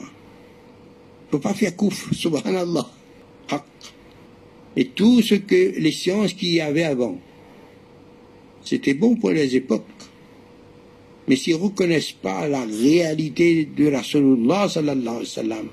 Faut 1.30 1.38
pas 1.38 1.54
faire 1.54 1.74
couf, 1.76 2.12
subhanallah. 2.12 2.90
Et 4.76 4.88
tout 4.88 5.22
ce 5.22 5.34
que 5.34 5.78
les 5.78 5.92
sciences 5.92 6.34
qu'il 6.34 6.52
y 6.52 6.60
avait 6.60 6.84
avant, 6.84 7.18
c'était 8.62 8.92
bon 8.92 9.16
pour 9.16 9.30
les 9.30 9.56
époques. 9.56 9.84
Mais 11.28 11.36
s'ils 11.36 11.56
ne 11.56 11.62
reconnaissent 11.62 12.12
pas 12.12 12.46
la 12.46 12.64
réalité 12.64 13.64
de 13.64 13.90
Rasulullah 13.90 14.68
sallallahu 14.68 15.08
alayhi 15.08 15.18
wa 15.18 15.24
sallam, 15.24 15.66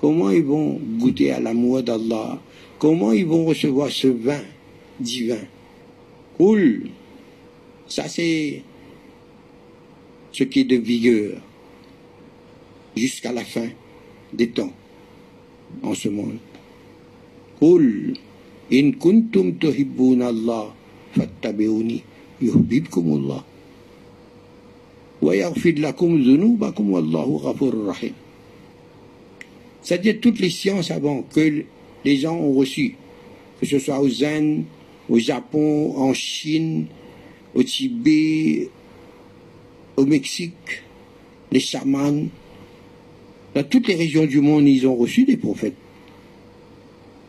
comment 0.00 0.30
ils 0.30 0.44
vont 0.44 0.78
goûter 0.98 1.32
à 1.32 1.40
l'amour 1.40 1.82
d'Allah? 1.82 2.40
Comment 2.78 3.12
ils 3.12 3.26
vont 3.26 3.46
recevoir 3.46 3.90
ce 3.90 4.08
vin 4.08 4.42
divin? 5.00 5.38
Cool. 6.36 6.88
Ça, 7.86 8.08
c'est 8.08 8.62
ce 10.32 10.44
qui 10.44 10.60
est 10.60 10.64
de 10.64 10.76
vigueur 10.76 11.40
jusqu'à 12.96 13.32
la 13.32 13.44
fin 13.44 13.68
des 14.32 14.48
temps 14.48 14.72
en 15.82 15.94
ce 15.94 16.08
monde. 16.08 16.38
Cool. 17.58 18.14
In 18.72 18.92
kuntum 18.92 19.54
tuhibbuna 19.56 20.28
Allah 20.28 20.74
fattabi'uni 21.16 22.02
yuhibbukum. 22.40 23.42
C'est-à-dire 29.82 30.20
toutes 30.20 30.40
les 30.40 30.50
sciences 30.50 30.90
avant 30.90 31.22
que 31.22 31.64
les 32.04 32.16
gens 32.16 32.36
ont 32.36 32.52
reçues, 32.54 32.96
que 33.60 33.66
ce 33.66 33.78
soit 33.78 34.00
au 34.00 34.08
Zen, 34.08 34.64
au 35.08 35.18
Japon, 35.18 35.96
en 35.96 36.12
Chine, 36.12 36.86
au 37.54 37.62
Tibet, 37.62 38.68
au 39.96 40.06
Mexique, 40.06 40.82
les 41.52 41.60
chamans, 41.60 42.26
dans 43.54 43.62
toutes 43.64 43.88
les 43.88 43.94
régions 43.94 44.26
du 44.26 44.40
monde, 44.40 44.66
ils 44.66 44.86
ont 44.86 44.96
reçu 44.96 45.24
des 45.24 45.36
prophètes. 45.36 45.76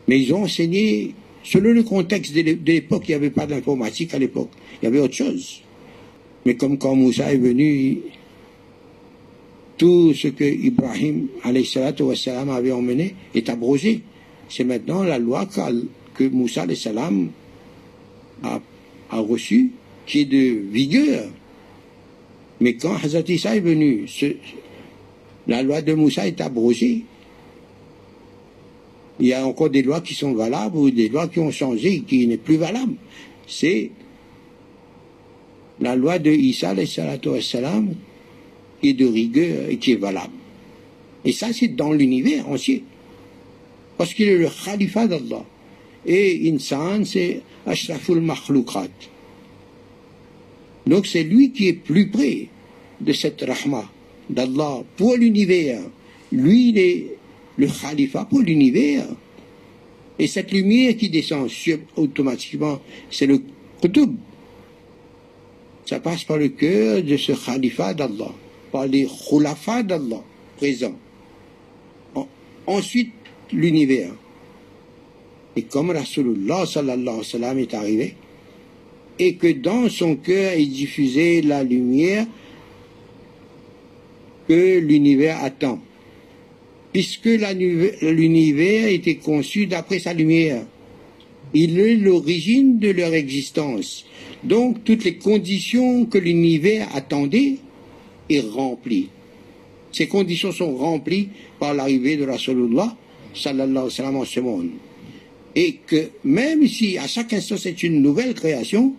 Mais 0.08 0.20
ils 0.20 0.32
ont 0.34 0.42
enseigné, 0.42 1.14
selon 1.42 1.72
le 1.72 1.82
contexte 1.82 2.34
de 2.34 2.72
l'époque, 2.72 3.04
il 3.06 3.12
n'y 3.12 3.14
avait 3.14 3.30
pas 3.30 3.46
d'informatique 3.46 4.14
à 4.14 4.18
l'époque, 4.18 4.50
il 4.82 4.86
y 4.86 4.88
avait 4.88 5.00
autre 5.00 5.14
chose. 5.14 5.63
Mais 6.44 6.56
comme 6.56 6.78
quand 6.78 6.94
Moussa 6.94 7.32
est 7.32 7.38
venu, 7.38 7.98
tout 9.78 10.14
ce 10.14 10.28
que 10.28 10.44
Ibrahim 10.44 11.28
wassalam, 11.44 12.50
avait 12.50 12.72
emmené 12.72 13.14
est 13.34 13.48
abrogé. 13.48 14.02
C'est 14.48 14.64
maintenant 14.64 15.02
la 15.02 15.18
loi 15.18 15.46
que 16.14 16.24
Moussa 16.28 16.66
salam 16.74 17.30
a, 18.42 18.60
a 19.10 19.18
reçue 19.18 19.72
qui 20.06 20.20
est 20.20 20.24
de 20.26 20.60
vigueur. 20.70 21.24
Mais 22.60 22.74
quand 22.74 22.94
Hazrat 23.02 23.22
Issa 23.28 23.56
est 23.56 23.60
venu, 23.60 24.06
la 25.46 25.62
loi 25.62 25.82
de 25.82 25.94
Moussa 25.94 26.26
est 26.26 26.40
abrogée. 26.40 27.04
Il 29.20 29.26
y 29.26 29.32
a 29.32 29.46
encore 29.46 29.70
des 29.70 29.82
lois 29.82 30.00
qui 30.00 30.14
sont 30.14 30.32
valables 30.34 30.76
ou 30.76 30.90
des 30.90 31.08
lois 31.08 31.28
qui 31.28 31.38
ont 31.38 31.50
changé 31.50 32.00
qui 32.00 32.26
n'est 32.26 32.36
plus 32.36 32.56
valable. 32.56 32.94
C'est 33.46 33.90
la 35.80 35.96
loi 35.96 36.18
de 36.18 36.30
Isa 36.30 36.74
salam 36.86 37.94
est 38.82 38.92
de 38.92 39.06
rigueur 39.06 39.68
et 39.68 39.76
qui 39.76 39.92
est 39.92 39.96
valable. 39.96 40.32
Et 41.24 41.32
ça, 41.32 41.52
c'est 41.52 41.68
dans 41.68 41.92
l'univers 41.92 42.48
entier. 42.48 42.84
Parce 43.96 44.12
qu'il 44.12 44.28
est 44.28 44.38
le 44.38 44.48
khalifa 44.48 45.06
d'Allah. 45.06 45.44
Et 46.06 46.52
Insan, 46.52 47.04
c'est 47.04 47.40
Ashraful 47.66 48.20
Makhloukat. 48.20 48.88
Donc 50.86 51.06
c'est 51.06 51.22
lui 51.22 51.50
qui 51.50 51.68
est 51.68 51.72
plus 51.72 52.08
près 52.08 52.48
de 53.00 53.12
cette 53.12 53.40
rahma 53.40 53.90
d'Allah 54.28 54.82
pour 54.96 55.16
l'univers. 55.16 55.80
Lui, 56.30 56.70
il 56.70 56.78
est 56.78 57.06
le 57.56 57.68
khalifa 57.68 58.24
pour 58.26 58.40
l'univers. 58.40 59.06
Et 60.18 60.26
cette 60.26 60.52
lumière 60.52 60.96
qui 60.96 61.08
descend 61.08 61.48
automatiquement, 61.96 62.80
c'est 63.10 63.26
le 63.26 63.40
qutub, 63.80 64.14
ça 65.86 66.00
passe 66.00 66.24
par 66.24 66.38
le 66.38 66.48
cœur 66.48 67.02
de 67.02 67.16
ce 67.16 67.32
khalifa 67.32 67.94
d'Allah, 67.94 68.32
par 68.72 68.86
les 68.86 69.06
khulafas 69.06 69.82
d'Allah 69.82 70.22
présents. 70.56 70.96
Ensuite, 72.66 73.12
l'univers. 73.52 74.12
Et 75.56 75.62
comme 75.62 75.90
Rasulullah 75.90 76.64
sallallahu 76.66 77.02
alayhi 77.02 77.18
wa 77.18 77.24
sallam 77.24 77.58
est 77.58 77.74
arrivé, 77.74 78.14
et 79.18 79.34
que 79.34 79.52
dans 79.52 79.88
son 79.88 80.16
cœur 80.16 80.52
est 80.52 80.66
diffusée 80.66 81.42
la 81.42 81.62
lumière 81.62 82.26
que 84.48 84.78
l'univers 84.78 85.44
attend, 85.44 85.78
puisque 86.92 87.26
l'univers 87.26 88.88
était 88.88 89.16
conçu 89.16 89.66
d'après 89.66 89.98
sa 89.98 90.14
lumière. 90.14 90.64
Il 91.54 91.78
est 91.78 91.94
l'origine 91.94 92.78
de 92.80 92.90
leur 92.90 93.14
existence. 93.14 94.04
Donc 94.42 94.84
toutes 94.84 95.04
les 95.04 95.16
conditions 95.16 96.04
que 96.04 96.18
l'univers 96.18 96.88
attendait 96.94 97.56
est 98.28 98.40
remplies. 98.40 99.08
Ces 99.92 100.08
conditions 100.08 100.50
sont 100.50 100.74
remplies 100.76 101.28
par 101.60 101.72
l'arrivée 101.72 102.16
de 102.16 102.26
Rasulullah 102.26 102.96
sallallahu 103.32 103.70
alayhi 103.70 103.84
wa 103.84 103.90
sallam 103.90 104.16
en 104.16 104.24
ce 104.24 104.40
monde. 104.40 104.70
Et 105.54 105.74
que 105.86 106.10
même 106.24 106.66
si 106.66 106.98
à 106.98 107.06
chaque 107.06 107.32
instant 107.32 107.56
c'est 107.56 107.82
une 107.84 108.02
nouvelle 108.02 108.34
création, 108.34 108.94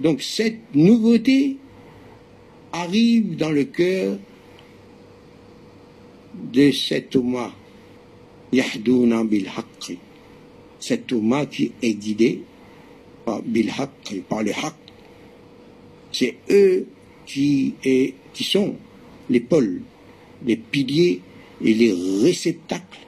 donc 0.00 0.22
cette 0.22 0.74
nouveauté 0.74 1.56
arrive 2.72 3.36
dans 3.36 3.50
le 3.50 3.64
cœur 3.64 4.18
de 6.52 6.70
cet 6.72 7.14
Ummah, 7.14 7.52
Yahdouna 8.52 9.22
bil 9.24 9.48
Cet 10.82 11.12
Ummah 11.12 11.46
qui 11.46 11.70
est 11.80 11.94
guidé 11.94 12.42
par 13.24 13.40
bil 13.40 13.70
par 14.28 14.42
le 14.42 14.50
haqq, 14.50 14.74
c'est 16.10 16.34
eux 16.50 16.86
qui, 17.24 17.74
qui 18.34 18.44
sont 18.44 18.74
les 19.30 19.38
pôles, 19.38 19.82
les 20.44 20.56
piliers 20.56 21.20
et 21.64 21.72
les 21.72 21.94
réceptacles 22.20 22.98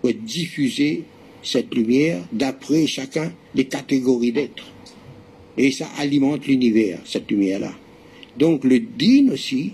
pour 0.00 0.12
diffuser 0.12 1.04
cette 1.40 1.72
lumière 1.72 2.20
d'après 2.32 2.88
chacun 2.88 3.32
les 3.54 3.66
catégories 3.66 4.32
d'êtres. 4.32 4.66
Et 5.56 5.70
ça 5.70 5.86
alimente 5.98 6.46
l'univers, 6.46 6.98
cette 7.04 7.30
lumière-là. 7.30 7.72
Donc 8.36 8.64
le 8.64 8.80
din 8.80 9.30
aussi, 9.32 9.72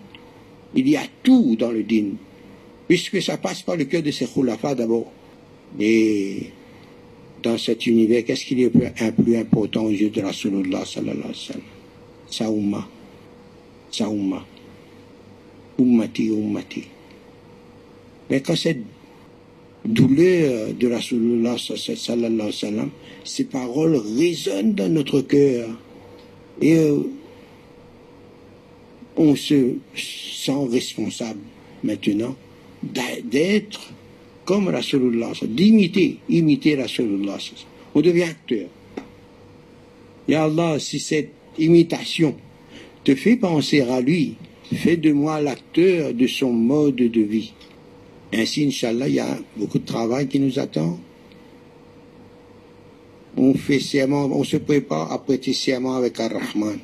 il 0.75 0.89
y 0.89 0.97
a 0.97 1.05
tout 1.23 1.57
dans 1.57 1.71
le 1.71 1.83
din, 1.83 2.17
puisque 2.87 3.23
ça 3.23 3.39
passe 3.39 3.63
par 3.63 3.77
le 3.77 3.85
cœur 3.85 4.03
de 4.03 4.11
ces 4.11 4.27
khulafas 4.27 4.75
d'abord, 4.75 5.11
des, 5.79 6.53
dans 7.45 7.59
cet 7.59 7.87
univers, 7.87 8.25
qu'est-ce 8.25 8.45
qui 8.45 8.61
est 8.63 9.03
un 9.03 9.13
plus 9.13 9.37
important 9.37 9.85
aux 9.85 9.91
yeux 9.91 10.09
de 10.09 10.23
Rasulullah 10.23 10.85
sallallahu 10.85 11.19
alayhi 11.19 11.29
wa 11.29 11.35
sallam? 11.35 11.63
Sa 12.31 12.49
umma. 12.49 12.89
Sa 13.91 14.09
umma. 14.09 14.45
Ummati, 15.79 16.31
ummati. 16.31 16.85
Mais 18.31 18.41
quand 18.41 18.57
cette 18.57 18.81
douleur 19.85 20.73
de 20.73 20.89
Rasulullah 20.89 21.57
sallallahu 21.59 22.53
sallam, 22.53 22.91
ces 23.25 23.45
paroles 23.45 23.97
résonnent 23.97 24.73
dans 24.75 24.91
notre 24.91 25.21
cœur. 25.21 25.69
Et 26.63 26.79
euh, 26.79 27.01
on 29.17 29.37
se 29.37 29.75
sent 29.95 30.67
responsable 30.71 31.41
maintenant 31.83 32.35
d'être 32.83 33.93
comme 34.45 34.69
Rasulullah, 34.69 35.33
d'imiter, 35.43 36.19
imiter 36.29 36.77
Rasulullah. 36.77 37.39
On 37.95 38.01
devient 38.01 38.25
acteur. 38.25 38.69
Ya 40.29 40.45
Allah, 40.45 40.79
si 40.79 40.99
cette 40.99 41.33
imitation 41.59 42.35
te 43.05 43.15
fait 43.15 43.37
penser 43.37 43.83
à 43.83 44.01
lui, 44.01 44.35
fais 44.73 44.97
de 44.97 45.13
moi 45.13 45.41
l'acteur 45.41 46.15
de 46.15 46.27
son 46.27 46.53
mode 46.53 46.97
de 46.97 47.21
vie. 47.21 47.53
Ainsi, 48.33 48.65
Inch'Allah, 48.67 49.09
il 49.09 49.15
y 49.15 49.21
a 49.21 49.39
beaucoup 49.57 49.79
de 49.79 49.85
travail 49.85 50.27
qui 50.27 50.41
nous 50.41 50.59
attend. 50.59 50.99
On 53.37 53.55
fait 53.55 53.81
serment, 53.81 54.25
on 54.25 54.45
se 54.45 54.57
prépare 54.57 55.13
à 55.13 55.23
prêter 55.23 55.53
serment 55.53 55.95
avec 55.95 56.19
Ar-Rahman. 56.19 56.79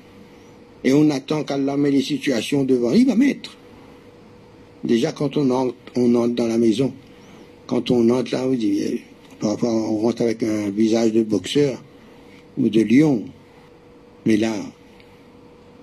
Et 0.84 0.92
on 0.92 1.10
attend 1.10 1.44
qu'Allah 1.44 1.76
met 1.76 1.90
les 1.90 2.02
situations 2.02 2.64
devant. 2.64 2.92
Il 2.92 3.06
va 3.06 3.14
mettre. 3.14 3.56
Déjà, 4.84 5.12
quand 5.12 5.36
on 5.36 5.50
entre, 5.50 5.74
on 5.96 6.14
entre 6.14 6.34
dans 6.34 6.46
la 6.46 6.58
maison, 6.58 6.92
quand 7.70 7.88
on 7.92 8.10
entre 8.10 8.32
là, 8.32 8.44
parfois 9.38 9.72
on 9.72 9.98
rentre 9.98 10.22
avec 10.22 10.42
un 10.42 10.70
visage 10.70 11.12
de 11.12 11.22
boxeur 11.22 11.80
ou 12.58 12.68
de 12.68 12.82
lion. 12.82 13.22
Mais 14.26 14.36
là, 14.36 14.52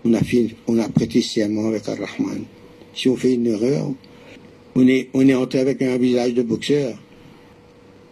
on 0.04 0.14
a, 0.14 0.20
on 0.68 0.90
prêté 0.90 1.22
serment 1.22 1.68
avec 1.70 1.88
Ar-Rahman. 1.88 2.44
Si 2.94 3.08
on 3.08 3.16
fait 3.16 3.36
une 3.36 3.48
erreur, 3.48 3.94
on 4.76 4.86
est, 4.86 5.08
on 5.14 5.26
est 5.30 5.34
entré 5.34 5.60
avec 5.60 5.82
un 5.82 5.98
visage 5.98 6.34
de 6.34 6.42
boxeur. 6.42 6.98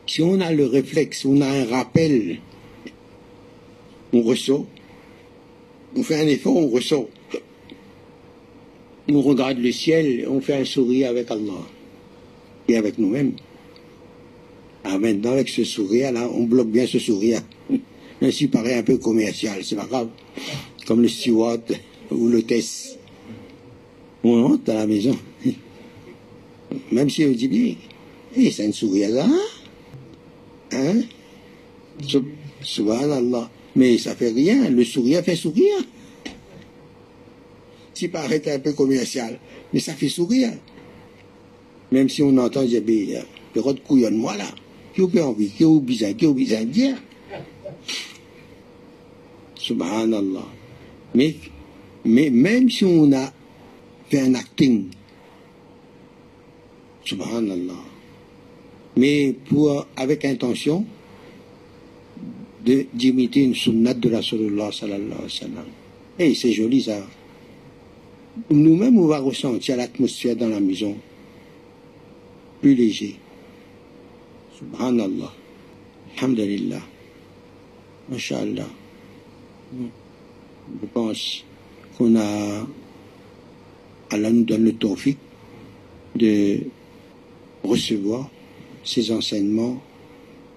Si 0.08 0.22
on 0.22 0.40
a 0.40 0.54
le 0.54 0.68
réflexe, 0.68 1.26
on 1.26 1.42
a 1.42 1.48
un 1.48 1.66
rappel, 1.66 2.38
on 4.14 4.22
ressort. 4.22 4.66
On 5.98 6.04
fait 6.04 6.22
un 6.22 6.28
effort, 6.28 6.56
on 6.56 6.70
ressort. 6.70 7.10
On 9.10 9.22
regarde 9.22 9.58
le 9.58 9.74
ciel, 9.74 10.26
on 10.30 10.40
fait 10.40 10.56
un 10.56 10.66
sourire 10.66 11.10
avec 11.10 11.30
Allah 11.30 11.68
et 12.70 12.78
avec 12.78 12.98
nous-mêmes. 12.98 13.34
Ah, 14.88 15.00
maintenant, 15.00 15.32
avec 15.32 15.50
ce 15.50 15.64
sourire-là, 15.64 16.30
on 16.32 16.44
bloque 16.44 16.70
bien 16.70 16.86
ce 16.86 17.00
sourire. 17.00 17.42
Ainsi, 18.22 18.48
paraît 18.48 18.76
un 18.76 18.84
peu 18.84 18.98
commercial, 18.98 19.64
c'est 19.64 19.76
pas 19.76 19.88
grave. 19.88 20.10
Comme 20.86 21.02
le 21.02 21.08
steward 21.08 21.64
ou 22.12 22.28
l'hôtesse. 22.28 22.96
On 24.24 24.48
rentre 24.48 24.64
dans 24.66 24.76
la 24.76 24.86
maison. 24.86 25.18
Même 26.92 27.10
si 27.10 27.26
on 27.26 27.32
dit 27.32 27.48
bien, 27.48 27.76
et 28.36 28.52
c'est 28.52 28.68
un 28.68 28.72
sourire 28.72 29.10
là. 29.10 29.28
Hein? 30.72 31.02
Subhanallah. 32.62 33.50
Mais 33.76 33.98
ça 33.98 34.16
fait 34.16 34.32
rien, 34.32 34.70
le 34.70 34.84
sourire 34.84 35.24
fait 35.24 35.36
sourire. 35.36 35.78
Si 37.94 38.08
paraît 38.08 38.42
un 38.54 38.60
peu 38.60 38.74
commercial, 38.74 39.40
mais 39.74 39.80
ça 39.80 39.94
fait 39.94 40.10
sourire. 40.10 40.52
Même 41.92 42.08
si 42.08 42.22
on 42.22 42.38
entend 42.38 42.64
dire, 42.64 42.84
mais, 42.86 43.24
de 43.56 43.62
couillonne 43.80 44.18
moi 44.18 44.36
a 44.98 45.34
besoin 45.80 46.62
de 46.62 46.64
dire. 46.66 46.96
Subhanallah. 49.56 50.46
Mais, 51.16 51.36
même 52.06 52.70
si 52.70 52.86
on 52.86 53.12
a 53.14 53.32
fait 54.10 54.20
un 54.22 54.36
acting, 54.36 54.90
Subhanallah, 57.04 57.74
mais 58.98 59.34
pour, 59.50 59.86
avec 59.96 60.26
intention 60.26 60.86
d'imiter 62.94 63.44
une 63.44 63.56
sunnat 63.56 63.94
de 63.94 64.10
Rasulullah 64.10 64.72
sallallahu 64.72 65.12
alayhi 65.12 65.24
wa 65.24 65.30
sallam. 65.30 65.66
Et 66.18 66.34
c'est 66.34 66.52
joli 66.52 66.82
ça. 66.82 67.06
Nous-mêmes, 68.50 68.98
on 68.98 69.06
va 69.06 69.20
ressentir 69.20 69.78
l'atmosphère 69.78 70.36
dans 70.36 70.50
la 70.50 70.60
maison 70.60 70.96
plus 72.62 72.74
léger. 72.74 73.18
Subhanallah. 74.56 75.32
Alhamdulillah. 76.16 76.82
Masha'Allah. 78.10 78.70
Je 79.74 80.86
pense 80.94 81.44
qu'on 81.98 82.16
Allah 82.16 82.66
nous 84.32 84.44
donne 84.44 84.64
le 84.64 84.74
tawfiq 84.74 85.18
de 86.16 86.60
recevoir 87.64 88.30
ces 88.84 89.12
enseignements 89.12 89.82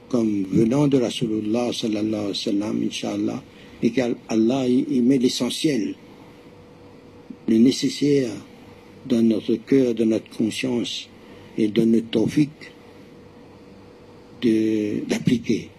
comme 0.08 0.44
venant 0.44 0.86
de 0.86 0.98
Rasulullah 0.98 1.72
sallallahu 1.72 2.32
alayhi 2.32 2.86
wa 2.86 2.92
sallam, 2.92 3.40
et 3.82 3.90
qu'Allah 3.90 4.68
il 4.68 5.02
met 5.02 5.18
l'essentiel, 5.18 5.94
le 7.48 7.58
nécessaire 7.58 8.30
dans 9.06 9.22
notre 9.22 9.56
cœur, 9.56 9.94
dans 9.94 10.06
notre 10.06 10.30
conscience, 10.30 11.08
et 11.56 11.68
donne 11.68 11.92
le 11.92 12.02
tawfiq 12.02 12.50
d'appliquer 14.41 15.69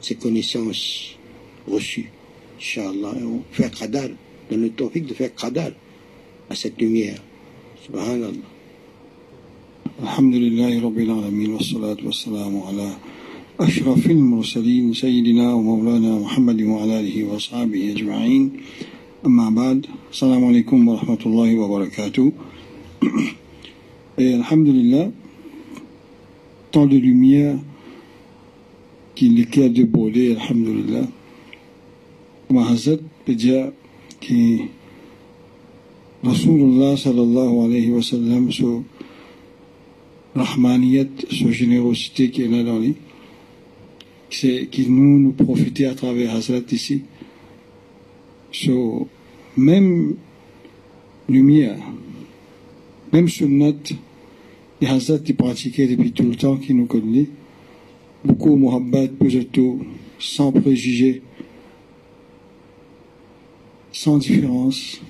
ces 0.00 0.14
connaissances 0.14 1.16
reçues. 1.66 2.10
Inch'Allah, 2.58 3.14
on 3.22 3.42
fait 3.52 3.72
qadar, 3.74 4.08
donne 4.50 4.62
le 4.62 4.70
tawfiq 4.70 5.06
de 5.06 5.14
faire 5.14 5.34
qadar 5.34 5.70
à 6.50 6.54
cette 6.54 6.80
lumière. 6.80 7.18
Subhanallah. 7.84 8.32
الحمد 9.98 10.34
لله 10.34 10.78
رب 10.82 10.98
العالمين 10.98 11.50
والصلاة 11.58 11.98
والسلام 12.06 12.54
على 12.62 12.88
أشرف 13.60 14.06
المرسلين 14.06 14.94
سيدنا 14.94 15.54
ومولانا 15.54 16.22
محمد 16.22 16.62
وعلى 16.62 17.00
آله 17.00 17.24
وأصحابه 17.24 17.92
أجمعين 17.92 18.52
أما 19.26 19.50
بعد 19.50 19.86
السلام 20.14 20.44
عليكم 20.44 20.88
ورحمة 20.88 21.18
الله 21.26 21.50
وبركاته 21.58 22.32
Et 24.18 24.34
Alhamdulillah, 24.34 25.10
tant 26.70 26.86
de 26.86 26.96
lumière 26.96 27.58
qui 29.15 29.29
l'éclaire 29.29 29.69
de 29.69 29.83
Bolé, 29.83 30.35
Alhamdulillah. 30.35 31.07
Mahazat 32.49 32.97
dire 33.27 33.71
que 34.21 34.59
Rasulullah 36.23 36.95
sallallahu 36.97 37.65
alayhi 37.65 37.91
wa 37.91 38.01
sallam, 38.01 38.51
sur 38.51 38.83
Rahmaniyat, 40.35 41.07
sur 41.29 41.51
générosité 41.51 42.29
qui 42.31 42.43
est 42.43 42.47
dans 42.47 42.79
nous, 44.89 45.35
à 45.85 45.93
travers 45.93 46.35
Hazrat 46.35 46.61
ici. 46.71 47.03
Sur 48.51 49.07
même 49.57 50.15
lumière, 51.29 51.77
même 53.11 53.27
sunnat, 53.27 53.73
les 54.81 54.87
Hazrat 54.87 55.19
qui 55.19 55.33
pratiquaient 55.33 55.87
depuis 55.87 56.11
tout 56.11 56.23
le 56.23 56.35
temps, 56.35 56.57
qui 56.57 56.73
nous 56.73 56.85
connaît, 56.85 57.27
beaucoup 58.23 58.55
muhabbat, 58.55 59.11
tout, 59.51 59.85
sans 60.19 60.51
préjugés, 60.51 61.21
sans 63.91 64.17
différence. 64.17 65.01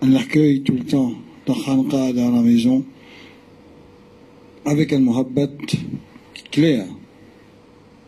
On 0.00 0.08
l'accueille 0.08 0.62
tout 0.62 0.74
le 0.74 0.84
temps 0.84 1.12
dans 1.46 1.54
Khanqa, 1.54 2.12
dans 2.12 2.30
la 2.30 2.42
maison, 2.42 2.84
avec 4.64 4.92
un 4.92 5.00
muhabbat 5.00 5.50
clair, 6.50 6.86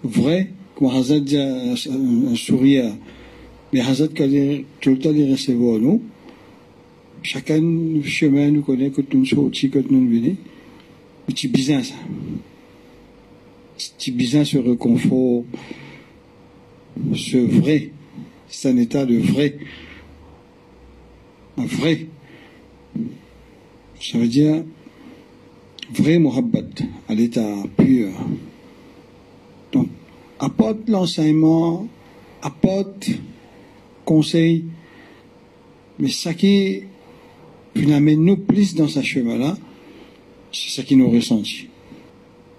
vrai, 0.02 0.50
comme 0.74 0.90
Hazrat 0.90 1.20
dit 1.20 1.38
un 1.38 2.34
sourire, 2.34 2.92
mais 3.72 3.80
qui 3.80 4.64
tout 4.80 4.90
le 4.90 4.98
temps 4.98 5.12
les 5.12 5.30
recevoir 5.30 5.78
nous, 5.78 6.02
chacun 7.22 7.60
chemin 8.04 8.50
nous 8.50 8.62
connaît 8.62 8.90
que 8.90 9.02
nous 9.12 9.24
sommes 9.24 9.50
que 9.50 9.78
nous 9.90 10.08
venons. 10.08 10.36
C'est 11.34 11.48
bizarre. 11.48 11.82
Bizarre 14.12 14.46
ce 14.46 14.58
réconfort, 14.58 15.44
ce 17.14 17.36
vrai. 17.36 17.90
C'est 18.48 18.70
un 18.70 18.76
état 18.76 19.06
de 19.06 19.16
vrai. 19.16 19.56
Un 21.56 21.66
vrai. 21.66 22.06
Ça 24.00 24.18
veut 24.18 24.28
dire 24.28 24.64
vrai 25.92 26.18
muhabbat, 26.18 26.82
à 27.08 27.14
l'état 27.14 27.62
pur. 27.76 28.08
Donc, 29.72 29.88
apporte 30.38 30.88
l'enseignement, 30.88 31.86
apporte 32.42 33.10
conseil, 34.04 34.64
mais 35.98 36.08
ça 36.08 36.34
qui 36.34 36.84
puis 37.74 37.92
amène-nous 37.92 38.36
plus 38.36 38.74
dans 38.74 38.88
ce 38.88 39.02
chemin-là, 39.02 39.56
c'est 40.52 40.70
ce 40.70 40.82
qui 40.82 40.96
nous 40.96 41.10
ressentit. 41.10 41.68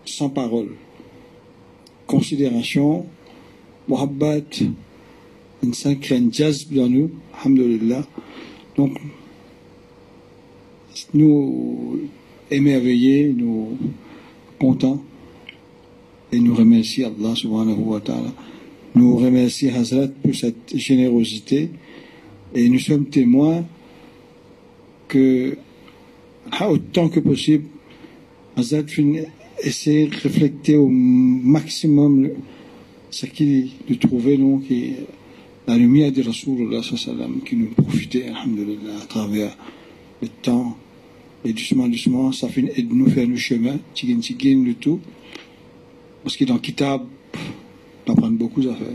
Sans 0.06 0.30
parole. 0.30 0.70
Considération, 2.12 3.06
muhabbat, 3.88 4.64
une 5.64 5.74
sacrée 5.74 6.22
jazz 6.30 6.68
dans 6.70 6.90
nous, 6.90 7.10
alhamdulillah. 7.40 8.06
Donc, 8.76 8.98
nous 11.14 12.02
émerveillés, 12.52 13.34
nous 13.34 13.78
contents, 14.60 15.02
et 16.34 16.40
nous 16.40 16.54
remercions 16.54 17.08
Allah 17.08 17.36
subhanahu 17.36 17.80
wa 17.80 18.02
ta'ala. 18.02 18.34
Nous 18.96 19.16
remercions 19.16 19.74
Hazrat 19.74 20.10
pour 20.22 20.36
cette 20.36 20.76
générosité, 20.76 21.70
et 22.54 22.68
nous 22.68 22.80
sommes 22.80 23.06
témoins 23.06 23.64
que, 25.08 25.58
autant 26.62 27.08
que 27.08 27.22
possible, 27.22 27.66
Hazrat 28.58 28.84
essaie 29.64 30.08
de 30.08 30.16
réfléchir 30.16 30.82
au 30.82 30.90
maximum 30.90 32.30
ce 33.10 33.26
qu'il 33.26 33.70
trouvait, 34.00 34.38
nous, 34.38 34.60
qui 34.60 34.94
la 35.68 35.78
lumière 35.78 36.12
de 36.12 36.24
Rasulullah 36.24 36.82
qui 37.46 37.56
nous 37.56 37.68
profitait, 37.68 38.26
alhamdulillah, 38.28 38.98
à 39.02 39.06
travers 39.06 39.56
le 40.22 40.28
temps. 40.28 40.76
Et 41.46 41.54
doucement, 41.54 41.88
doucement, 41.88 42.32
ça 42.32 42.50
fait 42.50 42.62
de 42.62 42.94
nous 42.94 43.10
faire 43.10 43.28
le 43.28 43.36
chemin, 43.36 43.78
tigin 43.94 44.20
tigin, 44.20 44.64
le 44.64 44.74
tout. 44.74 45.00
Parce 46.24 46.36
que 46.38 46.46
dans 46.46 46.58
Kitab, 46.60 47.02
on 48.06 48.12
apprend 48.12 48.30
beaucoup 48.32 48.62
d'affaires. 48.62 48.88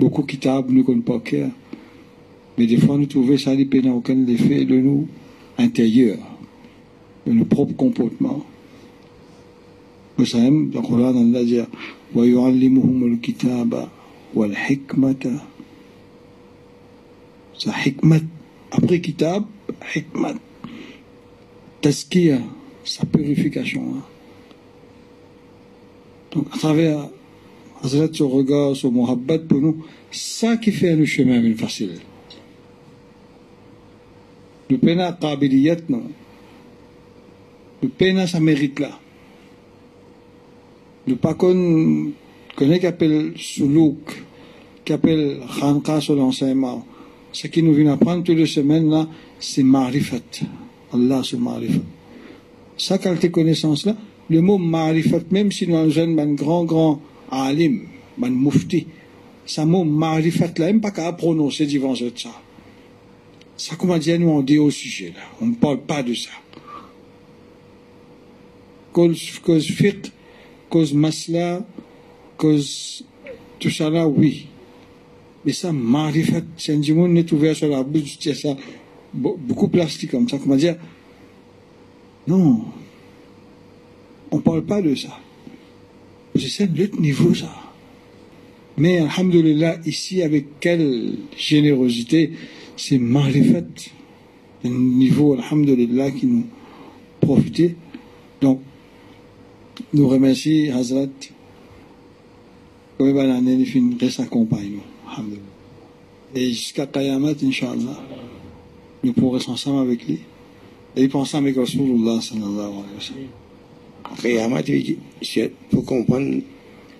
Beaucoup 0.00 0.22
de 0.22 0.26
Kitab, 0.26 0.70
nous 0.70 0.78
ne 0.78 0.82
connaissons 0.82 1.02
pas 1.04 1.20
cœur. 1.20 1.50
Mais 2.58 2.66
des 2.66 2.78
fois, 2.78 2.96
nous 2.96 3.06
trouvons 3.06 3.36
ça 3.36 3.54
n'a 3.54 3.92
aucun 3.92 4.26
effet 4.26 4.64
de 4.64 4.76
nous 4.76 5.08
intérieur, 5.58 6.18
de 7.26 7.32
nos 7.32 7.44
propres 7.44 7.74
comportements. 7.74 8.44
Vous 10.17 10.25
savez, 10.25 10.49
dans 10.49 10.81
le 10.81 10.87
Coran, 10.87 11.13
on 11.15 11.33
a 11.33 11.43
dit, 11.43 11.59
وَيُعَلِّمُهُمُ 12.15 13.03
الْكِتَابَ 13.13 13.87
وَالْحِكْمَةَ 14.35 15.39
sa 17.61 17.77
hikmat. 17.77 18.25
Après 18.71 19.01
kitab, 19.01 19.45
hikmat. 19.93 20.37
Tazkiya, 21.81 22.39
sa 22.83 23.05
purification. 23.05 23.81
Hein. 23.97 24.03
Donc, 26.31 26.47
à 26.53 26.57
travers 26.57 27.09
Hazrat, 27.83 28.13
son 28.13 28.29
regard, 28.29 28.75
son 28.75 28.91
muhabbat 28.91 29.39
pour 29.47 29.59
nous, 29.59 29.85
ça 30.11 30.57
qui 30.57 30.71
fait 30.71 30.95
le 30.95 31.05
chemin 31.05 31.41
plus 31.41 31.55
facile. 31.55 31.99
Le 34.69 34.77
pena 34.77 35.11
qabiliyat, 35.11 35.77
non. 35.89 36.03
Le 37.81 37.89
pena, 37.89 38.25
ça 38.27 38.39
mérite 38.39 38.79
là. 38.79 38.99
Qu'on 41.06 42.12
connaît 42.56 42.80
qu'appelle 42.80 43.32
soulouk, 43.36 44.24
qu'appelle 44.84 45.40
khanqa 45.60 46.00
sur 46.00 46.16
l'enseignement 46.16 46.84
ce 47.36 47.48
qui 47.48 47.62
nous 47.62 47.74
vient 47.74 47.92
apprendre 47.92 48.24
toutes 48.24 48.38
les 48.38 48.46
semaines 48.46 48.88
là, 48.88 49.06
c'est 49.38 49.62
marifat. 49.62 50.40
Allah 50.90 51.20
c'est 51.22 51.38
marifat. 51.38 51.82
Sa 52.78 52.96
qualité 52.96 53.30
connaissance 53.30 53.84
là, 53.84 53.94
le 54.30 54.40
mot 54.40 54.56
marifat, 54.56 55.20
même 55.30 55.52
si 55.52 55.68
nous 55.68 55.76
avons 55.76 56.18
un 56.18 56.32
grand, 56.32 56.64
grand 56.64 57.00
alim, 57.30 57.88
un 58.22 58.30
mufti, 58.30 58.86
ce 59.44 59.60
mot 59.60 59.84
marifat 59.84 60.52
là, 60.56 60.66
même 60.66 60.80
pas 60.80 60.92
qu'à 60.92 61.12
prononcer 61.12 61.66
devant 61.66 61.94
ça. 61.94 62.06
Ça, 63.58 63.76
comment 63.76 63.98
dire, 63.98 64.18
nous 64.18 64.28
on 64.28 64.40
dit 64.40 64.58
au 64.58 64.70
sujet 64.70 65.12
là. 65.14 65.22
On 65.42 65.46
ne 65.46 65.54
parle 65.54 65.80
pas 65.80 66.02
de 66.02 66.14
ça. 66.14 66.30
Cause 70.68 70.92
masla, 70.92 71.64
cause 72.36 73.04
tout 73.58 73.70
ça 73.70 73.90
oui. 74.08 74.48
Mais 75.44 75.52
ça, 75.52 75.72
marifat, 75.72 76.42
dimanche 76.68 77.10
net 77.10 77.30
ouvert 77.32 77.54
sur 77.54 77.68
la 77.68 77.82
bouche, 77.84 78.16
c'est 78.18 78.34
ça, 78.34 78.56
beaucoup 79.14 79.68
plastique 79.68 80.10
comme 80.10 80.28
ça, 80.28 80.38
comment 80.38 80.56
dire. 80.56 80.76
Non. 82.26 82.64
On 84.32 84.40
parle 84.40 84.64
pas 84.64 84.82
de 84.82 84.94
ça. 84.96 85.20
C'est 86.36 86.64
un 86.64 86.82
autre 86.82 87.00
niveau, 87.00 87.32
ça. 87.32 87.54
Mais, 88.76 88.98
alhamdulillah, 88.98 89.78
ici, 89.86 90.20
avec 90.22 90.58
quelle 90.60 91.14
générosité, 91.36 92.32
c'est 92.76 92.98
marifat. 92.98 93.62
Un 94.64 94.70
niveau, 94.70 95.34
alhamdulillah, 95.34 96.10
qui 96.10 96.26
nous 96.26 96.46
profite. 97.20 97.76
Donc, 98.40 98.60
nous 99.92 100.08
remercions 100.08 100.76
Hazrat. 100.76 101.06
Il 102.98 103.96
reste 104.00 104.20
accompagne 104.20 104.78
nous. 105.18 105.36
Et 106.34 106.48
jusqu'à 106.48 106.86
Qayamat, 106.86 107.34
Inch'Allah, 107.42 108.00
nous 109.04 109.12
pourrons 109.12 109.36
être 109.36 109.50
ensemble 109.50 109.80
avec 109.80 110.06
lui. 110.06 110.20
Et 110.96 111.08
penser 111.08 111.36
avec 111.36 111.56
Rasulullah 111.56 112.20
sallallahu 112.20 112.56
alayhi 112.58 112.94
wa 112.94 113.00
sallam. 114.20 114.62
Il 115.20 115.50
faut 115.70 115.82
comprendre 115.82 116.40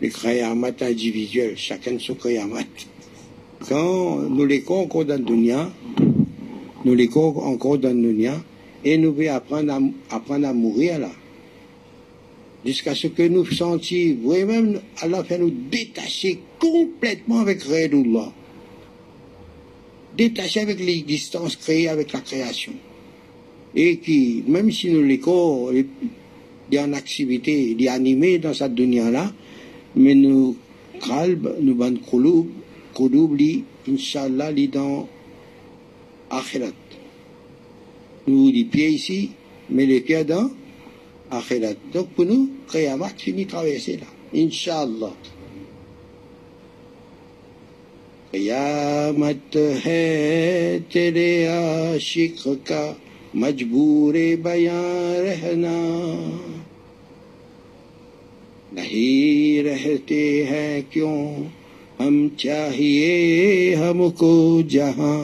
le 0.03 0.09
Qayamat 0.09 0.83
individuel, 0.83 1.57
chacun 1.57 1.99
son 1.99 2.15
Qayamat. 2.15 2.65
Quand 3.69 4.19
nous 4.29 4.45
les 4.45 4.63
encore 4.69 5.07
dans 5.07 5.17
le 5.19 5.25
dunya, 5.25 5.71
nous 6.85 6.95
les 6.95 7.09
encore 7.17 7.79
dans 7.79 7.89
le 7.89 8.03
dunya, 8.03 8.35
et 8.85 8.99
nous 8.99 9.13
devons 9.13 9.35
apprendre 9.35 9.73
à, 9.73 10.15
apprendre 10.15 10.47
à 10.47 10.53
mourir 10.53 10.99
là 10.99 11.11
jusqu'à 12.65 12.95
ce 12.95 13.09
que 13.09 13.23
nous 13.23 13.45
sentions 13.47 14.17
vraiment 14.23 14.79
Allah 15.01 15.25
fait 15.25 15.39
nous 15.39 15.51
détacher 15.51 16.41
complètement 16.59 17.41
avec 17.41 17.63
Redullah. 17.63 18.33
Détacher 20.17 20.61
avec 20.61 20.81
l'existence 20.81 21.57
créée 21.57 21.89
avec 21.89 22.13
la 22.13 22.21
création. 22.21 22.73
Et 23.75 23.99
qui, 23.99 24.43
même 24.49 24.73
si 24.73 24.91
nous 24.91 25.03
les 25.03 25.19
corps, 25.19 25.71
a 25.71 26.85
une 26.85 26.95
activité, 26.95 27.77
il 27.79 27.89
a 27.89 27.93
animé 27.93 28.39
dans 28.39 28.55
cette 28.55 28.75
dunya-là, 28.75 29.33
mais 29.95 30.15
nous, 30.15 30.57
kalb, 31.07 31.57
nous 31.61 31.75
ban 31.75 31.95
kouloub, 32.11 32.49
kouloub 32.95 33.37
inshallah, 33.87 34.51
li 34.51 34.69
dans 34.69 35.07
akhirat. 36.31 36.73
Nous, 38.27 38.51
les 38.51 38.65
pieds 38.65 38.89
ici, 38.89 39.31
mais 39.71 39.87
les 39.87 40.01
pieds 40.01 40.25
dans 40.25 40.51
pour 42.15 42.25
nous, 42.25 42.51
Qiyamat 42.71 43.15
finit 43.19 43.47
traverser 43.47 43.97
là. 43.97 44.07
Inch'Allah. 44.33 45.13
قیامت 48.31 49.57
ہے 49.85 50.79
تیرے 50.93 51.47
عاشق 51.47 52.47
کا 52.65 52.93
مجبور 53.35 54.15
بیاں 54.43 54.83
رہنا 55.23 55.77
نہیں 58.73 59.63
رہتے 59.63 60.23
ہیں 60.51 60.81
کیوں 60.91 61.19
ہم 62.01 62.27
چاہیے 62.37 63.75
ہم 63.75 64.11
کو 64.11 64.61
جہاں 64.69 65.17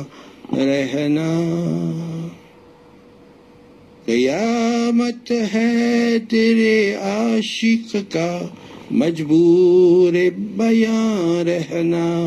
رہنا 0.57 1.29
قیامت 4.13 5.33
ہے 5.55 6.19
تیرے 6.31 6.95
عاشق 6.95 7.97
کا 8.13 8.41
مجبور 8.91 10.13
بیاں 10.39 11.45
رہنا۔ 11.45 12.25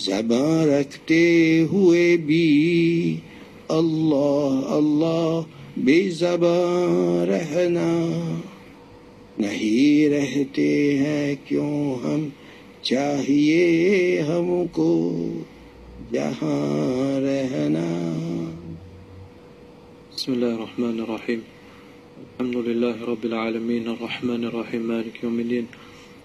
زباں 0.00 0.66
رکھتے 0.66 1.60
ہوئے 1.72 2.16
بھی 2.16 3.16
اللہ 3.68 4.60
اللہ 4.66 5.40
بے 5.76 6.10
زباں 6.10 7.26
رہنا۔ 7.26 8.40
نہیں 9.38 10.08
رہتے 10.08 10.98
ہیں 10.98 11.34
کیوں 11.48 11.94
ہم؟ 12.04 12.28
چاہیے 12.82 14.20
ہم 14.28 14.64
کو 14.72 15.16
جہاں 16.12 17.20
رہنا۔ 17.20 18.14
بسم 20.18 20.32
الله 20.32 20.54
الرحمن 20.54 21.00
الرحيم. 21.00 21.40
الحمد 22.34 22.56
لله 22.68 22.96
رب 23.06 23.24
العالمين. 23.24 23.84
الرحمن 23.88 24.42
الرحيم. 24.50 24.82
مالك 24.82 25.24
يوم 25.24 25.40
الدين. 25.40 25.66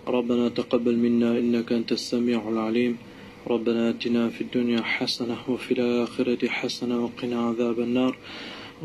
ربنا 0.08 0.50
تقبل 0.50 0.96
منا 0.98 1.38
إنك 1.38 1.72
أنت 1.72 1.92
السميع 1.92 2.42
العليم. 2.50 2.98
ربنا 3.46 3.90
آتنا 3.90 4.30
في 4.30 4.42
الدنيا 4.42 4.82
حسنة 4.82 5.38
وفي 5.48 5.72
الآخرة 5.78 6.42
حسنة 6.48 7.06
وقنا 7.06 7.38
عذاب 7.48 7.80
النار. 7.80 8.18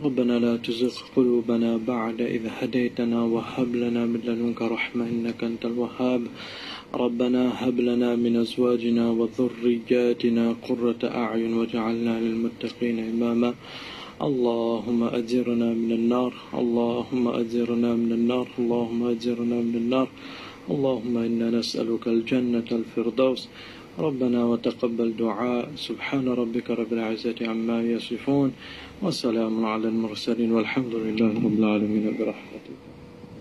ربنا 0.05 0.39
لا 0.45 0.57
تزغ 0.57 0.95
قلوبنا 1.17 1.71
بعد 1.77 2.21
إذ 2.21 2.45
هديتنا 2.59 3.23
وهب 3.23 3.77
لنا 3.77 4.05
من 4.13 4.21
لدنك 4.21 4.61
رحمة 4.63 5.05
إنك 5.09 5.41
أنت 5.45 5.65
الوهاب. 5.65 6.23
ربنا 6.95 7.43
هب 7.65 7.81
لنا 7.81 8.11
من 8.17 8.37
أزواجنا 8.37 9.05
وذرياتنا 9.11 10.45
قرة 10.69 11.03
أعين 11.05 11.53
وجعلنا 11.61 12.15
للمتقين 12.21 12.97
إماما. 12.99 13.55
اللهم 14.23 15.05
أجرنا 15.05 15.69
من 15.75 15.93
النار 15.93 16.35
اللهم 16.55 17.29
أجرنا 17.29 17.95
من 17.95 18.13
النار 18.13 18.49
اللهم 18.59 19.05
أجرنا 19.05 19.55
من 19.55 19.75
النار. 19.75 20.09
اللهم 20.71 21.19
إنا 21.19 21.51
نسألك 21.51 22.09
الجنة 22.09 22.69
الفردوس. 22.73 23.49
ربنا 23.99 24.45
وتقبل 24.45 25.13
دعاء. 25.19 25.73
سبحان 25.77 26.29
ربك 26.29 26.71
رب 26.71 26.93
العزة 26.93 27.49
عما 27.49 27.83
يصفون. 27.83 28.51
وسلام 29.03 29.65
على 29.65 29.89
المرسلين 29.89 30.53
والحمد 30.53 30.95
لله 30.95 31.27
رب 31.27 31.59
العالمين. 31.59 32.17
برحمتك. 32.19 32.88